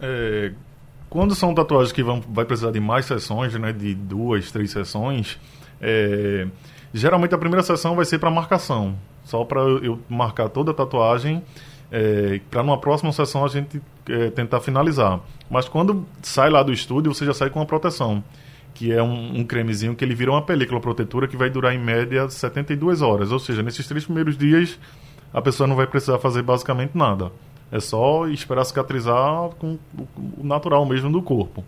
É, 0.00 0.52
quando 1.08 1.34
são 1.34 1.54
tatuagens 1.54 1.92
que 1.92 2.02
vão, 2.02 2.20
vai 2.20 2.44
precisar 2.44 2.72
de 2.72 2.80
mais 2.80 3.06
sessões, 3.06 3.54
né, 3.54 3.72
de 3.72 3.94
duas, 3.94 4.50
três 4.50 4.70
sessões, 4.70 5.38
é, 5.80 6.46
geralmente 6.92 7.34
a 7.34 7.38
primeira 7.38 7.62
sessão 7.62 7.94
vai 7.94 8.04
ser 8.04 8.18
para 8.18 8.30
marcação, 8.30 8.96
só 9.24 9.44
para 9.44 9.60
eu 9.60 10.00
marcar 10.08 10.48
toda 10.48 10.70
a 10.70 10.74
tatuagem, 10.74 11.42
é, 11.90 12.40
para 12.50 12.62
numa 12.62 12.78
próxima 12.78 13.12
sessão 13.12 13.44
a 13.44 13.48
gente 13.48 13.80
é, 14.08 14.30
tentar 14.30 14.60
finalizar. 14.60 15.20
Mas 15.50 15.68
quando 15.68 16.06
sai 16.22 16.50
lá 16.50 16.62
do 16.62 16.72
estúdio, 16.72 17.14
você 17.14 17.24
já 17.24 17.34
sai 17.34 17.50
com 17.50 17.60
uma 17.60 17.66
proteção, 17.66 18.22
que 18.74 18.92
é 18.92 19.02
um, 19.02 19.40
um 19.40 19.44
cremezinho 19.44 19.94
que 19.94 20.04
ele 20.04 20.14
vira 20.14 20.30
uma 20.30 20.42
película 20.42 20.80
protetora 20.80 21.28
que 21.28 21.36
vai 21.36 21.48
durar 21.48 21.74
em 21.74 21.78
média 21.78 22.28
72 22.28 23.02
horas, 23.02 23.32
ou 23.32 23.38
seja, 23.38 23.62
nesses 23.62 23.86
três 23.86 24.04
primeiros 24.04 24.36
dias 24.36 24.78
a 25.32 25.42
pessoa 25.42 25.66
não 25.66 25.76
vai 25.76 25.86
precisar 25.86 26.18
fazer 26.18 26.42
basicamente 26.42 26.96
nada. 26.96 27.30
É 27.70 27.80
só 27.80 28.26
esperar 28.28 28.64
cicatrizar 28.64 29.50
com 29.58 29.78
o 30.16 30.44
natural 30.44 30.86
mesmo 30.86 31.10
do 31.10 31.20
corpo. 31.20 31.64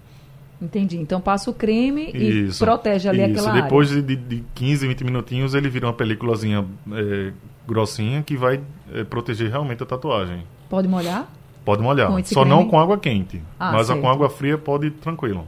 Entendi. 0.61 0.99
Então 0.99 1.21
passa 1.21 1.51
o 1.51 1.55
creme 1.55 2.11
e 2.13 2.47
Isso, 2.47 2.65
protege 2.65 3.09
ali 3.09 3.23
isso. 3.23 3.41
aquela 3.41 3.63
Depois 3.63 3.91
área. 3.91 4.03
de, 4.03 4.17
de 4.17 4.45
15, 4.55 4.89
20 4.89 5.05
minutinhos, 5.05 5.55
ele 5.55 5.69
vira 5.69 5.87
uma 5.87 5.93
películazinha 5.93 6.65
é, 6.93 7.33
grossinha 7.67 8.23
que 8.23 8.37
vai 8.37 8.61
é, 8.93 9.05
proteger 9.05 9.51
realmente 9.51 9.83
a 9.83 9.87
tatuagem. 9.87 10.43
Pode 10.69 10.89
molhar? 10.89 11.31
Pode 11.65 11.83
molhar. 11.83 12.11
Só 12.25 12.41
creme? 12.43 12.49
não 12.57 12.67
com 12.67 12.79
água 12.79 12.99
quente. 12.99 13.43
Ah, 13.59 13.73
mas 13.73 13.87
certo. 13.87 14.01
com 14.01 14.09
água 14.09 14.29
fria 14.29 14.59
pode 14.59 14.89
ir 14.89 14.91
tranquilo. 14.93 15.47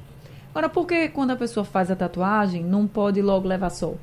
Agora, 0.50 0.68
por 0.68 0.86
que 0.86 1.08
quando 1.08 1.30
a 1.30 1.36
pessoa 1.36 1.64
faz 1.64 1.90
a 1.90 1.96
tatuagem 1.96 2.62
não 2.62 2.86
pode 2.86 3.20
logo 3.22 3.48
levar 3.48 3.70
sol? 3.70 3.98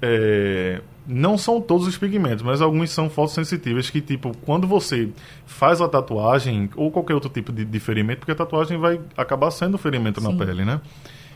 É, 0.00 0.80
não 1.06 1.38
são 1.38 1.60
todos 1.60 1.86
os 1.86 1.96
pigmentos, 1.96 2.42
mas 2.42 2.60
alguns 2.60 2.90
são 2.90 3.08
fotossensitivos 3.08 3.90
que, 3.90 4.00
tipo, 4.00 4.36
quando 4.44 4.66
você 4.66 5.08
faz 5.46 5.80
a 5.80 5.88
tatuagem 5.88 6.68
ou 6.74 6.90
qualquer 6.90 7.14
outro 7.14 7.30
tipo 7.30 7.52
de, 7.52 7.64
de 7.64 7.80
ferimento, 7.80 8.18
porque 8.18 8.32
a 8.32 8.36
tatuagem 8.36 8.78
vai 8.78 9.00
acabar 9.16 9.50
sendo 9.50 9.78
ferimento 9.78 10.20
Sim. 10.20 10.32
na 10.32 10.44
pele, 10.44 10.64
né? 10.64 10.80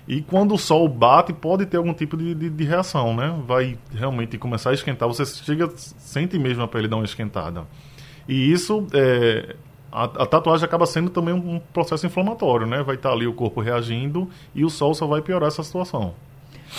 E 0.09 0.23
quando 0.23 0.55
o 0.55 0.59
sol 0.59 0.89
bate, 0.89 1.33
pode 1.33 1.67
ter 1.67 1.77
algum 1.77 1.95
tipo 1.95 2.17
de, 2.17 2.35
de, 2.35 2.51
de 2.51 2.65
reação, 2.65 3.15
né? 3.15 3.39
Vai 3.47 3.79
realmente 3.95 4.37
começar 4.39 4.71
a 4.71 4.75
esquentar. 4.75 5.07
Você 5.09 5.25
chega, 5.25 5.71
sente 5.77 6.39
mesmo 6.39 6.63
a 6.63 6.69
pele 6.69 6.89
dar 6.89 6.97
uma 6.97 7.05
esquentada. 7.05 7.65
E 8.29 8.51
isso, 8.51 8.87
é, 8.93 9.55
a, 9.93 10.05
a 10.05 10.27
tatuagem 10.27 10.65
acaba 10.65 10.87
sendo 10.87 11.11
também 11.11 11.35
um, 11.35 11.57
um 11.57 11.61
processo 11.61 12.07
inflamatório, 12.07 12.67
né? 12.67 12.83
Vai 12.83 12.97
estar 12.97 13.13
ali 13.13 13.27
o 13.27 13.33
corpo 13.33 13.61
reagindo 13.61 14.29
e 14.55 14.65
o 14.65 14.71
sol 14.71 14.95
só 14.95 15.07
vai 15.07 15.21
piorar 15.23 15.49
essa 15.49 15.63
situação. 15.63 16.15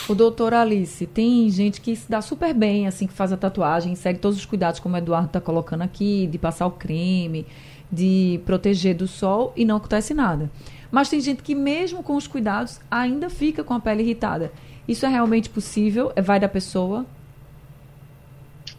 O 0.10 0.16
doutor 0.16 0.54
Alice, 0.54 1.06
tem 1.06 1.50
gente 1.50 1.82
que 1.82 1.96
se 1.96 2.10
dá 2.10 2.22
super 2.22 2.54
bem, 2.54 2.88
assim, 2.88 3.08
que 3.08 3.14
faz 3.14 3.32
a 3.32 3.38
tatuagem, 3.38 3.96
segue 3.96 4.20
todos 4.20 4.38
os 4.38 4.46
cuidados, 4.46 4.80
como 4.80 4.96
o 4.96 4.98
Eduardo 4.98 5.28
está 5.28 5.42
colocando 5.42 5.82
aqui, 5.82 6.28
de 6.28 6.38
passar 6.38 6.66
o 6.66 6.72
creme, 6.72 7.46
de 7.92 8.40
proteger 8.46 8.96
do 8.96 9.08
sol 9.08 9.52
e 9.56 9.66
não 9.66 9.78
acontece 9.78 10.14
nada. 10.14 10.50
Mas 10.90 11.10
tem 11.10 11.20
gente 11.20 11.44
que, 11.44 11.54
mesmo 11.56 12.04
com 12.04 12.16
os 12.16 12.28
cuidados, 12.28 12.80
ainda 12.90 13.30
fica 13.30 13.64
com 13.64 13.74
a 13.74 13.80
pele 13.80 14.02
irritada. 14.04 14.52
Isso 14.88 15.06
é 15.06 15.10
realmente 15.10 15.50
possível? 15.50 16.12
É- 16.16 16.22
Vai 16.22 16.40
da 16.40 16.50
pessoa? 16.50 17.06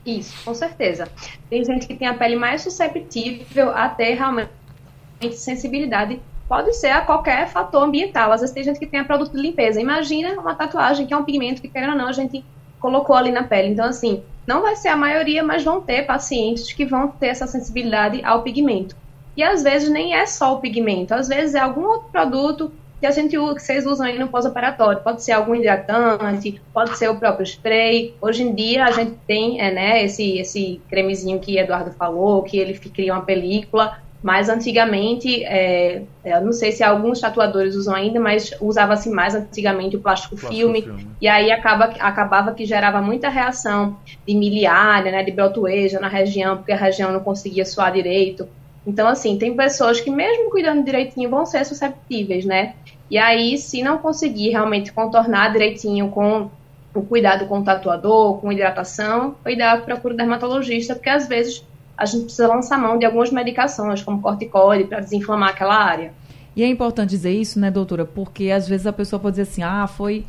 Isso, 0.05 0.35
com 0.45 0.55
certeza. 0.55 1.09
Tem 1.49 1.65
gente 1.65 1.87
que 1.87 1.95
tem 1.95 2.09
a 2.09 2.15
pele 2.15 2.37
mais 2.37 2.63
susceptível 2.63 3.71
a 3.71 3.89
ter 3.89 4.15
realmente 4.15 4.51
sensibilidade. 5.33 6.21
Pode 6.53 6.75
ser 6.75 6.89
a 6.89 7.01
qualquer 7.01 7.49
fator 7.49 7.83
ambiental. 7.83 8.31
Às 8.31 8.43
vezes 8.43 8.55
tem 8.55 8.63
gente 8.63 8.79
que 8.79 8.87
tem 8.87 9.01
a 9.01 9.05
produto 9.07 9.33
de 9.33 9.41
limpeza. 9.41 9.81
Imagina 9.81 10.39
uma 10.39 10.55
tatuagem, 10.55 11.07
que 11.07 11.15
é 11.15 11.17
um 11.17 11.25
pigmento 11.25 11.63
que, 11.63 11.69
querendo 11.69 11.93
ou 11.93 11.97
não, 11.97 12.09
a 12.09 12.13
gente 12.13 12.45
colocou 12.79 13.17
ali 13.17 13.33
na 13.33 13.43
pele. 13.43 13.69
Então, 13.69 13.87
assim, 13.87 14.23
não 14.47 14.61
vai 14.61 14.77
ser 14.77 14.89
a 14.89 14.97
maioria, 14.97 15.43
mas 15.43 15.65
vão 15.65 15.81
ter 15.81 16.05
pacientes 16.05 16.71
que 16.71 16.85
vão 16.85 17.09
ter 17.09 17.29
essa 17.29 17.47
sensibilidade 17.47 18.23
ao 18.23 18.43
pigmento. 18.43 18.95
E 19.35 19.43
às 19.43 19.63
vezes 19.63 19.89
nem 19.89 20.15
é 20.15 20.27
só 20.27 20.53
o 20.53 20.61
pigmento, 20.61 21.15
às 21.15 21.27
vezes 21.27 21.55
é 21.55 21.59
algum 21.59 21.87
outro 21.87 22.11
produto 22.13 22.71
que 23.01 23.07
a 23.07 23.11
gente 23.11 23.39
usa, 23.39 23.55
que 23.55 23.63
vocês 23.63 23.87
usam 23.87 24.07
aí 24.07 24.19
no 24.19 24.29
pós-operatório. 24.29 25.01
Pode 25.01 25.23
ser 25.23 25.33
algum 25.33 25.55
hidratante, 25.55 26.61
pode 26.75 26.99
ser 26.99 27.09
o 27.09 27.17
próprio 27.17 27.47
spray. 27.47 28.15
Hoje 28.21 28.43
em 28.43 28.55
dia 28.55 28.85
a 28.85 28.91
gente 28.91 29.13
tem 29.27 29.59
é, 29.59 29.73
né, 29.73 30.05
esse, 30.05 30.37
esse 30.37 30.83
cremezinho 30.91 31.41
que 31.41 31.57
Eduardo 31.57 31.93
falou, 31.93 32.43
que 32.43 32.59
ele 32.59 32.79
cria 32.79 33.15
uma 33.15 33.23
película. 33.23 34.03
Mas 34.23 34.49
antigamente, 34.49 35.43
é, 35.45 36.03
eu 36.25 36.41
não 36.43 36.53
sei 36.53 36.70
se 36.70 36.85
alguns 36.85 37.20
tatuadores 37.20 37.75
usam 37.75 37.95
ainda, 37.95 38.20
mas 38.20 38.55
usava-se 38.61 39.11
mais 39.11 39.35
antigamente 39.35 39.97
o 39.97 40.01
plástico, 40.01 40.37
Plástico 40.37 40.55
filme, 40.55 40.83
filme. 40.83 41.09
e 41.20 41.27
aí 41.27 41.51
acaba, 41.51 41.87
acabava 41.99 42.55
que 42.55 42.64
gerava 42.64 43.03
muita 43.03 43.29
reação 43.29 43.97
de 44.27 44.35
miliária, 44.35 45.11
né, 45.11 45.25
de 45.25 45.33
brotoeja 45.33 45.99
na 45.99 46.07
região, 46.07 46.57
porque 46.57 46.70
a 46.70 46.77
região 46.77 47.11
não 47.11 47.18
conseguia 47.18 47.64
suar 47.64 47.93
direito. 47.93 48.49
Então, 48.87 49.09
assim, 49.09 49.37
tem 49.37 49.57
pessoas 49.57 50.01
que 50.01 50.11
mesmo 50.11 50.51
cuidando 50.51 50.85
direitinho 50.85 51.29
vão 51.29 51.45
ser 51.45 51.64
susceptíveis, 51.64 52.45
né? 52.45 52.75
E 53.11 53.18
aí, 53.18 53.59
se 53.59 53.83
não 53.83 53.99
conseguir 53.99 54.51
realmente 54.51 54.93
contornar 54.93 55.53
direitinho 55.53 56.09
com 56.09 56.49
o 56.95 57.03
cuidado 57.03 57.47
com 57.47 57.61
o 57.61 57.64
tatuador, 57.64 58.39
com 58.39 58.53
hidratação, 58.53 59.35
o 59.45 59.49
ideal 59.49 59.77
é 59.77 59.81
que 59.81 59.87
procure 59.87 60.14
o 60.14 60.16
dermatologista, 60.16 60.95
porque 60.95 61.09
às 61.09 61.27
vezes 61.27 61.64
a 62.03 62.05
gente 62.05 62.25
precisa 62.25 62.49
lançar 62.49 62.77
mão 62.77 62.99
de 62.99 63.07
algumas 63.07 63.31
medicações, 63.31 64.03
como 64.03 64.21
corticoide, 64.21 64.89
para 64.89 64.99
desinflamar 64.99 65.51
aquela 65.51 65.77
área. 65.77 66.13
E 66.57 66.65
é 66.65 66.67
importante 66.67 67.11
dizer 67.11 67.31
isso, 67.31 67.61
né, 67.61 67.71
doutora? 67.71 68.05
Porque 68.05 68.51
às 68.51 68.67
vezes 68.67 68.89
a 68.89 68.93
pessoa 68.93 69.21
pode 69.21 69.37
dizer 69.37 69.49
assim, 69.49 69.63
ah, 69.63 69.87
foi, 69.87 70.25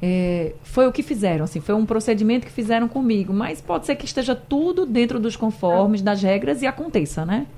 é, 0.00 0.52
foi 0.62 0.86
o 0.86 0.92
que 0.92 1.02
fizeram, 1.02 1.42
assim, 1.42 1.60
foi 1.60 1.74
um 1.74 1.84
procedimento 1.84 2.46
que 2.46 2.52
fizeram 2.52 2.86
comigo. 2.86 3.32
Mas 3.32 3.60
pode 3.60 3.86
ser 3.86 3.96
que 3.96 4.04
esteja 4.04 4.36
tudo 4.36 4.86
dentro 4.86 5.18
dos 5.18 5.34
conformes, 5.34 6.00
das 6.00 6.22
regras 6.22 6.62
e 6.62 6.66
aconteça, 6.66 7.26
né? 7.26 7.48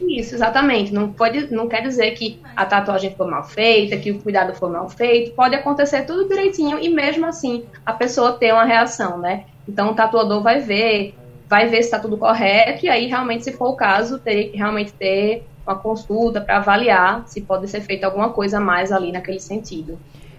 Isso, 0.00 0.34
exatamente. 0.34 0.92
Não, 0.92 1.12
pode, 1.12 1.54
não 1.54 1.68
quer 1.68 1.82
dizer 1.82 2.10
que 2.14 2.40
a 2.56 2.66
tatuagem 2.66 3.14
foi 3.16 3.30
mal 3.30 3.44
feita, 3.44 3.96
que 3.96 4.10
o 4.10 4.18
cuidado 4.18 4.52
foi 4.54 4.70
mal 4.70 4.88
feito. 4.88 5.36
Pode 5.36 5.54
acontecer 5.54 6.02
tudo 6.02 6.28
direitinho 6.28 6.80
e 6.80 6.88
mesmo 6.88 7.26
assim 7.26 7.64
a 7.86 7.92
pessoa 7.92 8.32
ter 8.32 8.52
uma 8.52 8.64
reação, 8.64 9.18
né? 9.18 9.44
Então 9.68 9.92
o 9.92 9.94
tatuador 9.94 10.42
vai 10.42 10.58
ver, 10.60 11.14
vai 11.48 11.66
ver 11.68 11.76
se 11.82 11.88
está 11.88 11.98
tudo 11.98 12.16
correto 12.16 12.84
e 12.84 12.88
aí 12.88 13.06
realmente, 13.06 13.44
se 13.44 13.52
for 13.52 13.68
o 13.70 13.76
caso, 13.76 14.18
teria 14.18 14.48
que 14.50 14.56
realmente 14.56 14.92
ter 14.92 15.46
uma 15.66 15.76
consulta 15.76 16.40
para 16.40 16.58
avaliar 16.58 17.24
se 17.26 17.40
pode 17.40 17.68
ser 17.68 17.80
feita 17.80 18.06
alguma 18.06 18.30
coisa 18.30 18.58
a 18.58 18.60
mais 18.60 18.92
ali 18.92 19.12
naquele 19.12 19.40
sentido. 19.40 19.98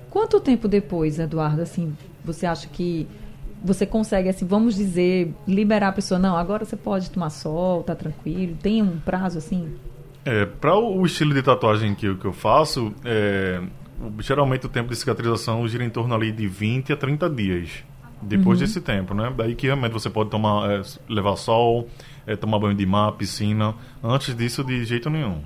Quanto 0.09 0.39
tempo 0.39 0.67
depois, 0.67 1.19
Eduardo, 1.19 1.61
assim, 1.61 1.95
você 2.23 2.45
acha 2.45 2.67
que 2.67 3.07
você 3.63 3.85
consegue, 3.85 4.29
assim, 4.29 4.45
vamos 4.45 4.75
dizer, 4.75 5.33
liberar 5.47 5.89
a 5.89 5.91
pessoa? 5.91 6.19
Não, 6.19 6.37
agora 6.37 6.63
você 6.63 6.75
pode 6.77 7.09
tomar 7.09 7.29
sol, 7.29 7.83
tá 7.83 7.95
tranquilo. 7.95 8.55
Tem 8.61 8.81
um 8.81 8.97
prazo, 8.99 9.37
assim? 9.39 9.73
É, 10.23 10.45
para 10.45 10.77
o 10.77 11.05
estilo 11.05 11.33
de 11.33 11.41
tatuagem 11.41 11.95
que, 11.95 12.05
eu- 12.05 12.17
que 12.17 12.25
eu 12.25 12.33
faço, 12.33 12.93
é, 13.03 13.61
geralmente 14.19 14.65
o 14.65 14.69
tempo 14.69 14.89
de 14.89 14.95
cicatrização 14.95 15.67
gira 15.67 15.83
em 15.83 15.89
torno 15.89 16.13
ali 16.13 16.31
de 16.31 16.47
20 16.47 16.93
a 16.93 16.97
30 16.97 17.29
dias. 17.29 17.83
Depois 18.21 18.59
Uhum. 18.59 18.65
desse 18.65 18.81
tempo, 18.81 19.13
né? 19.13 19.31
Daí 19.37 19.53
que 19.55 19.67
realmente 19.67 19.91
você 19.93 20.09
pode 20.09 20.29
tomar, 20.29 20.69
é, 20.71 20.81
levar 21.07 21.35
sol, 21.35 21.87
é, 22.25 22.35
tomar 22.35 22.57
banho 22.59 22.73
de 22.75 22.85
mar, 22.85 23.11
piscina. 23.13 23.75
Antes 24.03 24.35
disso, 24.35 24.63
de 24.63 24.83
jeito 24.85 25.09
nenhum. 25.09 25.41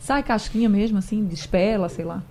Sai 0.00 0.22
casquinha 0.22 0.68
mesmo, 0.68 0.98
assim, 0.98 1.24
despela, 1.24 1.88
sei 1.88 2.04
lá. 2.04 2.22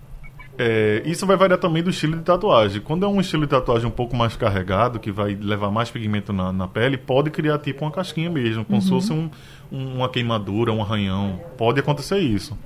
É, 0.57 1.01
isso 1.05 1.25
vai 1.25 1.35
variar 1.35 1.59
também 1.59 1.83
do 1.83 1.89
estilo 1.89 2.15
de 2.15 2.23
tatuagem. 2.23 2.81
Quando 2.81 3.03
é 3.05 3.07
um 3.09 3.19
estilo 3.19 3.43
de 3.43 3.49
tatuagem 3.49 3.87
um 3.87 3.91
pouco 3.91 4.15
mais 4.15 4.37
carregado, 4.37 4.99
que 4.99 5.11
vai 5.11 5.35
levar 5.35 5.69
mais 5.69 5.91
pigmento 5.91 6.31
na, 6.31 6.53
na 6.53 6.65
pele, 6.67 6.97
pode 6.97 7.29
criar 7.29 7.57
tipo 7.59 7.83
uma 7.83 7.91
casquinha 7.91 8.29
mesmo, 8.29 8.63
como 8.63 8.81
se 8.81 8.89
Uhum. 8.89 9.01
fosse 9.01 9.11
um, 9.13 9.29
um- 9.71 9.95
uma 9.97 10.07
queimadura, 10.07 10.71
um 10.71 10.81
arranhão. 10.81 11.41
Pode 11.57 11.79
acontecer 11.81 12.19
isso. 12.19 12.57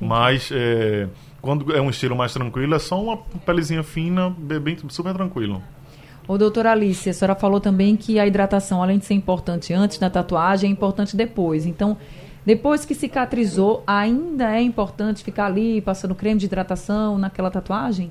Mas 0.00 0.50
é, 0.52 1.06
quando 1.40 1.72
é 1.72 1.80
um 1.80 1.88
estilo 1.90 2.16
mais 2.16 2.32
tranquilo, 2.32 2.74
é 2.74 2.78
só 2.80 3.00
uma 3.00 3.16
pelezinha 3.16 3.84
fina, 3.84 4.28
bem- 4.60 4.76
super 4.88 5.14
tranquilo. 5.14 5.62
Ô, 6.28 6.36
doutora 6.36 6.72
Alice, 6.72 7.08
a 7.08 7.14
senhora 7.14 7.36
falou 7.36 7.60
também 7.60 7.96
que 7.96 8.18
a 8.18 8.26
hidratação, 8.26 8.82
além 8.82 8.98
de 8.98 9.04
ser 9.04 9.14
importante 9.14 9.72
antes 9.72 9.96
da 9.98 10.10
tatuagem, 10.10 10.68
é 10.68 10.72
importante 10.72 11.16
depois. 11.16 11.66
Então, 11.66 11.96
depois 12.44 12.84
que 12.84 12.94
cicatrizou, 12.94 13.84
ainda 13.86 14.56
é 14.56 14.60
importante 14.60 15.22
ficar 15.22 15.46
ali 15.46 15.80
passando 15.80 16.14
creme 16.14 16.40
de 16.40 16.46
hidratação 16.46 17.16
naquela 17.16 17.50
tatuagem? 17.50 18.10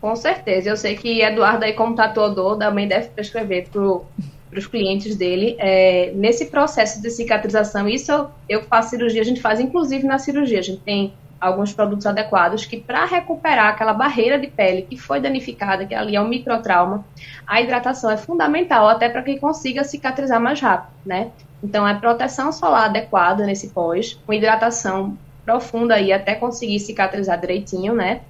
Com 0.00 0.16
certeza. 0.16 0.70
Eu 0.70 0.76
sei 0.76 0.96
que 0.96 1.20
Eduardo 1.20 1.64
aí 1.64 1.72
como 1.72 1.94
tatuador 1.94 2.56
também 2.56 2.88
deve 2.88 3.08
prescrever 3.10 3.68
para 3.68 4.58
os 4.58 4.66
clientes 4.66 5.14
dele. 5.14 5.54
É, 5.58 6.10
nesse 6.14 6.46
processo 6.46 7.00
de 7.00 7.10
cicatrização, 7.10 7.88
isso 7.88 8.10
eu, 8.10 8.30
eu 8.48 8.62
faço 8.62 8.90
cirurgia, 8.90 9.20
a 9.20 9.24
gente 9.24 9.40
faz 9.40 9.60
inclusive 9.60 10.04
na 10.04 10.18
cirurgia. 10.18 10.58
A 10.58 10.62
gente 10.62 10.80
tem 10.80 11.12
alguns 11.40 11.72
produtos 11.72 12.04
adequados 12.06 12.66
que 12.66 12.76
para 12.76 13.04
recuperar 13.06 13.68
aquela 13.68 13.94
barreira 13.94 14.38
de 14.38 14.46
pele 14.46 14.82
que 14.82 14.96
foi 14.96 15.20
danificada, 15.20 15.86
que 15.86 15.94
ali 15.94 16.14
é 16.14 16.20
um 16.20 16.28
microtrauma, 16.28 17.04
a 17.46 17.60
hidratação 17.60 18.10
é 18.10 18.16
fundamental 18.16 18.88
até 18.88 19.08
para 19.08 19.22
que 19.22 19.38
consiga 19.38 19.82
cicatrizar 19.82 20.40
mais 20.40 20.60
rápido, 20.60 20.92
né? 21.06 21.30
Então 21.62 21.86
é 21.86 21.94
proteção 21.94 22.52
solar 22.52 22.84
adequada 22.84 23.46
nesse 23.46 23.68
pós, 23.68 24.18
com 24.26 24.32
hidratação 24.32 25.16
profunda 25.44 25.94
aí 25.94 26.12
até 26.12 26.34
conseguir 26.34 26.78
cicatrizar 26.80 27.40
direitinho, 27.40 27.94
né? 27.94 28.20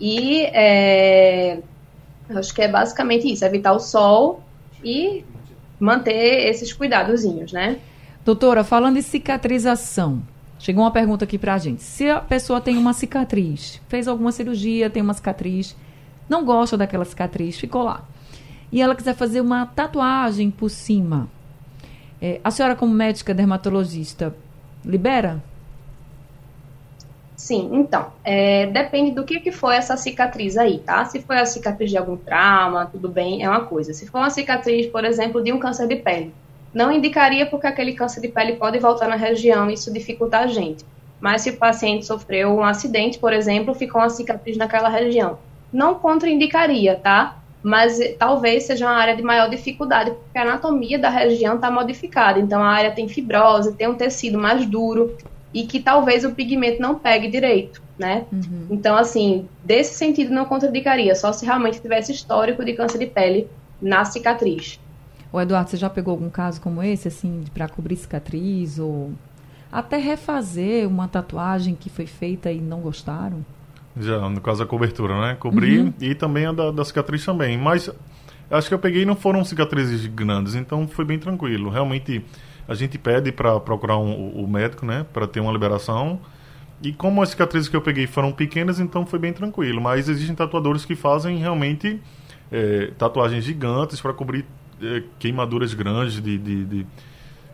E 0.00 0.42
é, 0.46 1.58
acho 2.30 2.54
que 2.54 2.62
é 2.62 2.68
basicamente 2.68 3.30
isso, 3.30 3.44
evitar 3.44 3.72
o 3.72 3.78
sol 3.78 4.42
e 4.82 5.24
manter 5.78 6.48
esses 6.48 6.72
cuidadozinhos, 6.72 7.52
né? 7.52 7.78
Doutora, 8.24 8.64
falando 8.64 8.96
em 8.96 9.02
cicatrização, 9.02 10.22
chegou 10.64 10.82
uma 10.82 10.90
pergunta 10.90 11.26
aqui 11.26 11.36
pra 11.36 11.58
gente. 11.58 11.82
Se 11.82 12.08
a 12.08 12.22
pessoa 12.22 12.58
tem 12.58 12.78
uma 12.78 12.94
cicatriz, 12.94 13.82
fez 13.86 14.08
alguma 14.08 14.32
cirurgia, 14.32 14.88
tem 14.88 15.02
uma 15.02 15.12
cicatriz, 15.12 15.76
não 16.26 16.42
gosta 16.42 16.74
daquela 16.74 17.04
cicatriz, 17.04 17.58
ficou 17.58 17.82
lá. 17.82 18.02
E 18.72 18.80
ela 18.80 18.94
quiser 18.94 19.14
fazer 19.14 19.42
uma 19.42 19.66
tatuagem 19.66 20.50
por 20.50 20.70
cima. 20.70 21.28
É, 22.20 22.40
a 22.42 22.50
senhora, 22.50 22.74
como 22.74 22.94
médica 22.94 23.34
dermatologista, 23.34 24.34
libera? 24.82 25.44
Sim, 27.36 27.68
então, 27.74 28.06
é, 28.24 28.66
depende 28.68 29.10
do 29.10 29.22
que, 29.22 29.40
que 29.40 29.52
foi 29.52 29.76
essa 29.76 29.98
cicatriz 29.98 30.56
aí, 30.56 30.78
tá? 30.78 31.04
Se 31.04 31.20
foi 31.20 31.38
a 31.38 31.44
cicatriz 31.44 31.90
de 31.90 31.98
algum 31.98 32.16
trauma, 32.16 32.86
tudo 32.86 33.10
bem, 33.10 33.42
é 33.42 33.50
uma 33.50 33.66
coisa. 33.66 33.92
Se 33.92 34.06
for 34.06 34.16
uma 34.16 34.30
cicatriz, 34.30 34.86
por 34.86 35.04
exemplo, 35.04 35.44
de 35.44 35.52
um 35.52 35.58
câncer 35.58 35.86
de 35.86 35.96
pele, 35.96 36.32
não 36.74 36.90
indicaria 36.90 37.46
porque 37.46 37.66
aquele 37.66 37.92
câncer 37.92 38.20
de 38.20 38.28
pele 38.28 38.54
pode 38.54 38.78
voltar 38.78 39.08
na 39.08 39.14
região 39.14 39.70
e 39.70 39.74
isso 39.74 39.92
dificulta 39.92 40.38
a 40.38 40.46
gente. 40.46 40.84
Mas 41.20 41.42
se 41.42 41.50
o 41.50 41.56
paciente 41.56 42.04
sofreu 42.04 42.50
um 42.50 42.64
acidente, 42.64 43.18
por 43.18 43.32
exemplo, 43.32 43.74
ficou 43.74 44.00
uma 44.00 44.10
cicatriz 44.10 44.56
naquela 44.56 44.88
região, 44.88 45.38
não 45.72 45.94
contraindicaria, 45.94 46.96
tá? 46.96 47.38
Mas 47.62 47.98
eh, 47.98 48.14
talvez 48.18 48.64
seja 48.64 48.86
uma 48.86 48.94
área 48.94 49.16
de 49.16 49.22
maior 49.22 49.48
dificuldade, 49.48 50.10
porque 50.10 50.36
a 50.36 50.42
anatomia 50.42 50.98
da 50.98 51.08
região 51.08 51.54
está 51.54 51.70
modificada. 51.70 52.38
Então 52.38 52.62
a 52.62 52.68
área 52.68 52.90
tem 52.90 53.08
fibrose, 53.08 53.74
tem 53.74 53.88
um 53.88 53.94
tecido 53.94 54.38
mais 54.38 54.66
duro 54.66 55.16
e 55.54 55.64
que 55.64 55.80
talvez 55.80 56.24
o 56.24 56.32
pigmento 56.32 56.82
não 56.82 56.96
pegue 56.96 57.28
direito, 57.28 57.80
né? 57.96 58.26
Então, 58.70 58.96
assim, 58.96 59.48
desse 59.64 59.94
sentido 59.94 60.34
não 60.34 60.44
contraindicaria, 60.44 61.14
só 61.14 61.32
se 61.32 61.46
realmente 61.46 61.80
tivesse 61.80 62.12
histórico 62.12 62.64
de 62.64 62.72
câncer 62.72 62.98
de 62.98 63.06
pele 63.06 63.48
na 63.80 64.04
cicatriz. 64.04 64.80
Ô, 65.34 65.40
Eduardo, 65.40 65.68
você 65.68 65.76
já 65.76 65.90
pegou 65.90 66.12
algum 66.12 66.30
caso 66.30 66.60
como 66.60 66.80
esse, 66.80 67.08
assim, 67.08 67.42
para 67.52 67.68
cobrir 67.68 67.96
cicatriz 67.96 68.78
ou 68.78 69.12
até 69.72 69.96
refazer 69.96 70.86
uma 70.88 71.08
tatuagem 71.08 71.74
que 71.74 71.90
foi 71.90 72.06
feita 72.06 72.52
e 72.52 72.60
não 72.60 72.78
gostaram? 72.78 73.44
Já, 73.98 74.28
no 74.28 74.40
caso 74.40 74.60
da 74.60 74.66
cobertura, 74.66 75.20
né? 75.20 75.34
Cobrir 75.34 75.80
Uhum. 75.86 75.94
e 76.00 76.14
também 76.14 76.46
a 76.46 76.52
da, 76.52 76.70
da 76.70 76.84
cicatriz 76.84 77.24
também. 77.24 77.58
Mas 77.58 77.90
acho 78.48 78.68
que 78.68 78.74
eu 78.74 78.78
peguei 78.78 79.04
não 79.04 79.16
foram 79.16 79.44
cicatrizes 79.44 80.06
grandes, 80.06 80.54
então 80.54 80.86
foi 80.86 81.04
bem 81.04 81.18
tranquilo. 81.18 81.68
Realmente 81.68 82.24
a 82.68 82.74
gente 82.76 82.96
pede 82.96 83.32
para 83.32 83.58
procurar 83.58 83.98
um, 83.98 84.12
o- 84.12 84.44
o 84.44 84.48
médico, 84.48 84.86
né? 84.86 85.04
Para 85.12 85.26
ter 85.26 85.40
uma 85.40 85.50
liberação. 85.50 86.20
E 86.80 86.92
como 86.92 87.20
as 87.20 87.30
cicatrizes 87.30 87.68
que 87.68 87.74
eu 87.74 87.82
peguei 87.82 88.06
foram 88.06 88.30
pequenas, 88.30 88.78
então 88.78 89.04
foi 89.04 89.18
bem 89.18 89.32
tranquilo. 89.32 89.80
Mas 89.80 90.08
existem 90.08 90.36
tatuadores 90.36 90.84
que 90.84 90.94
fazem 90.94 91.38
realmente 91.38 92.00
é, 92.52 92.92
tatuagens 92.96 93.42
gigantes 93.42 94.00
para 94.00 94.12
cobrir 94.12 94.44
queimaduras 95.18 95.74
grandes 95.74 96.14
de, 96.22 96.38
de- 96.38 96.64
de- 96.64 96.86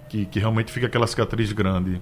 que, 0.08 0.24
que 0.26 0.38
realmente 0.40 0.72
fica 0.72 0.86
aquela 0.86 1.06
cicatriz 1.06 1.52
grande. 1.52 2.00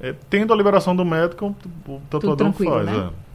É, 0.00 0.14
tendo 0.30 0.52
a 0.52 0.56
liberação 0.56 0.94
do 0.94 1.04
médico, 1.04 1.54
o 1.88 2.00
tatuador 2.08 2.52
faz. 2.52 2.86
né? 2.86 3.10
é. 3.12 3.28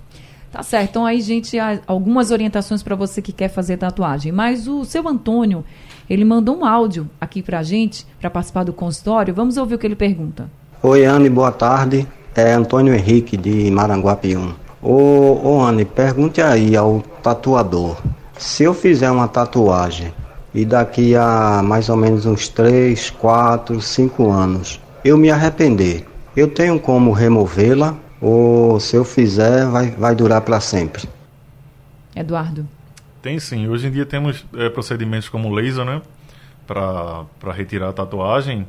Tá 0.51 0.61
certo. 0.63 0.89
Então 0.91 1.05
aí, 1.05 1.19
gente, 1.19 1.57
algumas 1.87 2.29
orientações 2.31 2.81
para 2.83 2.95
você 2.95 3.21
que 3.21 3.31
quer 3.33 3.49
fazer 3.49 3.75
tatuagem. 3.77 4.31
Mas 4.31 4.67
o 4.67 4.85
seu 4.85 5.07
Antônio, 5.07 5.65
ele 6.09 6.23
mandou 6.23 6.55
um 6.59 6.63
áudio 6.65 7.09
aqui 7.19 7.41
pra 7.41 7.63
gente, 7.63 8.05
para 8.21 8.29
participar 8.29 8.63
do 8.63 8.71
consultório. 8.71 9.33
Vamos 9.33 9.57
ouvir 9.57 9.75
o 9.75 9.77
que 9.79 9.87
ele 9.87 9.95
pergunta. 9.95 10.49
Oi, 10.81 11.03
Anne, 11.05 11.29
boa 11.29 11.51
tarde. 11.51 12.07
É 12.35 12.53
Antônio 12.53 12.93
Henrique, 12.93 13.35
de 13.35 13.69
Maranguapium. 13.71 14.53
Ô, 14.81 15.39
ô, 15.43 15.61
Anne, 15.65 15.85
pergunte 15.85 16.41
aí 16.41 16.75
ao 16.77 17.01
tatuador. 17.21 17.97
Se 18.37 18.63
eu 18.63 18.73
fizer 18.73 19.09
uma 19.11 19.27
tatuagem 19.27 20.13
e 20.53 20.65
daqui 20.65 21.15
a 21.15 21.61
mais 21.63 21.89
ou 21.89 21.97
menos 21.97 22.25
uns 22.25 22.47
3, 22.47 23.09
4, 23.09 23.81
5 23.81 24.29
anos 24.29 24.79
eu 25.03 25.17
me 25.17 25.29
arrepender 25.29 26.05
Eu 26.35 26.47
tenho 26.47 26.79
como 26.79 27.11
removê-la 27.11 27.95
ou 28.21 28.79
se 28.79 28.95
eu 28.95 29.03
fizer 29.03 29.65
vai, 29.67 29.91
vai 29.91 30.15
durar 30.15 30.41
para 30.41 30.59
sempre? 30.59 31.03
Eduardo. 32.15 32.65
Tem 33.21 33.39
sim. 33.39 33.67
Hoje 33.67 33.87
em 33.87 33.91
dia 33.91 34.05
temos 34.05 34.45
é, 34.53 34.69
procedimentos 34.69 35.29
como 35.29 35.49
laser, 35.53 35.85
né? 35.85 36.01
Para 36.65 37.53
retirar 37.53 37.89
a 37.89 37.93
tatuagem. 37.93 38.67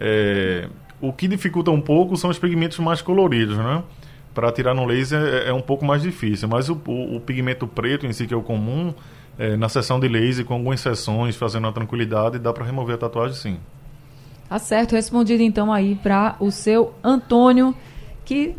É, 0.00 0.68
o 1.00 1.12
que 1.12 1.28
dificulta 1.28 1.70
um 1.70 1.80
pouco 1.80 2.16
são 2.16 2.30
os 2.30 2.38
pigmentos 2.38 2.78
mais 2.78 3.02
coloridos, 3.02 3.56
né? 3.56 3.82
Para 4.32 4.50
tirar 4.50 4.74
no 4.74 4.84
laser 4.84 5.20
é, 5.20 5.48
é, 5.48 5.52
um 5.52 5.60
pouco 5.60 5.84
mais 5.84 6.02
difícil, 6.02 6.48
mas 6.48 6.68
o, 6.68 6.80
o, 6.86 7.16
o, 7.16 7.20
pigmento 7.20 7.66
preto 7.66 8.06
em 8.06 8.12
si, 8.12 8.26
que 8.26 8.34
é 8.34 8.36
o 8.36 8.42
comum, 8.42 8.92
é, 9.38 9.56
na 9.56 9.68
sessão 9.68 9.98
de 9.98 10.08
laser, 10.08 10.44
com 10.44 10.54
algumas 10.54 10.80
sessões, 10.80 11.36
fazendo 11.36 11.66
a 11.66 11.72
tranquilidade, 11.72 12.38
dá 12.38 12.52
para 12.52 12.64
remover 12.64 12.94
a 12.94 12.98
tatuagem 12.98 13.36
sim. 13.36 13.58
Tá 14.48 14.58
certo, 14.58 14.92
respondido 14.92 15.42
então 15.42 15.72
aí 15.72 15.94
para 15.96 16.36
o 16.38 16.50
seu 16.50 16.94
Antônio, 17.02 17.74
que 18.24 18.54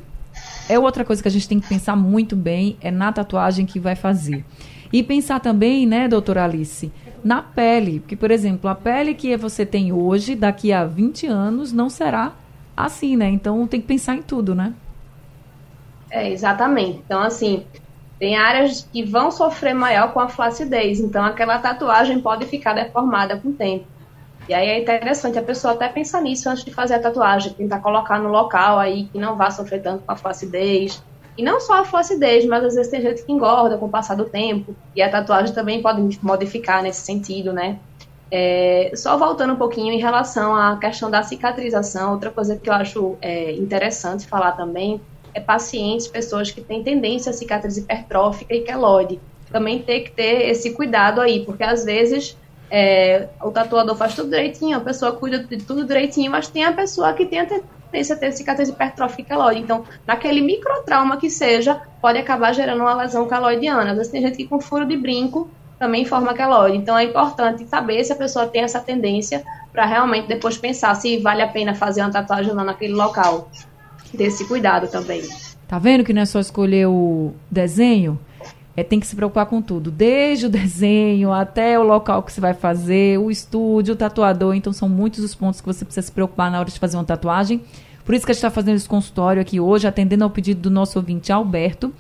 é 0.68 0.78
outra 0.78 1.06
coisa 1.06 1.22
que 1.22 1.28
a 1.28 1.32
gente 1.32 1.48
tem 1.48 1.60
que 1.60 1.68
pensar 1.68 1.96
muito 1.96 2.36
bem, 2.36 2.76
é 2.82 2.92
na 2.92 3.12
tatuagem 3.12 3.66
que 3.66 3.80
vai 3.80 3.96
fazer. 3.96 4.44
E 4.92 5.04
pensar 5.04 5.40
também, 5.40 5.86
né, 5.86 6.08
doutora 6.08 6.44
Alice, 6.44 6.92
na 7.24 7.42
pele. 7.42 8.00
Porque, 8.00 8.16
por 8.16 8.32
exemplo, 8.32 8.70
a 8.70 8.76
pele 8.76 9.14
que 9.14 9.36
você 9.38 9.66
tem 9.66 9.92
hoje, 9.92 10.36
daqui 10.36 10.72
a 10.72 10.86
20 10.86 11.28
anos, 11.28 11.72
não 11.72 11.90
será 11.90 12.34
assim, 12.76 13.16
né? 13.16 13.30
Então 13.30 13.66
tem 13.68 13.80
que 13.80 13.88
pensar 13.88 14.16
em 14.16 14.22
tudo, 14.22 14.54
né? 14.54 14.74
É, 16.10 16.32
exatamente. 16.32 17.02
Então, 17.06 17.22
assim, 17.22 17.66
tem 18.20 18.38
áreas 18.38 18.88
que 18.92 19.04
vão 19.04 19.30
sofrer 19.30 19.74
maior 19.74 20.14
com 20.14 20.20
a 20.20 20.30
flacidez. 20.30 21.00
Então, 21.00 21.24
aquela 21.24 21.60
tatuagem 21.60 22.22
pode 22.22 22.46
ficar 22.46 22.74
deformada 22.74 23.38
com 23.38 23.50
o 23.50 23.54
tempo. 23.54 23.86
E 24.48 24.54
aí 24.54 24.70
é 24.70 24.80
interessante 24.80 25.40
a 25.40 25.44
pessoa 25.44 25.74
até 25.74 25.90
pensar 25.90 26.22
nisso 26.22 26.50
antes 26.50 26.64
de 26.64 26.72
fazer 26.72 26.96
a 26.96 27.00
tatuagem, 27.00 27.54
tentar 27.54 27.80
colocar 27.80 28.20
no 28.20 28.30
local 28.30 28.78
aí 28.78 29.06
que 29.06 29.18
não 29.18 29.36
vá 29.36 29.50
sofrer 29.50 29.82
tanto 29.82 30.04
com 30.04 30.12
a 30.12 30.16
flacidez. 30.16 31.04
E 31.38 31.44
não 31.44 31.60
só 31.60 31.82
a 31.82 31.84
flacidez, 31.84 32.46
mas 32.46 32.64
às 32.64 32.76
vezes 32.76 32.92
tem 32.92 33.02
gente 33.02 33.26
que 33.26 33.32
engorda 33.32 33.78
com 33.78 33.88
o 33.88 33.90
passar 33.90 34.16
do 34.16 34.26
tempo. 34.26 34.76
E 34.96 35.02
a 35.02 35.10
tatuagem 35.10 35.54
também 35.54 35.82
pode 35.82 36.20
modificar 36.22 36.82
nesse 36.82 37.02
sentido, 37.02 37.52
né? 37.52 37.80
É, 38.32 38.92
só 38.96 39.18
voltando 39.18 39.54
um 39.54 39.58
pouquinho 39.58 39.94
em 39.94 40.00
relação 40.00 40.56
à 40.56 40.78
questão 40.78 41.12
da 41.12 41.22
cicatrização, 41.24 42.14
outra 42.14 42.32
coisa 42.32 42.56
que 42.56 42.70
eu 42.70 42.74
acho 42.74 43.18
é, 43.22 43.52
interessante 43.54 44.28
falar 44.28 44.54
também 44.54 45.02
é 45.36 45.42
pacientes, 45.42 46.08
pessoas 46.08 46.50
que 46.50 46.62
têm 46.62 46.82
tendência 46.82 47.30
a 47.30 47.34
cicatriz 47.34 47.78
hipertrófica 47.78 48.56
e 48.56 48.62
queloide. 48.62 49.20
Também 49.52 49.80
tem 49.80 50.04
que 50.06 50.12
ter 50.12 50.50
esse 50.50 50.72
cuidado 50.72 51.20
aí, 51.20 51.46
porque 51.46 51.64
às 51.64 51.84
vezes 51.84 52.38
é, 52.72 53.28
o 53.44 53.52
tatuador 53.52 53.96
faz 53.96 54.16
tudo 54.16 54.30
direitinho, 54.30 54.78
a 54.78 54.82
pessoa 54.82 55.12
cuida 55.12 55.40
de 55.40 55.58
tudo 55.58 55.86
direitinho, 55.86 56.32
mas 56.32 56.48
tem 56.48 56.64
a 56.64 56.72
pessoa 56.72 57.14
que 57.14 57.26
tem 57.26 57.42
a 57.42 57.46
tendência 57.46 58.16
a 58.16 58.18
ter 58.18 58.32
cicatriz 58.32 58.70
hipertrófica 58.70 59.36
queloide. 59.36 59.62
Então, 59.62 59.84
naquele 60.08 60.42
microtrauma 60.42 61.18
que 61.18 61.30
seja, 61.30 61.82
pode 62.02 62.18
acabar 62.18 62.54
gerando 62.54 62.82
uma 62.82 62.96
lesão 62.96 63.28
queloidiana. 63.28 63.92
Às 63.92 63.98
vezes 63.98 64.12
tem 64.12 64.22
gente 64.22 64.38
que 64.38 64.48
com 64.48 64.60
furo 64.60 64.86
de 64.86 64.96
brinco 64.96 65.50
também 65.78 66.06
forma 66.06 66.34
queloide. 66.34 66.78
Então, 66.78 66.98
é 66.98 67.04
importante 67.04 67.66
saber 67.68 68.04
se 68.06 68.14
a 68.14 68.16
pessoa 68.16 68.48
tem 68.48 68.64
essa 68.64 68.80
tendência 68.80 69.44
para 69.74 69.86
realmente 69.86 70.28
depois 70.28 70.58
pensar 70.58 70.96
se 70.96 71.18
vale 71.18 71.42
a 71.42 71.48
pena 71.50 71.76
fazer 71.76 72.02
uma 72.02 72.12
tatuagem 72.12 72.54
não 72.54 72.64
naquele 72.64 72.94
local. 72.94 73.50
Ter 74.12 74.26
esse 74.26 74.46
cuidado 74.46 74.88
também. 74.88 75.22
Tá 75.68 75.80
vendo 75.80 76.04
que 76.04 76.14
não 76.14 76.22
é 76.22 76.26
só 76.26 76.40
escolher 76.40 76.88
o 76.88 77.34
desenho? 77.50 78.20
É, 78.78 78.84
tem 78.84 79.00
que 79.00 79.08
se 79.08 79.16
preocupar 79.16 79.46
com 79.46 79.62
tudo, 79.62 79.90
desde 79.90 80.48
o 80.48 80.50
desenho 80.52 81.32
até 81.32 81.80
o 81.80 81.84
local 81.84 82.22
que 82.24 82.32
você 82.32 82.42
vai 82.42 82.54
fazer, 82.54 83.18
o 83.18 83.32
estúdio, 83.32 83.94
o 83.94 83.98
tatuador. 83.98 84.54
Então, 84.54 84.74
são 84.74 84.90
muitos 84.90 85.24
os 85.24 85.34
pontos 85.34 85.62
que 85.62 85.68
você 85.68 85.86
precisa 85.86 86.06
se 86.06 86.12
preocupar 86.12 86.52
na 86.52 86.60
hora 86.60 86.70
de 86.70 86.80
fazer 86.80 86.98
uma 86.98 87.06
tatuagem. 87.06 87.62
Por 88.04 88.14
isso 88.14 88.26
que 88.26 88.32
a 88.32 88.34
gente 88.34 88.40
está 88.40 88.52
fazendo 88.52 88.76
esse 88.76 88.88
consultório 88.88 89.42
aqui 89.42 89.60
hoje, 89.60 89.88
atendendo 89.88 90.24
ao 90.24 90.30
pedido 90.30 90.62
do 90.62 90.70
nosso 90.70 91.00
ouvinte 91.00 91.32
Alberto. 91.32 91.92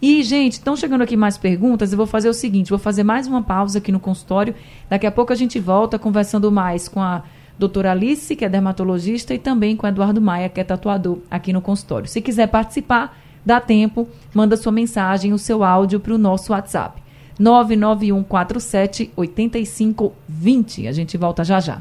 E, 0.00 0.22
gente, 0.22 0.54
estão 0.54 0.74
chegando 0.74 1.02
aqui 1.02 1.16
mais 1.16 1.36
perguntas. 1.36 1.92
Eu 1.92 1.96
vou 1.96 2.06
fazer 2.06 2.28
o 2.28 2.34
seguinte: 2.34 2.70
vou 2.70 2.78
fazer 2.78 3.04
mais 3.04 3.26
uma 3.26 3.42
pausa 3.42 3.78
aqui 3.78 3.92
no 3.92 4.00
consultório. 4.00 4.54
Daqui 4.88 5.06
a 5.06 5.12
pouco 5.12 5.32
a 5.32 5.36
gente 5.36 5.60
volta 5.60 5.98
conversando 5.98 6.50
mais 6.50 6.88
com 6.88 7.00
a 7.00 7.22
doutora 7.62 7.92
Alice, 7.92 8.34
que 8.34 8.44
é 8.44 8.48
dermatologista, 8.48 9.32
e 9.32 9.38
também 9.38 9.76
com 9.76 9.86
Eduardo 9.86 10.20
Maia, 10.20 10.48
que 10.48 10.60
é 10.60 10.64
tatuador 10.64 11.18
aqui 11.30 11.52
no 11.52 11.60
consultório. 11.60 12.08
Se 12.08 12.20
quiser 12.20 12.48
participar, 12.48 13.16
dá 13.46 13.60
tempo, 13.60 14.08
manda 14.34 14.56
sua 14.56 14.72
mensagem, 14.72 15.32
o 15.32 15.38
seu 15.38 15.62
áudio 15.62 16.00
para 16.00 16.12
o 16.12 16.18
nosso 16.18 16.52
WhatsApp. 16.52 17.00
99147 17.38 19.12
8520. 19.16 20.88
A 20.88 20.92
gente 20.92 21.16
volta 21.16 21.44
já 21.44 21.60
já. 21.60 21.80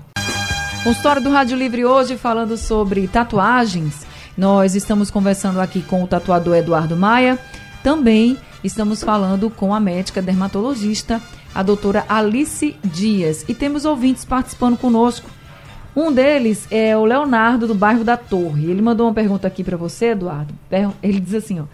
Consultório 0.84 1.22
do 1.22 1.32
Rádio 1.32 1.58
Livre 1.58 1.84
hoje 1.84 2.16
falando 2.16 2.56
sobre 2.58 3.08
tatuagens. 3.08 4.06
Nós 4.38 4.76
estamos 4.76 5.12
conversando 5.12 5.60
aqui 5.60 5.82
com 5.82 6.04
o 6.04 6.08
tatuador 6.08 6.56
Eduardo 6.56 6.96
Maia. 6.96 7.38
Também 7.84 8.38
estamos 8.64 9.04
falando 9.04 9.50
com 9.50 9.74
a 9.74 9.80
médica 9.80 10.22
dermatologista, 10.22 11.20
a 11.54 11.62
doutora 11.64 12.06
Alice 12.08 12.76
Dias. 12.84 13.44
E 13.48 13.54
temos 13.54 13.84
ouvintes 13.84 14.24
participando 14.24 14.78
conosco. 14.78 15.41
Um 15.96 16.12
deles 16.12 16.68
é 16.72 16.96
o 16.96 17.04
Leonardo, 17.04 17.68
do 17.68 17.76
bairro 17.76 18.04
da 18.04 18.16
Torre. 18.16 18.70
Ele 18.70 18.82
mandou 18.82 19.08
uma 19.08 19.14
pergunta 19.14 19.48
aqui 19.48 19.64
para 19.64 19.76
você, 19.76 20.08
Eduardo. 20.08 20.54
Ele 21.04 21.20
diz 21.20 21.34
assim, 21.34 21.60
ó. 21.60 21.66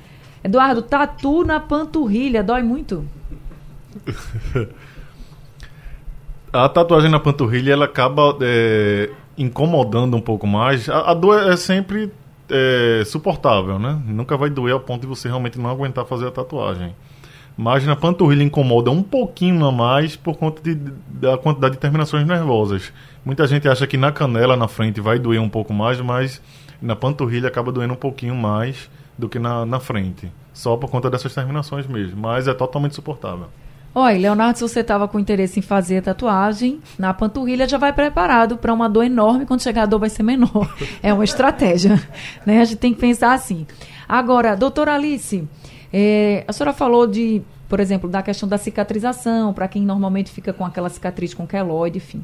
Eduardo, 0.44 0.82
tatu 0.82 1.44
na 1.44 1.60
panturrilha, 1.60 2.44
dói 2.44 2.64
muito? 2.64 3.06
a 6.54 6.70
tatuagem 6.70 7.12
na 7.12 7.20
panturrilha, 7.20 7.74
ela 7.74 7.86
acaba 7.86 8.38
é, 8.42 9.10
incomodando 9.38 10.16
um 10.16 10.22
pouco 10.22 10.48
mais. 10.48 10.90
A, 10.90 11.12
a 11.12 11.14
dor 11.14 11.52
é 11.52 11.58
sempre 11.58 12.12
é, 12.50 13.04
suportável, 13.06 13.78
né? 13.78 14.02
Nunca 14.06 14.38
vai 14.38 14.50
doer 14.50 14.74
ao 14.74 14.80
ponto 14.80 15.02
de 15.02 15.08
você 15.08 15.28
realmente 15.28 15.60
não 15.60 15.70
aguentar 15.70 16.06
fazer 16.06 16.28
a 16.28 16.32
tatuagem. 16.32 16.96
Mas 17.58 17.84
na 17.86 17.96
panturrilha 17.96 18.44
incomoda 18.44 18.92
um 18.92 19.02
pouquinho 19.02 19.66
a 19.66 19.72
mais 19.72 20.16
por 20.16 20.38
conta 20.38 20.62
de, 20.62 20.76
da 21.10 21.38
quantidade 21.38 21.74
de 21.74 21.80
terminações 21.80 22.26
nervosas. 22.26 22.94
Muita 23.26 23.48
gente 23.48 23.68
acha 23.68 23.88
que 23.88 23.98
na 23.98 24.12
canela, 24.12 24.56
na 24.56 24.68
frente, 24.68 25.02
vai 25.02 25.18
doer 25.18 25.42
um 25.42 25.50
pouco 25.50 25.74
mais, 25.74 26.00
mas 26.00 26.40
na 26.80 26.96
panturrilha 26.96 27.48
acaba 27.48 27.72
doendo 27.72 27.96
um 27.96 27.98
pouquinho 27.98 28.36
mais 28.36 28.88
do 29.18 29.28
que 29.28 29.40
na, 29.40 29.66
na 29.66 29.80
frente. 29.80 30.32
Só 30.54 30.78
por 30.78 30.90
conta 30.90 31.10
dessas 31.10 31.34
terminações 31.34 31.88
mesmo. 31.88 32.22
Mas 32.22 32.48
é 32.48 32.54
totalmente 32.54 32.94
suportável. 32.94 33.48
Oi, 33.96 34.20
Leonardo, 34.20 34.60
se 34.60 34.62
você 34.62 34.82
estava 34.82 35.08
com 35.08 35.18
interesse 35.18 35.58
em 35.58 35.64
fazer 35.64 36.04
tatuagem, 36.04 36.80
na 37.00 37.16
panturrilha 37.16 37.68
já 37.68 37.80
vai 37.80 37.92
preparado 37.92 38.56
para 38.56 38.72
uma 38.72 38.88
dor 38.88 39.04
enorme, 39.04 39.44
quando 39.48 39.64
chegar 39.64 39.84
a 39.84 39.86
dor 39.88 39.98
vai 40.00 40.10
ser 40.10 40.22
menor. 40.22 40.72
É 41.02 41.12
uma 41.12 41.24
estratégia, 41.24 42.00
né? 42.46 42.62
A 42.62 42.66
gente 42.66 42.78
tem 42.78 42.94
que 42.94 43.00
pensar 43.00 43.34
assim. 43.34 43.66
Agora, 44.08 44.56
doutora 44.56 44.94
Alice, 44.94 45.48
é, 45.92 46.44
a 46.48 46.54
senhora 46.54 46.74
falou 46.74 47.08
de, 47.08 47.42
por 47.68 47.80
exemplo, 47.80 48.10
da 48.10 48.22
questão 48.22 48.48
da 48.48 48.58
cicatrização, 48.58 49.54
para 49.54 49.68
quem 49.68 49.84
normalmente 49.84 50.32
fica 50.32 50.54
com 50.54 50.66
aquela 50.66 50.90
cicatriz 50.90 51.34
com 51.34 51.48
queloide, 51.48 51.98
enfim. 51.98 52.24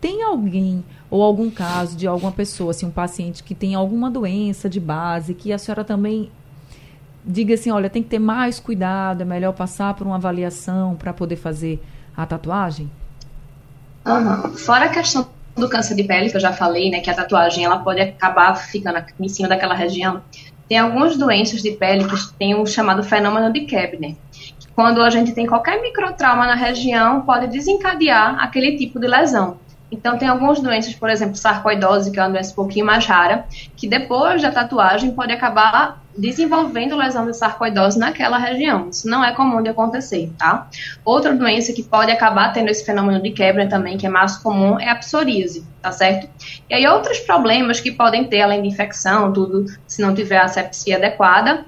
Tem 0.00 0.22
alguém 0.22 0.84
ou 1.10 1.22
algum 1.22 1.50
caso 1.50 1.96
de 1.96 2.06
alguma 2.06 2.32
pessoa, 2.32 2.70
assim, 2.70 2.86
um 2.86 2.90
paciente 2.90 3.42
que 3.42 3.54
tem 3.54 3.74
alguma 3.74 4.10
doença 4.10 4.68
de 4.68 4.80
base, 4.80 5.34
que 5.34 5.52
a 5.52 5.58
senhora 5.58 5.84
também 5.84 6.30
diga 7.24 7.54
assim, 7.54 7.70
olha, 7.70 7.90
tem 7.90 8.02
que 8.02 8.08
ter 8.08 8.18
mais 8.18 8.60
cuidado, 8.60 9.22
é 9.22 9.24
melhor 9.24 9.52
passar 9.52 9.94
por 9.94 10.06
uma 10.06 10.16
avaliação 10.16 10.94
para 10.94 11.12
poder 11.12 11.36
fazer 11.36 11.82
a 12.16 12.24
tatuagem? 12.24 12.90
Uhum. 14.06 14.52
Fora 14.56 14.84
a 14.84 14.88
questão 14.88 15.28
do 15.56 15.68
câncer 15.68 15.96
de 15.96 16.04
pele, 16.04 16.30
que 16.30 16.36
eu 16.36 16.40
já 16.40 16.52
falei, 16.52 16.90
né, 16.90 17.00
que 17.00 17.10
a 17.10 17.14
tatuagem 17.14 17.64
ela 17.64 17.78
pode 17.78 18.00
acabar 18.00 18.54
ficando 18.54 19.02
em 19.18 19.28
cima 19.28 19.48
daquela 19.48 19.74
região, 19.74 20.22
tem 20.68 20.78
algumas 20.78 21.16
doenças 21.16 21.62
de 21.62 21.72
pele 21.72 22.04
que 22.04 22.32
tem 22.38 22.54
o 22.54 22.66
chamado 22.66 23.02
fenômeno 23.02 23.52
de 23.52 23.60
Kebner. 23.60 24.16
Quando 24.74 25.00
a 25.00 25.08
gente 25.08 25.32
tem 25.32 25.46
qualquer 25.46 25.80
microtrauma 25.80 26.46
na 26.46 26.54
região, 26.54 27.22
pode 27.22 27.46
desencadear 27.46 28.38
aquele 28.42 28.76
tipo 28.76 29.00
de 29.00 29.06
lesão. 29.06 29.58
Então, 29.90 30.18
tem 30.18 30.28
algumas 30.28 30.60
doenças, 30.60 30.94
por 30.94 31.08
exemplo, 31.08 31.36
sarcoidose, 31.36 32.10
que 32.10 32.18
é 32.18 32.22
uma 32.22 32.30
doença 32.30 32.52
um 32.52 32.56
pouquinho 32.56 32.84
mais 32.84 33.06
rara, 33.06 33.46
que 33.76 33.88
depois 33.88 34.42
da 34.42 34.50
tatuagem 34.50 35.12
pode 35.12 35.32
acabar 35.32 36.02
desenvolvendo 36.16 36.96
lesão 36.96 37.26
de 37.26 37.36
sarcoidose 37.36 37.98
naquela 37.98 38.38
região. 38.38 38.90
Isso 38.90 39.08
não 39.08 39.24
é 39.24 39.32
comum 39.32 39.62
de 39.62 39.68
acontecer, 39.68 40.30
tá? 40.38 40.68
Outra 41.04 41.34
doença 41.34 41.72
que 41.72 41.82
pode 41.82 42.10
acabar 42.10 42.52
tendo 42.52 42.68
esse 42.68 42.84
fenômeno 42.84 43.22
de 43.22 43.30
quebra 43.30 43.68
também, 43.68 43.98
que 43.98 44.06
é 44.06 44.08
mais 44.08 44.36
comum, 44.36 44.78
é 44.80 44.88
a 44.88 44.96
psoríase, 44.96 45.64
tá 45.82 45.92
certo? 45.92 46.28
E 46.68 46.74
aí, 46.74 46.86
outros 46.86 47.18
problemas 47.20 47.80
que 47.80 47.92
podem 47.92 48.24
ter, 48.24 48.40
além 48.40 48.62
de 48.62 48.68
infecção, 48.68 49.32
tudo, 49.32 49.66
se 49.86 50.00
não 50.00 50.14
tiver 50.14 50.38
a 50.38 50.48
sepsia 50.48 50.96
adequada, 50.96 51.64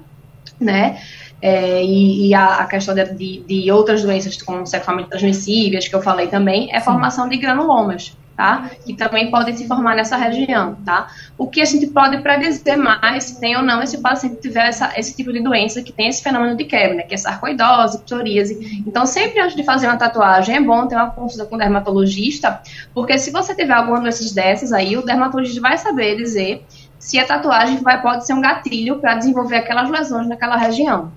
né? 0.60 1.00
É, 1.40 1.84
e, 1.84 2.28
e 2.28 2.34
a, 2.34 2.56
a, 2.56 2.66
questão 2.66 2.94
de, 2.94 3.44
de, 3.46 3.70
outras 3.70 4.02
doenças 4.02 4.40
como 4.42 4.66
sexualmente 4.66 5.10
transmissíveis, 5.10 5.86
que 5.86 5.94
eu 5.94 6.02
falei 6.02 6.26
também, 6.26 6.68
é 6.72 6.78
a 6.78 6.80
formação 6.80 7.28
de 7.28 7.36
granulomas, 7.36 8.16
tá? 8.38 8.70
Que 8.86 8.94
também 8.94 9.32
podem 9.32 9.56
se 9.56 9.66
formar 9.66 9.96
nessa 9.96 10.16
região, 10.16 10.76
tá? 10.84 11.08
O 11.36 11.48
que 11.48 11.60
a 11.60 11.64
gente 11.64 11.88
pode 11.88 12.18
predizer 12.18 12.78
mais 12.78 13.24
se 13.24 13.40
tem 13.40 13.56
ou 13.56 13.64
não 13.64 13.82
esse 13.82 13.98
paciente 13.98 14.36
tiver 14.36 14.68
essa, 14.68 14.92
esse 14.96 15.16
tipo 15.16 15.32
de 15.32 15.42
doença 15.42 15.82
que 15.82 15.92
tem 15.92 16.06
esse 16.06 16.22
fenômeno 16.22 16.56
de 16.56 16.64
quebra, 16.64 16.94
né? 16.94 17.02
Que 17.02 17.14
é 17.14 17.16
sarcoidose, 17.16 17.98
psoríase. 17.98 18.84
Então, 18.86 19.04
sempre 19.06 19.40
antes 19.40 19.56
de 19.56 19.64
fazer 19.64 19.88
uma 19.88 19.96
tatuagem, 19.96 20.54
é 20.54 20.60
bom 20.60 20.86
ter 20.86 20.94
uma 20.94 21.10
consulta 21.10 21.46
com 21.46 21.56
o 21.56 21.58
dermatologista, 21.58 22.62
porque 22.94 23.18
se 23.18 23.32
você 23.32 23.56
tiver 23.56 23.74
alguma 23.74 24.00
dessas 24.00 24.30
dessas 24.30 24.72
aí, 24.72 24.96
o 24.96 25.02
dermatologista 25.02 25.60
vai 25.60 25.76
saber 25.76 26.16
dizer 26.16 26.64
se 26.96 27.18
a 27.18 27.26
tatuagem 27.26 27.78
vai, 27.78 28.00
pode 28.00 28.24
ser 28.24 28.34
um 28.34 28.40
gatilho 28.40 29.00
para 29.00 29.16
desenvolver 29.16 29.56
aquelas 29.56 29.90
lesões 29.90 30.28
naquela 30.28 30.56
região. 30.56 31.10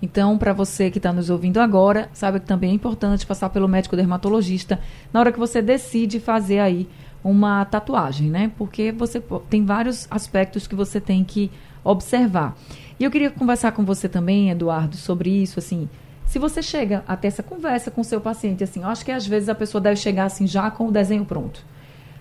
Então, 0.00 0.38
para 0.38 0.52
você 0.52 0.90
que 0.90 0.98
está 0.98 1.12
nos 1.12 1.28
ouvindo 1.28 1.58
agora, 1.58 2.08
saiba 2.12 2.38
que 2.38 2.46
também 2.46 2.70
é 2.70 2.74
importante 2.74 3.26
passar 3.26 3.50
pelo 3.50 3.68
médico 3.68 3.96
dermatologista 3.96 4.78
na 5.12 5.20
hora 5.20 5.32
que 5.32 5.38
você 5.38 5.60
decide 5.60 6.20
fazer 6.20 6.60
aí 6.60 6.88
uma 7.22 7.64
tatuagem, 7.64 8.30
né? 8.30 8.52
Porque 8.56 8.92
você 8.92 9.22
tem 9.50 9.64
vários 9.64 10.06
aspectos 10.10 10.66
que 10.66 10.74
você 10.74 11.00
tem 11.00 11.24
que 11.24 11.50
observar. 11.82 12.56
E 12.98 13.04
eu 13.04 13.10
queria 13.10 13.30
conversar 13.30 13.72
com 13.72 13.84
você 13.84 14.08
também, 14.08 14.50
Eduardo, 14.50 14.96
sobre 14.96 15.30
isso, 15.30 15.58
assim. 15.58 15.88
Se 16.26 16.38
você 16.38 16.62
chega 16.62 17.02
até 17.08 17.26
essa 17.26 17.42
conversa 17.42 17.90
com 17.90 18.02
o 18.02 18.04
seu 18.04 18.20
paciente, 18.20 18.62
assim, 18.62 18.82
eu 18.82 18.88
acho 18.88 19.04
que 19.04 19.10
às 19.10 19.26
vezes 19.26 19.48
a 19.48 19.54
pessoa 19.54 19.80
deve 19.80 19.96
chegar 19.96 20.24
assim 20.24 20.46
já 20.46 20.70
com 20.70 20.88
o 20.88 20.92
desenho 20.92 21.24
pronto. 21.24 21.64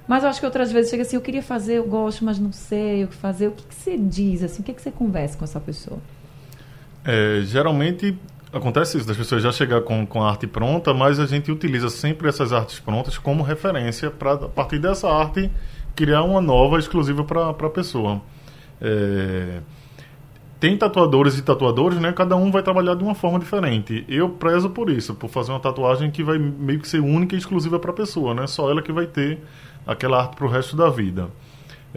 Mas 0.07 0.23
eu 0.23 0.29
acho 0.29 0.39
que 0.39 0.45
outras 0.45 0.71
vezes 0.71 0.89
chega 0.89 1.03
assim, 1.03 1.17
eu 1.17 1.21
queria 1.21 1.43
fazer, 1.43 1.75
eu 1.75 1.85
gosto, 1.85 2.23
mas 2.23 2.39
não 2.39 2.53
sei 2.53 3.03
o 3.03 3.09
que 3.09 3.15
fazer. 3.15 3.49
O 3.49 3.51
que, 3.51 3.65
que 3.65 3.75
você 3.75 3.97
diz, 3.97 4.41
assim? 4.41 4.61
O 4.61 4.65
que, 4.65 4.73
que 4.73 4.81
você 4.81 4.89
conversa 4.89 5.37
com 5.37 5.43
essa 5.43 5.59
pessoa? 5.59 5.99
É, 7.07 7.41
geralmente 7.45 8.19
acontece 8.51 8.97
isso, 8.97 9.07
das 9.07 9.15
pessoas 9.15 9.41
já 9.41 9.49
chegar 9.49 9.79
com, 9.81 10.05
com 10.05 10.21
a 10.21 10.29
arte 10.29 10.45
pronta, 10.45 10.93
mas 10.93 11.21
a 11.21 11.25
gente 11.25 11.49
utiliza 11.49 11.89
sempre 11.89 12.27
essas 12.27 12.51
artes 12.51 12.81
prontas 12.81 13.17
como 13.17 13.43
referência 13.43 14.11
para, 14.11 14.33
a 14.33 14.49
partir 14.49 14.77
dessa 14.77 15.09
arte, 15.09 15.49
criar 15.95 16.23
uma 16.23 16.41
nova 16.41 16.77
exclusiva 16.77 17.23
para 17.23 17.49
a 17.49 17.69
pessoa. 17.69 18.21
É, 18.81 19.61
tem 20.59 20.75
tatuadores 20.75 21.37
e 21.37 21.43
tatuadores, 21.43 21.97
né? 21.97 22.11
Cada 22.11 22.35
um 22.35 22.51
vai 22.51 22.61
trabalhar 22.61 22.95
de 22.95 23.03
uma 23.03 23.15
forma 23.15 23.39
diferente. 23.39 24.03
Eu 24.09 24.29
prezo 24.29 24.69
por 24.69 24.89
isso, 24.89 25.15
por 25.15 25.29
fazer 25.29 25.51
uma 25.51 25.59
tatuagem 25.61 26.11
que 26.11 26.23
vai 26.23 26.37
meio 26.37 26.79
que 26.79 26.89
ser 26.89 26.99
única 26.99 27.35
e 27.35 27.37
exclusiva 27.37 27.79
para 27.79 27.91
a 27.91 27.93
pessoa, 27.93 28.33
né? 28.33 28.47
Só 28.47 28.69
ela 28.69 28.81
que 28.81 28.91
vai 28.91 29.07
ter 29.07 29.39
aquela 29.85 30.19
arte 30.19 30.35
para 30.35 30.45
o 30.45 30.49
resto 30.49 30.75
da 30.75 30.89
vida. 30.89 31.29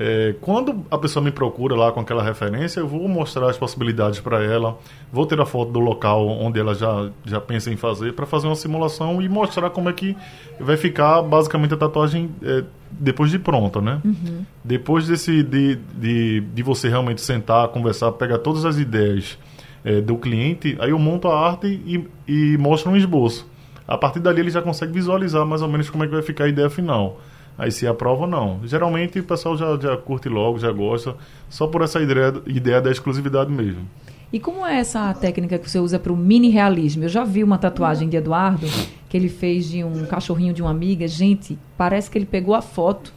É, 0.03 0.35
quando 0.41 0.83
a 0.91 0.97
pessoa 0.97 1.23
me 1.23 1.31
procura 1.31 1.77
lá 1.77 1.93
com 1.93 2.01
aquela 2.01 2.23
referência, 2.23 2.81
eu 2.81 2.89
vou 2.89 3.07
mostrar 3.07 3.51
as 3.51 3.59
possibilidades 3.59 4.19
para 4.19 4.43
ela, 4.43 4.79
vou 5.13 5.27
ter 5.27 5.39
a 5.39 5.45
foto 5.45 5.71
do 5.73 5.79
local 5.79 6.27
onde 6.27 6.59
ela 6.59 6.75
já, 6.75 7.11
já 7.23 7.39
pensa 7.39 7.71
em 7.71 7.77
fazer, 7.77 8.15
para 8.15 8.25
fazer 8.25 8.47
uma 8.47 8.57
simulação 8.57 9.21
e 9.21 9.29
mostrar 9.29 9.69
como 9.69 9.91
é 9.91 9.93
que 9.93 10.17
vai 10.59 10.79
ficar 10.79 11.21
basicamente 11.21 11.75
a 11.75 11.77
tatuagem 11.77 12.31
é, 12.43 12.65
depois 12.91 13.31
de 13.31 13.39
pronta, 13.39 13.83
né? 13.83 14.01
Uhum. 14.03 14.47
Depois 14.65 15.07
desse, 15.07 15.43
de, 15.43 15.77
de, 15.95 16.41
de 16.41 16.63
você 16.63 16.89
realmente 16.89 17.21
sentar, 17.21 17.69
conversar, 17.69 18.11
pegar 18.13 18.39
todas 18.39 18.65
as 18.65 18.79
ideias 18.79 19.39
é, 19.85 20.01
do 20.01 20.17
cliente, 20.17 20.79
aí 20.81 20.93
eu 20.93 20.99
monto 20.99 21.29
a 21.29 21.39
arte 21.39 21.67
e, 21.67 22.09
e 22.27 22.57
mostro 22.57 22.91
um 22.91 22.97
esboço. 22.97 23.47
A 23.87 23.99
partir 23.99 24.21
dali 24.21 24.41
ele 24.41 24.51
já 24.51 24.63
consegue 24.63 24.95
visualizar 24.95 25.45
mais 25.45 25.61
ou 25.61 25.69
menos 25.69 25.91
como 25.91 26.05
é 26.05 26.07
que 26.07 26.15
vai 26.15 26.23
ficar 26.23 26.45
a 26.45 26.49
ideia 26.49 26.71
final. 26.71 27.21
Aí 27.59 27.71
se 27.71 27.87
aprova 27.87 28.23
ou 28.23 28.27
não. 28.27 28.61
Geralmente 28.65 29.19
o 29.19 29.25
pessoal 29.25 29.57
já, 29.57 29.79
já 29.79 29.97
curte 29.97 30.29
logo, 30.29 30.59
já 30.59 30.73
gosta, 30.73 31.15
só 31.49 31.67
por 31.67 31.83
essa 31.83 32.01
ideia, 32.01 32.33
ideia 32.47 32.81
da 32.81 32.91
exclusividade 32.91 33.51
mesmo. 33.51 33.87
E 34.33 34.39
como 34.39 34.65
é 34.65 34.79
essa 34.79 35.13
técnica 35.13 35.59
que 35.59 35.69
você 35.69 35.79
usa 35.79 35.99
para 35.99 36.13
o 36.13 36.17
mini 36.17 36.51
realismo? 36.51 37.05
Eu 37.05 37.09
já 37.09 37.25
vi 37.25 37.43
uma 37.43 37.59
tatuagem 37.59 38.09
de 38.09 38.17
Eduardo 38.17 38.67
que 39.09 39.17
ele 39.17 39.29
fez 39.29 39.69
de 39.69 39.83
um 39.83 40.07
cachorrinho 40.07 40.55
de 40.55 40.63
uma 40.63 40.71
amiga. 40.71 41.09
Gente, 41.09 41.59
parece 41.77 42.09
que 42.09 42.17
ele 42.17 42.27
pegou 42.27 42.55
a 42.55 42.63
foto 42.63 43.13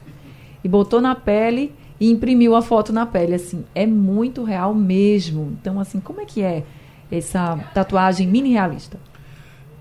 e 0.63 0.67
botou 0.67 0.99
na 0.99 1.13
pele 1.13 1.71
e 1.99 2.09
imprimiu 2.09 2.55
a 2.55 2.63
foto 2.63 2.91
na 2.91 3.05
pele. 3.05 3.36
Assim, 3.36 3.63
é 3.75 3.86
muito 3.86 4.43
real 4.43 4.73
mesmo. 4.73 5.55
Então, 5.61 5.79
assim, 5.79 5.99
como 5.99 6.19
é 6.19 6.25
que 6.25 6.41
é 6.41 6.63
essa 7.11 7.57
tatuagem 7.75 8.27
mini 8.27 8.49
realista? 8.49 8.99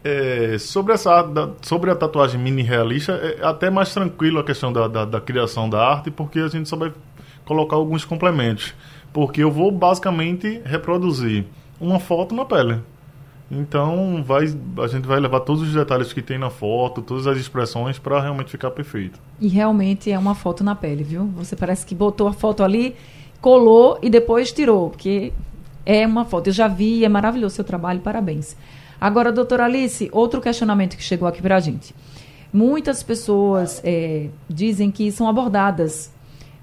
É, 0.04 0.56
sobre, 0.58 0.92
essa, 0.94 1.22
da- 1.22 1.50
sobre 1.62 1.90
a 1.90 1.94
tatuagem 1.94 2.40
mini 2.40 2.62
realista, 2.62 3.12
é 3.12 3.44
até 3.44 3.70
mais 3.70 3.92
tranquilo 3.94 4.40
a 4.40 4.44
questão 4.44 4.72
da, 4.72 4.88
da, 4.88 5.04
da 5.04 5.20
criação 5.20 5.68
da 5.70 5.84
arte, 5.86 6.10
porque 6.10 6.40
a 6.40 6.48
gente 6.48 6.68
só 6.68 6.76
vai 6.76 6.92
colocar 7.44 7.76
alguns 7.76 8.04
complementos. 8.04 8.74
Porque 9.12 9.42
eu 9.42 9.50
vou 9.50 9.70
basicamente 9.70 10.60
reproduzir 10.64 11.44
uma 11.80 12.00
foto 12.00 12.34
na 12.34 12.44
pele. 12.44 12.80
Então 13.50 14.24
vai, 14.26 14.44
a 14.82 14.86
gente 14.86 15.06
vai 15.06 15.20
levar 15.20 15.40
todos 15.40 15.62
os 15.62 15.72
detalhes 15.74 16.12
que 16.12 16.22
tem 16.22 16.38
na 16.38 16.48
foto, 16.48 17.02
todas 17.02 17.26
as 17.26 17.36
expressões 17.36 17.98
para 17.98 18.18
realmente 18.20 18.50
ficar 18.50 18.70
perfeito. 18.70 19.20
E 19.38 19.46
realmente 19.46 20.10
é 20.10 20.18
uma 20.18 20.34
foto 20.34 20.64
na 20.64 20.74
pele, 20.74 21.04
viu? 21.04 21.26
Você 21.36 21.54
parece 21.54 21.84
que 21.84 21.94
botou 21.94 22.26
a 22.26 22.32
foto 22.32 22.64
ali, 22.64 22.96
colou 23.42 23.98
e 24.02 24.08
depois 24.08 24.50
tirou, 24.52 24.88
porque 24.88 25.32
é 25.84 26.06
uma 26.06 26.24
foto. 26.24 26.46
Eu 26.46 26.52
já 26.54 26.66
vi, 26.66 27.04
é 27.04 27.08
maravilhoso 27.10 27.52
o 27.52 27.56
seu 27.56 27.64
trabalho, 27.64 28.00
parabéns. 28.00 28.56
Agora, 29.02 29.32
doutora 29.32 29.64
Alice, 29.64 30.08
outro 30.12 30.40
questionamento 30.40 30.96
que 30.96 31.02
chegou 31.02 31.26
aqui 31.26 31.42
pra 31.42 31.58
gente. 31.58 31.92
Muitas 32.52 33.02
pessoas 33.02 33.80
eh, 33.82 34.28
dizem 34.48 34.92
que 34.92 35.10
são 35.10 35.28
abordadas, 35.28 36.12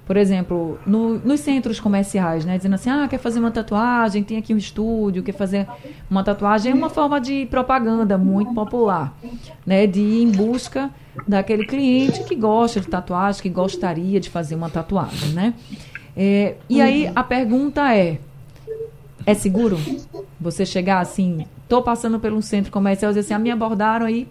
por 0.05 0.15
exemplo, 0.15 0.79
no- 0.85 1.19
nos 1.19 1.41
centros 1.41 1.81
comerciais, 1.81 2.45
né? 2.45 2.55
Dizendo 2.55 2.75
assim, 2.75 2.89
ah, 2.89 3.07
quer 3.09 3.17
fazer 3.17 3.39
uma 3.39 3.51
tatuagem, 3.51 4.23
tem 4.23 4.37
aqui 4.37 4.53
um 4.53 4.57
estúdio, 4.57 5.21
quer 5.21 5.33
fazer 5.33 5.67
uma 6.09 6.23
tatuagem. 6.23 6.71
É 6.71 6.75
uma 6.75 6.89
forma 6.89 7.19
de 7.19 7.45
propaganda 7.47 8.17
muito 8.17 8.53
popular, 8.53 9.13
né? 9.65 9.85
De 9.85 9.99
ir 9.99 10.23
em 10.23 10.31
busca 10.31 10.89
daquele 11.27 11.65
cliente 11.65 12.23
que 12.23 12.35
gosta 12.35 12.79
de 12.79 12.87
tatuagem, 12.87 13.41
que 13.41 13.49
gostaria 13.49 14.17
de 14.17 14.29
fazer 14.29 14.55
uma 14.55 14.69
tatuagem, 14.69 15.29
né? 15.33 15.53
Eh, 16.15 16.55
e 16.69 16.81
aí 16.81 17.11
a 17.13 17.21
pergunta 17.23 17.93
é, 17.93 18.17
é 19.25 19.33
seguro 19.33 19.77
você 20.39 20.65
chegar 20.65 20.99
assim, 21.01 21.45
tô 21.69 21.81
passando 21.83 22.19
um 22.33 22.41
centro 22.41 22.71
comercial 22.71 23.13
e 23.13 23.19
assim, 23.19 23.33
ah, 23.33 23.39
me 23.39 23.51
abordaram 23.51 24.07
aí 24.07 24.27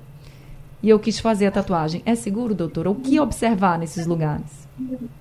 e 0.82 0.90
eu 0.90 0.98
quis 0.98 1.18
fazer 1.18 1.46
a 1.46 1.50
tatuagem. 1.50 2.02
É 2.04 2.14
seguro, 2.14 2.54
doutora? 2.54 2.90
O 2.90 2.94
que 2.96 3.18
observar 3.18 3.78
nesses 3.78 4.06
lugares? 4.06 4.68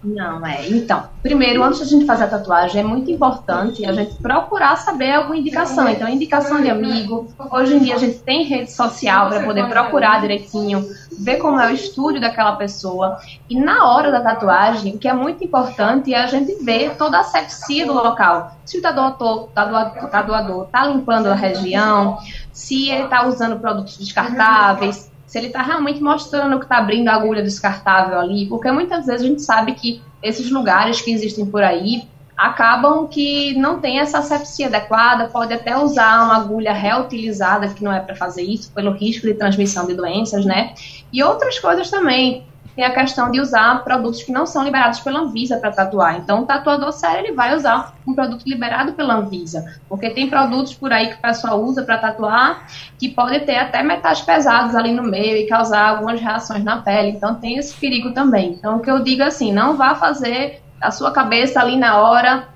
Não, 0.04 0.46
é. 0.46 0.70
Então, 0.70 1.10
primeiro, 1.24 1.64
antes 1.64 1.80
da 1.80 1.86
gente 1.86 2.06
fazer 2.06 2.26
a 2.26 2.28
tatuagem, 2.28 2.82
é 2.82 2.84
muito 2.84 3.10
importante 3.10 3.84
a 3.86 3.92
gente 3.92 4.16
procurar 4.16 4.76
saber 4.76 5.14
alguma 5.14 5.38
indicação. 5.38 5.90
Então, 5.90 6.08
indicação 6.08 6.62
de 6.62 6.70
amigo. 6.70 7.28
Hoje 7.52 7.76
em 7.76 7.80
dia 7.80 7.96
a 7.96 7.98
gente 7.98 8.20
tem 8.20 8.44
rede 8.44 8.72
social 8.72 9.30
para 9.30 9.44
poder 9.44 9.68
procurar 9.68 10.22
direitinho, 10.22 10.88
ver 11.18 11.38
como 11.38 11.60
é 11.60 11.68
o 11.68 11.74
estúdio 11.74 12.22
daquela 12.22 12.56
pessoa. 12.56 13.20
E 13.50 13.60
na 13.60 13.86
hora 13.86 14.12
da 14.12 14.22
tatuagem, 14.22 14.96
o 14.96 14.98
que 15.00 15.08
é 15.08 15.14
muito 15.14 15.44
importante 15.44 16.14
é 16.14 16.22
a 16.22 16.28
gente 16.28 16.64
ver 16.64 16.96
toda 16.96 17.20
a 17.20 17.24
sepsia 17.24 17.86
do 17.86 17.94
local. 17.94 18.56
Se 18.66 18.78
o 18.78 18.82
tatuador, 18.82 19.48
tatuador, 19.54 20.10
tatuador 20.10 20.66
tá 20.66 20.86
limpando 20.86 21.28
a 21.28 21.36
região, 21.36 22.20
se 22.52 22.90
ele 22.90 23.06
está 23.06 23.26
usando 23.28 23.60
produtos 23.60 23.98
descartáveis, 23.98 25.12
se 25.26 25.38
ele 25.38 25.48
está 25.48 25.62
realmente 25.62 26.02
mostrando 26.02 26.58
que 26.58 26.66
está 26.66 26.78
abrindo 26.78 27.10
a 27.10 27.16
agulha 27.16 27.44
descartável 27.44 28.20
ali, 28.20 28.46
porque 28.48 28.72
muitas 28.72 29.06
vezes 29.06 29.24
a 29.24 29.28
gente 29.28 29.42
sabe 29.42 29.74
que 29.74 30.02
esses 30.24 30.50
lugares 30.50 31.02
que 31.02 31.12
existem 31.12 31.46
por 31.46 31.64
aí 31.64 32.08
acabam 32.38 33.08
que 33.08 33.58
não 33.58 33.80
tem 33.80 34.00
essa 34.00 34.20
asepsia 34.20 34.68
adequada, 34.68 35.28
pode 35.28 35.52
até 35.54 35.76
usar 35.76 36.24
uma 36.24 36.38
agulha 36.38 36.72
reutilizada, 36.72 37.68
que 37.70 37.84
não 37.84 37.92
é 37.92 38.00
para 38.00 38.16
fazer 38.16 38.44
isso, 38.44 38.72
pelo 38.72 38.92
risco 38.92 39.26
de 39.26 39.34
transmissão 39.34 39.88
de 39.88 39.96
doenças, 39.96 40.46
né? 40.46 40.76
E 41.12 41.24
outras 41.24 41.58
coisas 41.58 41.90
também. 41.90 42.46
Tem 42.76 42.86
a 42.86 42.94
questão 42.94 43.32
de 43.32 43.42
usar 43.42 43.84
produtos 43.84 44.22
que 44.22 44.32
não 44.32 44.46
são 44.46 44.64
liberados 44.64 45.00
pela 45.00 45.22
Anvisa 45.22 45.58
para 45.58 45.72
tatuar. 45.72 46.18
Então, 46.18 46.42
o 46.42 46.46
tatuador 46.46 46.92
sério 46.92 47.26
ele 47.26 47.34
vai 47.34 47.56
usar 47.56 47.96
um 48.06 48.14
produto 48.14 48.44
liberado 48.46 48.94
pela 48.94 49.16
Anvisa, 49.16 49.66
porque 49.90 50.12
tem 50.12 50.30
produtos 50.30 50.76
por 50.76 50.94
aí 50.94 51.08
que 51.08 51.16
o 51.16 51.22
pessoal 51.22 51.60
usa 51.60 51.82
para 51.82 51.98
tatuar 51.98 52.68
que 53.00 53.10
podem 53.10 53.40
ter 53.40 53.56
até 53.56 53.82
metais 53.82 54.22
pesados 54.22 54.76
ali 54.76 54.94
no 54.94 55.02
meio 55.02 55.38
e 55.38 55.48
causar 55.48 55.90
algumas 55.90 56.22
reações 56.22 56.64
na 56.64 56.78
pele. 56.78 57.10
Então, 57.10 57.34
tem 57.34 57.58
esse 57.58 57.74
perigo 57.74 58.12
também. 58.12 58.52
Então, 58.52 58.78
o 58.78 58.80
que 58.80 58.92
eu 58.92 59.00
digo 59.00 59.24
assim, 59.24 59.52
não 59.52 59.76
vá 59.76 59.96
fazer 59.96 60.62
a 60.80 60.92
sua 60.92 61.12
cabeça 61.12 61.60
ali 61.60 61.78
na 61.78 62.02
hora 62.02 62.48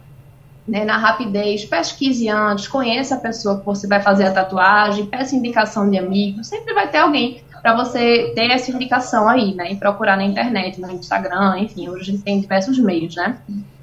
né, 0.67 0.85
na 0.85 0.97
rapidez, 0.97 1.65
pesquise 1.65 2.29
antes, 2.29 2.67
conheça 2.67 3.15
a 3.15 3.19
pessoa 3.19 3.59
que 3.59 3.65
você 3.65 3.87
vai 3.87 4.01
fazer 4.01 4.25
a 4.25 4.31
tatuagem, 4.31 5.05
peça 5.05 5.35
indicação 5.35 5.89
de 5.89 5.97
amigos, 5.97 6.47
sempre 6.47 6.73
vai 6.73 6.89
ter 6.89 6.99
alguém 6.99 7.41
para 7.61 7.75
você 7.75 8.31
ter 8.33 8.49
essa 8.49 8.71
indicação 8.71 9.27
aí, 9.27 9.53
né, 9.53 9.71
e 9.71 9.75
procurar 9.75 10.17
na 10.17 10.23
internet, 10.23 10.79
no 10.79 10.91
Instagram, 10.91 11.59
enfim, 11.59 11.89
hoje 11.89 12.01
a 12.01 12.05
gente 12.05 12.23
tem 12.23 12.39
diversos 12.39 12.79
meios, 12.79 13.15
né. 13.15 13.37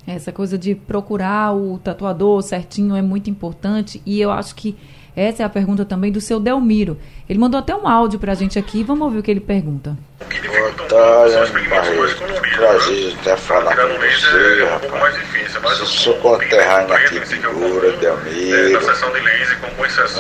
Essa 0.06 0.32
coisa 0.32 0.56
de 0.56 0.74
procurar 0.74 1.54
o 1.54 1.78
tatuador 1.78 2.40
certinho 2.42 2.96
é 2.96 3.02
muito 3.02 3.28
importante 3.28 4.00
e 4.06 4.20
eu 4.20 4.30
acho 4.30 4.54
que 4.54 4.74
essa 5.18 5.42
é 5.42 5.46
a 5.46 5.48
pergunta 5.48 5.84
também 5.84 6.12
do 6.12 6.20
seu 6.20 6.38
Delmiro. 6.38 6.96
Ele 7.28 7.38
mandou 7.38 7.58
até 7.58 7.74
um 7.74 7.88
áudio 7.88 8.20
pra 8.20 8.34
gente 8.34 8.58
aqui, 8.58 8.84
vamos 8.84 9.02
ouvir 9.02 9.18
o 9.18 9.22
que 9.22 9.30
ele 9.30 9.40
pergunta. 9.40 9.96
Boa 10.20 10.72
tarde, 10.88 11.68
Barreto. 11.68 12.56
Prazer 12.56 13.16
até 13.20 13.36
falar 13.36 13.76
com 13.76 13.88
você, 13.98 14.64
rapaz. 14.64 15.78
Sou 15.78 15.86
seu 15.86 16.14
conterrâneo 16.14 16.94
aqui 16.94 17.18
de 17.18 17.26
Figura, 17.26 17.92
Delmiro. 17.96 18.80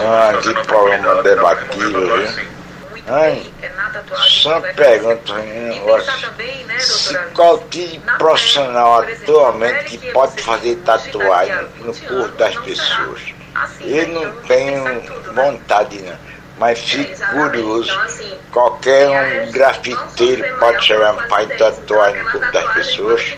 Ah, 0.00 0.32
que 0.42 0.52
problema 0.66 1.22
debatível, 1.22 2.18
viu? 2.18 2.48
Ai, 3.06 3.42
só 4.16 4.60
pergunta, 4.60 5.32
um 5.32 5.68
negócio. 5.68 6.12
Se 6.78 7.16
qual 7.34 7.58
tipo 7.70 8.18
profissional 8.18 9.00
atualmente 9.00 9.96
que 9.96 10.12
pode 10.12 10.42
fazer 10.42 10.76
tatuagem 10.76 11.68
no 11.80 11.94
corpo 11.94 12.36
das 12.36 12.54
pessoas? 12.56 13.37
Eu 13.80 14.08
não 14.08 14.32
tenho 14.42 14.84
vontade, 15.34 16.02
não. 16.02 16.16
Mas 16.58 16.78
fico 16.80 17.14
curioso. 17.30 17.92
Qualquer 18.50 19.08
um 19.08 19.52
grafiteiro 19.52 20.58
pode 20.58 20.84
chegar 20.84 21.14
para 21.28 21.46
tatuagem 21.56 22.22
no 22.22 22.30
corpo 22.32 22.52
das 22.52 22.74
pessoas. 22.74 23.36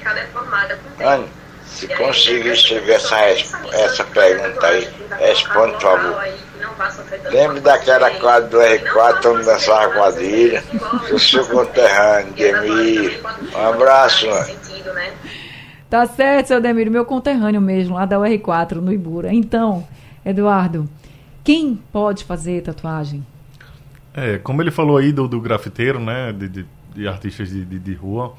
Ana, 1.00 1.26
Se 1.66 1.86
conseguir 1.88 2.52
escrever 2.52 2.94
essa, 2.94 3.18
essa 3.72 4.04
pergunta 4.04 4.66
aí, 4.66 4.88
responde, 5.18 5.72
por 5.74 5.82
favor. 5.82 6.24
Lembre 7.30 7.60
daquela 7.60 8.10
quadra 8.10 8.48
do 8.48 8.58
R4 8.58 9.26
onde 9.26 9.44
dançava 9.44 9.92
quadrilha? 9.92 10.64
Sou 11.08 11.18
seu 11.18 11.46
conterrâneo, 11.46 12.32
Demir. 12.32 13.20
Um 13.54 13.68
abraço, 13.68 14.26
mano. 14.26 14.60
Tá 15.90 16.06
certo, 16.06 16.46
seu 16.46 16.60
Demiro, 16.60 16.90
meu 16.90 17.04
conterrâneo 17.04 17.60
mesmo, 17.60 17.96
lá 17.96 18.06
da 18.06 18.16
UR4, 18.16 18.76
no 18.76 18.92
Ibura. 18.92 19.32
Então, 19.32 19.86
Eduardo, 20.24 20.88
quem 21.42 21.76
pode 21.92 22.24
fazer 22.24 22.62
tatuagem? 22.62 23.24
É, 24.12 24.38
como 24.38 24.60
ele 24.60 24.70
falou 24.70 24.96
aí 24.96 25.12
do, 25.12 25.26
do 25.28 25.40
grafiteiro, 25.40 26.00
né? 26.00 26.32
De, 26.32 26.48
de, 26.48 26.66
de 26.94 27.08
artistas 27.08 27.48
de, 27.50 27.64
de, 27.64 27.78
de 27.78 27.94
rua. 27.94 28.34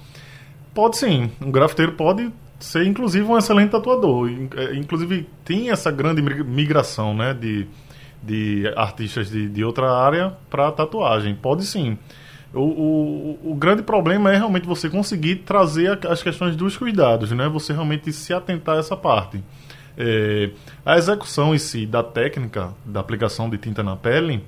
Pode 0.74 0.98
sim. 0.98 1.32
Um 1.42 1.52
grafiteiro 1.52 1.94
pode 1.94 2.32
ser, 2.60 2.86
inclusive, 2.86 3.26
um 3.26 3.38
excelente 3.38 3.72
tatuador. 3.72 4.30
É, 4.56 4.76
Inclusive, 4.76 5.28
tem 5.44 5.70
essa 5.72 5.92
grande 5.92 6.22
mig- 6.22 6.44
migração, 6.44 7.14
né? 7.16 7.34
De, 7.34 7.68
de 8.22 8.72
artistas 8.76 9.30
de, 9.30 9.50
de 9.50 9.64
outra 9.64 9.92
área 9.92 10.34
para 10.50 10.72
tatuagem. 10.72 11.36
Pode 11.36 11.66
sim. 11.66 11.98
O, 12.54 12.60
o, 12.60 13.52
o 13.52 13.56
grande 13.56 13.82
problema 13.82 14.32
é 14.32 14.36
realmente 14.36 14.68
você 14.68 14.90
conseguir 14.90 15.38
trazer 15.38 16.06
as 16.06 16.22
questões 16.22 16.56
dos 16.56 16.78
cuidados, 16.78 17.32
né? 17.32 17.48
Você 17.48 17.72
realmente 17.72 18.12
se 18.12 18.34
atentar 18.34 18.76
a 18.76 18.80
essa 18.80 18.96
parte. 18.96 19.42
É, 19.98 20.52
a 20.86 20.98
execução 20.98 21.54
em 21.54 21.58
si 21.58 21.86
da 21.86 22.02
técnica 22.02 22.70
da 22.86 23.00
aplicação 23.00 23.50
de 23.50 23.58
tinta 23.58 23.84
na 23.84 23.96
pele, 23.96 24.44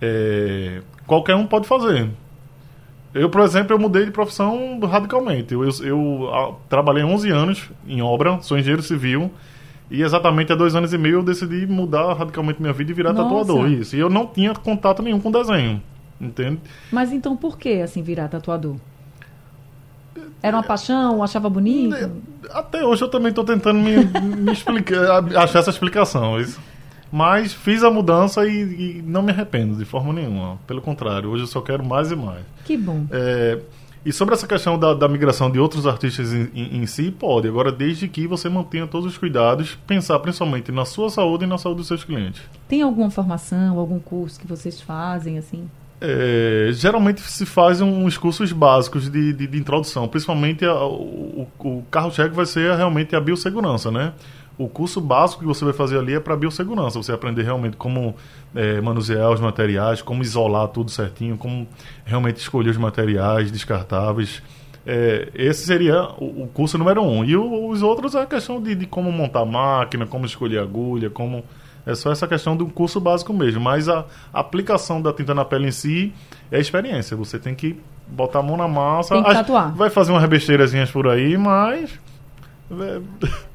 é, 0.00 0.82
qualquer 1.06 1.34
um 1.34 1.46
pode 1.46 1.66
fazer. 1.66 2.08
Eu, 3.14 3.30
por 3.30 3.42
exemplo, 3.42 3.74
eu 3.74 3.78
mudei 3.78 4.04
de 4.04 4.10
profissão 4.10 4.80
radicalmente. 4.80 5.54
Eu, 5.54 5.64
eu, 5.64 5.70
eu, 5.84 6.60
trabalhei 6.68 7.04
11 7.04 7.30
anos 7.30 7.70
em 7.86 8.02
obra, 8.02 8.40
sou 8.40 8.58
engenheiro 8.58 8.82
civil, 8.82 9.30
e 9.88 10.02
exatamente 10.02 10.52
há 10.52 10.56
dois 10.56 10.74
anos 10.74 10.92
e 10.92 10.98
meio 10.98 11.16
eu 11.16 11.22
decidi 11.22 11.66
mudar 11.66 12.12
radicalmente 12.14 12.60
minha 12.60 12.72
vida 12.72 12.90
e 12.90 12.94
virar 12.94 13.12
Nossa. 13.12 13.28
tatuador. 13.28 13.70
Isso. 13.70 13.94
E 13.94 14.00
eu 14.00 14.10
não 14.10 14.26
tinha 14.26 14.52
contato 14.54 15.02
nenhum 15.02 15.20
com 15.20 15.30
desenho. 15.30 15.80
Entende? 16.20 16.60
Mas 16.90 17.12
então 17.12 17.36
por 17.36 17.58
que, 17.58 17.82
assim, 17.82 18.02
virar 18.02 18.28
tatuador? 18.28 18.76
Era 20.44 20.58
uma 20.58 20.62
paixão? 20.62 21.22
Achava 21.22 21.48
bonito? 21.48 21.96
Até 22.50 22.84
hoje 22.84 23.02
eu 23.02 23.08
também 23.08 23.30
estou 23.30 23.44
tentando 23.44 23.78
me, 23.80 23.96
me 24.04 24.52
explicar, 24.52 25.24
achar 25.38 25.60
essa 25.60 25.70
explicação. 25.70 26.38
Isso. 26.38 26.60
Mas 27.10 27.52
fiz 27.54 27.82
a 27.82 27.90
mudança 27.90 28.46
e, 28.46 28.98
e 28.98 29.02
não 29.06 29.22
me 29.22 29.30
arrependo 29.32 29.76
de 29.76 29.84
forma 29.84 30.12
nenhuma. 30.12 30.58
Pelo 30.66 30.82
contrário, 30.82 31.30
hoje 31.30 31.44
eu 31.44 31.46
só 31.46 31.60
quero 31.62 31.82
mais 31.84 32.10
e 32.10 32.16
mais. 32.16 32.42
Que 32.64 32.76
bom. 32.76 33.06
É, 33.10 33.58
e 34.04 34.12
sobre 34.12 34.34
essa 34.34 34.46
questão 34.46 34.78
da, 34.78 34.92
da 34.92 35.08
migração 35.08 35.50
de 35.50 35.58
outros 35.58 35.86
artistas 35.86 36.32
em, 36.34 36.50
em- 36.54 36.76
em 36.82 36.86
si, 36.86 37.10
pode. 37.10 37.48
Agora, 37.48 37.72
desde 37.72 38.06
que 38.08 38.26
você 38.26 38.48
mantenha 38.50 38.86
todos 38.86 39.06
os 39.12 39.16
cuidados, 39.16 39.78
pensar 39.86 40.18
principalmente 40.18 40.70
na 40.70 40.84
sua 40.84 41.08
saúde 41.08 41.44
e 41.44 41.46
na 41.46 41.56
saúde 41.56 41.78
dos 41.78 41.86
seus 41.86 42.04
clientes. 42.04 42.42
Tem 42.68 42.82
alguma 42.82 43.08
formação, 43.10 43.78
algum 43.78 43.98
curso 43.98 44.38
que 44.38 44.46
vocês 44.46 44.78
fazem, 44.80 45.38
assim? 45.38 45.70
É, 46.06 46.68
geralmente 46.72 47.22
se 47.22 47.46
fazem 47.46 47.86
uns 47.86 48.18
cursos 48.18 48.52
básicos 48.52 49.08
de, 49.10 49.32
de, 49.32 49.46
de 49.46 49.58
introdução, 49.58 50.06
principalmente 50.06 50.62
a- 50.64 50.84
o, 50.84 51.48
o- 51.58 51.82
carro-chefe 51.90 52.30
vai 52.34 52.44
ser 52.44 52.76
realmente 52.76 53.16
a 53.16 53.20
biossegurança, 53.20 53.90
né? 53.90 54.12
O 54.58 54.68
curso 54.68 55.00
básico 55.00 55.40
que 55.40 55.46
você 55.46 55.64
vai 55.64 55.72
fazer 55.72 55.98
ali 55.98 56.12
é 56.14 56.20
para 56.20 56.36
biossegurança, 56.36 57.02
você 57.02 57.10
aprender 57.10 57.42
realmente 57.42 57.76
como 57.76 58.14
é, 58.54 58.80
manusear 58.82 59.30
os 59.30 59.40
materiais, 59.40 60.02
como 60.02 60.22
isolar 60.22 60.68
tudo 60.68 60.90
certinho, 60.90 61.36
como 61.38 61.66
realmente 62.04 62.36
escolher 62.36 62.70
os 62.70 62.76
materiais 62.76 63.50
descartáveis. 63.50 64.42
É, 64.86 65.30
esse 65.34 65.64
seria 65.66 66.02
o, 66.18 66.42
o 66.44 66.50
curso 66.52 66.76
número 66.76 67.02
um. 67.02 67.24
E 67.24 67.34
os 67.36 67.82
outros 67.82 68.14
é 68.14 68.20
a 68.22 68.26
questão 68.26 68.62
de, 68.62 68.74
de 68.74 68.86
como 68.86 69.10
montar 69.10 69.44
máquina, 69.46 70.06
como 70.06 70.26
escolher 70.26 70.58
agulha, 70.58 71.08
como. 71.08 71.42
É 71.86 71.94
só 71.94 72.10
essa 72.10 72.26
questão 72.26 72.56
do 72.56 72.66
curso 72.66 73.00
básico 73.00 73.32
mesmo. 73.32 73.60
Mas 73.60 73.88
a 73.88 74.04
aplicação 74.32 75.00
da 75.00 75.12
tinta 75.12 75.34
na 75.34 75.44
pele 75.44 75.68
em 75.68 75.72
si 75.72 76.12
é 76.50 76.58
experiência. 76.58 77.16
Você 77.16 77.38
tem 77.38 77.54
que 77.54 77.78
botar 78.08 78.38
a 78.40 78.42
mão 78.42 78.56
na 78.56 78.68
massa. 78.68 79.14
Tem 79.14 79.22
que 79.22 79.32
tatuar. 79.32 79.74
Vai 79.74 79.90
fazer 79.90 80.12
umas 80.12 80.28
besteirazinhas 80.28 80.90
por 80.90 81.08
aí, 81.08 81.36
mas. 81.36 81.90
é, 82.70 83.00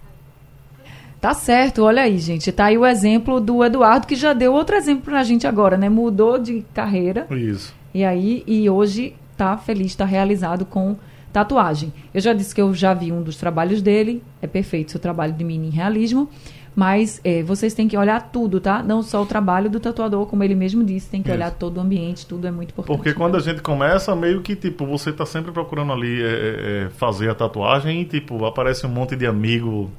Tá 1.20 1.34
certo, 1.34 1.84
olha 1.84 2.04
aí, 2.04 2.18
gente. 2.18 2.50
Tá 2.50 2.66
aí 2.66 2.78
o 2.78 2.86
exemplo 2.86 3.42
do 3.42 3.64
Eduardo, 3.64 4.08
que 4.08 4.16
já 4.16 4.32
deu 4.32 4.54
outro 4.54 4.76
exemplo 4.78 5.04
pra 5.04 5.22
gente 5.22 5.46
agora, 5.46 5.78
né? 5.78 5.90
Mudou 5.90 6.40
de 6.40 6.64
carreira. 6.74 7.28
Isso. 7.30 7.76
E 7.94 8.06
aí, 8.06 8.42
e 8.48 8.70
hoje 8.70 9.14
tá 9.36 9.58
feliz, 9.58 9.94
tá 9.96 10.06
realizado 10.06 10.66
com 10.66 10.96
tatuagem. 11.34 11.92
Eu 12.14 12.22
já 12.22 12.34
disse 12.34 12.56
que 12.56 12.62
eu 12.62 12.74
já 12.74 12.94
vi 12.94 13.12
um 13.12 13.22
dos 13.22 13.36
trabalhos 13.36 13.82
dele, 13.82 14.24
é 14.42 14.48
perfeito 14.48 14.92
seu 14.92 15.00
trabalho 15.00 15.34
de 15.34 15.44
mini 15.44 15.70
realismo, 15.70 16.30
mas 16.80 17.20
é, 17.26 17.44
vocês 17.44 17.74
têm 17.74 17.90
que 17.90 17.98
olhar 17.98 18.32
tudo, 18.32 18.62
tá? 18.62 18.82
Não 18.82 19.04
só 19.04 19.22
o 19.22 19.26
trabalho 19.26 19.70
do 19.70 19.82
tatuador, 19.82 20.26
como 20.28 20.46
ele 20.46 20.56
mesmo 20.56 20.82
disse, 20.82 21.10
tem 21.10 21.22
que 21.22 21.28
Isso. 21.28 21.36
olhar 21.36 21.52
todo 21.52 21.76
o 21.76 21.82
ambiente, 21.82 22.26
tudo 22.26 22.48
é 22.48 22.52
muito 22.52 22.72
importante. 22.72 22.96
Porque 22.96 23.14
quando 23.14 23.36
a 23.36 23.42
gente 23.42 23.62
começa, 23.62 24.16
meio 24.16 24.42
que, 24.42 24.56
tipo, 24.56 24.86
você 24.86 25.12
tá 25.12 25.26
sempre 25.26 25.52
procurando 25.52 25.92
ali 25.92 26.24
é, 26.24 26.26
é, 26.26 26.86
é, 26.86 26.90
fazer 26.92 27.30
a 27.30 27.36
tatuagem 27.36 28.00
e, 28.00 28.06
tipo, 28.06 28.46
aparece 28.46 28.86
um 28.86 28.90
monte 28.90 29.18
de 29.18 29.28
amigo 29.28 29.92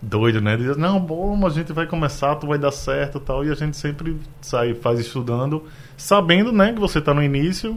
doido, 0.00 0.40
né? 0.40 0.56
Diz, 0.56 0.76
não, 0.76 1.00
bom, 1.00 1.44
a 1.44 1.50
gente 1.50 1.72
vai 1.72 1.88
começar, 1.88 2.36
tu 2.36 2.46
vai 2.46 2.56
dar 2.56 2.70
certo 2.70 3.18
e 3.18 3.20
tal. 3.20 3.44
E 3.44 3.50
a 3.50 3.54
gente 3.54 3.76
sempre 3.76 4.16
sai, 4.40 4.74
faz 4.74 5.00
estudando, 5.00 5.64
sabendo, 5.96 6.52
né, 6.52 6.72
que 6.72 6.78
você 6.78 7.00
tá 7.00 7.12
no 7.12 7.20
início, 7.20 7.76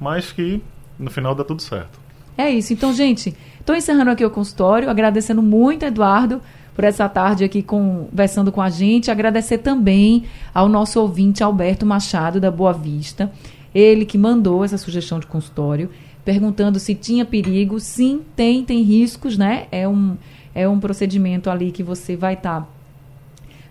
mas 0.00 0.32
que 0.32 0.60
no 0.98 1.08
final 1.08 1.36
dá 1.36 1.44
tudo 1.44 1.62
certo. 1.62 2.00
É 2.36 2.50
isso. 2.50 2.72
Então, 2.72 2.92
gente, 2.92 3.32
estou 3.60 3.76
encerrando 3.76 4.10
aqui 4.10 4.24
o 4.24 4.30
consultório, 4.30 4.90
agradecendo 4.90 5.40
muito, 5.40 5.84
Eduardo, 5.84 6.42
por 6.74 6.84
essa 6.84 7.08
tarde 7.08 7.44
aqui 7.44 7.62
conversando 7.62 8.50
com 8.50 8.60
a 8.60 8.70
gente. 8.70 9.10
Agradecer 9.10 9.58
também 9.58 10.24
ao 10.54 10.68
nosso 10.68 11.00
ouvinte 11.00 11.42
Alberto 11.42 11.84
Machado, 11.84 12.40
da 12.40 12.50
Boa 12.50 12.72
Vista. 12.72 13.30
Ele 13.74 14.04
que 14.04 14.18
mandou 14.18 14.64
essa 14.64 14.78
sugestão 14.78 15.18
de 15.18 15.26
consultório, 15.26 15.90
perguntando 16.24 16.78
se 16.78 16.94
tinha 16.94 17.24
perigo. 17.24 17.80
Sim, 17.80 18.22
tem, 18.36 18.64
tem 18.64 18.82
riscos, 18.82 19.36
né? 19.36 19.66
É 19.70 19.88
um, 19.88 20.16
é 20.54 20.68
um 20.68 20.78
procedimento 20.78 21.50
ali 21.50 21.70
que 21.70 21.82
você 21.82 22.16
vai 22.16 22.34
estar 22.34 22.68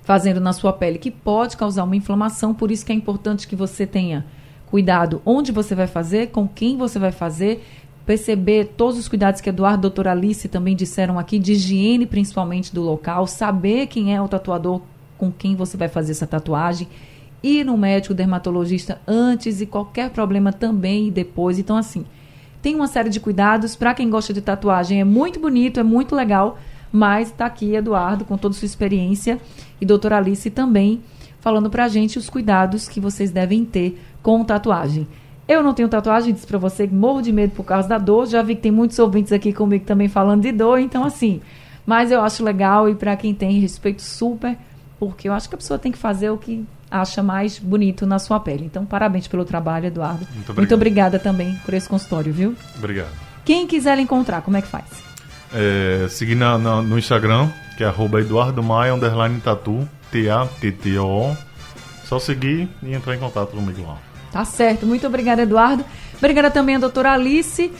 fazendo 0.03 0.39
na 0.39 0.51
sua 0.51 0.73
pele 0.73 0.97
que 0.97 1.11
pode 1.11 1.55
causar 1.55 1.83
uma 1.83 1.95
inflamação, 1.95 2.53
por 2.53 2.71
isso 2.71 2.85
que 2.85 2.91
é 2.91 2.95
importante 2.95 3.47
que 3.47 3.55
você 3.55 3.85
tenha 3.85 4.25
cuidado 4.71 5.21
onde 5.25 5.51
você 5.51 5.75
vai 5.75 5.85
fazer, 5.85 6.27
com 6.27 6.47
quem 6.47 6.77
você 6.77 6.97
vai 6.97 7.11
fazer, 7.11 7.63
perceber 8.11 8.73
todos 8.75 8.99
os 8.99 9.07
cuidados 9.07 9.39
que 9.39 9.47
Eduardo 9.47 9.79
e 9.79 9.81
doutora 9.83 10.11
Alice 10.11 10.49
também 10.49 10.75
disseram 10.75 11.17
aqui, 11.17 11.39
de 11.39 11.53
higiene 11.53 12.05
principalmente 12.05 12.75
do 12.75 12.81
local, 12.81 13.25
saber 13.25 13.87
quem 13.87 14.13
é 14.13 14.21
o 14.21 14.27
tatuador 14.27 14.81
com 15.17 15.31
quem 15.31 15.55
você 15.55 15.77
vai 15.77 15.87
fazer 15.87 16.11
essa 16.11 16.27
tatuagem, 16.27 16.89
ir 17.41 17.63
no 17.63 17.77
médico 17.77 18.13
dermatologista 18.13 18.99
antes 19.07 19.61
e 19.61 19.65
qualquer 19.65 20.09
problema 20.09 20.51
também 20.51 21.07
e 21.07 21.11
depois. 21.11 21.57
Então, 21.57 21.77
assim, 21.77 22.03
tem 22.61 22.75
uma 22.75 22.87
série 22.87 23.09
de 23.09 23.21
cuidados. 23.21 23.77
Para 23.77 23.93
quem 23.93 24.09
gosta 24.09 24.33
de 24.33 24.41
tatuagem, 24.41 24.99
é 24.99 25.05
muito 25.05 25.39
bonito, 25.39 25.79
é 25.79 25.83
muito 25.83 26.13
legal. 26.13 26.59
Mas 26.91 27.29
está 27.29 27.45
aqui 27.45 27.75
Eduardo 27.75 28.25
com 28.25 28.37
toda 28.37 28.53
a 28.53 28.57
sua 28.57 28.65
experiência 28.65 29.39
e 29.79 29.85
doutora 29.85 30.17
Alice 30.17 30.49
também 30.49 30.99
falando 31.39 31.69
pra 31.69 31.87
gente 31.87 32.19
os 32.19 32.29
cuidados 32.29 32.89
que 32.89 32.99
vocês 32.99 33.31
devem 33.31 33.63
ter 33.63 33.97
com 34.21 34.43
tatuagem. 34.43 35.07
Eu 35.47 35.61
não 35.63 35.73
tenho 35.73 35.89
tatuagem, 35.89 36.33
disse 36.33 36.47
pra 36.47 36.57
você 36.57 36.87
que 36.87 36.93
morro 36.93 37.21
de 37.21 37.31
medo 37.31 37.53
por 37.53 37.63
causa 37.65 37.87
da 37.87 37.97
dor. 37.97 38.25
Já 38.27 38.41
vi 38.41 38.55
que 38.55 38.61
tem 38.61 38.71
muitos 38.71 38.97
ouvintes 38.99 39.31
aqui 39.33 39.51
comigo 39.51 39.83
também 39.85 40.07
falando 40.07 40.41
de 40.41 40.51
dor, 40.51 40.79
então 40.79 41.03
assim. 41.03 41.41
Mas 41.85 42.11
eu 42.11 42.21
acho 42.21 42.43
legal 42.43 42.87
e 42.87 42.95
para 42.95 43.15
quem 43.17 43.33
tem 43.33 43.59
respeito 43.59 44.01
super, 44.01 44.55
porque 44.99 45.27
eu 45.27 45.33
acho 45.33 45.49
que 45.49 45.55
a 45.55 45.57
pessoa 45.57 45.77
tem 45.79 45.91
que 45.91 45.97
fazer 45.97 46.29
o 46.29 46.37
que 46.37 46.63
acha 46.89 47.23
mais 47.23 47.57
bonito 47.57 48.05
na 48.05 48.19
sua 48.19 48.39
pele. 48.39 48.65
Então, 48.65 48.85
parabéns 48.85 49.27
pelo 49.27 49.43
trabalho, 49.43 49.87
Eduardo. 49.87 50.19
Muito 50.19 50.31
obrigado. 50.35 50.57
Muito 50.57 50.75
obrigada 50.75 51.19
também 51.19 51.55
por 51.65 51.73
esse 51.73 51.89
consultório, 51.89 52.31
viu? 52.31 52.55
Obrigado. 52.77 53.09
Quem 53.43 53.65
quiser 53.65 53.95
lhe 53.95 54.03
encontrar, 54.03 54.41
como 54.43 54.55
é 54.57 54.61
que 54.61 54.67
faz? 54.67 54.85
É, 55.53 56.05
seguir 56.09 56.35
na, 56.35 56.57
na- 56.57 56.81
no 56.81 56.97
Instagram, 56.99 57.49
que 57.77 57.83
é 57.83 57.87
arroba 57.87 58.21
Eduardo 58.21 58.61
Maia, 58.61 58.93
underline 58.93 59.39
tatu, 59.41 59.87
T-A-T-T-O-O. 60.11 61.35
Só 62.05 62.19
seguir 62.19 62.69
e 62.83 62.93
entrar 62.93 63.15
em 63.15 63.19
contato 63.19 63.51
comigo 63.51 63.81
lá. 63.87 63.97
Tá 64.31 64.45
certo. 64.45 64.85
Muito 64.85 65.05
obrigada, 65.05 65.41
Eduardo. 65.41 65.83
Obrigada 66.17 66.49
também 66.49 66.75
a 66.75 66.79
doutora 66.79 67.13
Alice 67.13 67.71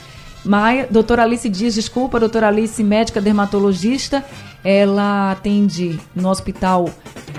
Maia, 0.44 0.88
doutora 0.90 1.22
Alice 1.22 1.48
Dias, 1.48 1.74
desculpa, 1.74 2.18
doutora 2.18 2.48
Alice, 2.48 2.82
médica 2.82 3.20
dermatologista. 3.20 4.24
Ela 4.64 5.30
atende 5.32 6.00
no 6.14 6.28
hospital 6.28 6.88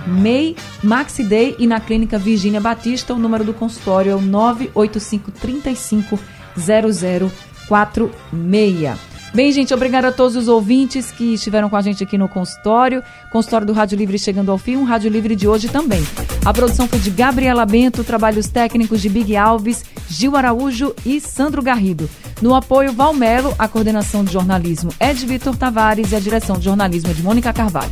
MEI, 0.08 0.56
Maxi 0.82 1.24
Day 1.24 1.56
e 1.60 1.68
na 1.68 1.82
clínica 1.82 2.18
Virgínia 2.18 2.62
Batista. 2.62 3.14
O 3.14 3.20
número 3.20 3.44
do 3.44 3.54
consultório 3.54 4.12
é 4.12 4.16
o 4.16 4.22
985 4.22 5.32
35 5.32 6.18
0046. 6.58 9.13
Bem, 9.34 9.52
gente, 9.52 9.74
obrigado 9.74 10.06
a 10.06 10.12
todos 10.12 10.36
os 10.36 10.48
ouvintes 10.48 11.10
que 11.12 11.34
estiveram 11.34 11.68
com 11.68 11.76
a 11.76 11.82
gente 11.82 12.04
aqui 12.04 12.20
no 12.20 12.30
consultório. 12.30 13.04
Consultório 13.32 13.66
do 13.66 13.74
Rádio 13.74 13.98
Livre 13.98 14.20
chegando 14.20 14.52
ao 14.52 14.60
fim, 14.60 14.76
um 14.76 14.84
Rádio 14.84 15.10
Livre 15.10 15.36
de 15.36 15.48
hoje 15.48 15.68
também. 15.68 16.06
A 16.46 16.54
produção 16.54 16.88
foi 16.88 17.00
de 17.00 17.10
Gabriela 17.10 17.66
Bento, 17.66 18.04
trabalhos 18.04 18.48
técnicos 18.48 19.02
de 19.02 19.10
Big 19.10 19.36
Alves, 19.36 19.84
Gil 20.08 20.36
Araújo 20.36 20.94
e 21.04 21.20
Sandro 21.20 21.64
Garrido. 21.64 22.08
No 22.44 22.54
apoio, 22.54 22.94
Valmelo, 22.94 23.56
a 23.58 23.68
coordenação 23.68 24.24
de 24.24 24.32
jornalismo 24.32 24.92
é 25.00 25.14
de 25.14 25.26
Vitor 25.26 25.58
Tavares 25.58 26.12
e 26.12 26.16
a 26.16 26.20
direção 26.20 26.60
de 26.60 26.66
jornalismo 26.66 27.10
é 27.10 27.14
de 27.14 27.24
Mônica 27.24 27.52
Carvalho. 27.52 27.92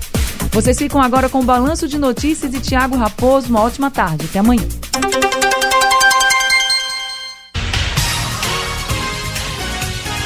Vocês 0.51 0.77
ficam 0.77 1.01
agora 1.01 1.27
com 1.27 1.39
o 1.39 1.43
Balanço 1.43 1.87
de 1.87 1.97
Notícias 1.97 2.53
e 2.53 2.59
Tiago 2.59 2.95
Raposo. 2.95 3.49
Uma 3.49 3.61
ótima 3.61 3.89
tarde. 3.89 4.25
Até 4.29 4.39
amanhã. 4.39 4.67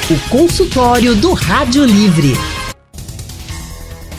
O 0.08 0.30
consultório 0.30 1.16
do 1.16 1.32
Rádio 1.32 1.84
Livre. 1.84 2.32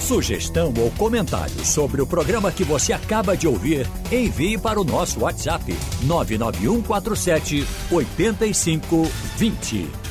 Sugestão 0.02 0.74
ou 0.78 0.92
comentário 0.92 1.64
sobre 1.64 2.02
o 2.02 2.06
programa 2.06 2.52
que 2.52 2.66
você 2.66 2.92
acaba 2.92 3.38
de 3.38 3.48
ouvir, 3.48 3.88
envie 4.12 4.58
para 4.58 4.82
o 4.82 4.84
nosso 4.84 5.22
WhatsApp 5.22 5.74
99147 6.04 7.66
8520. 7.90 10.07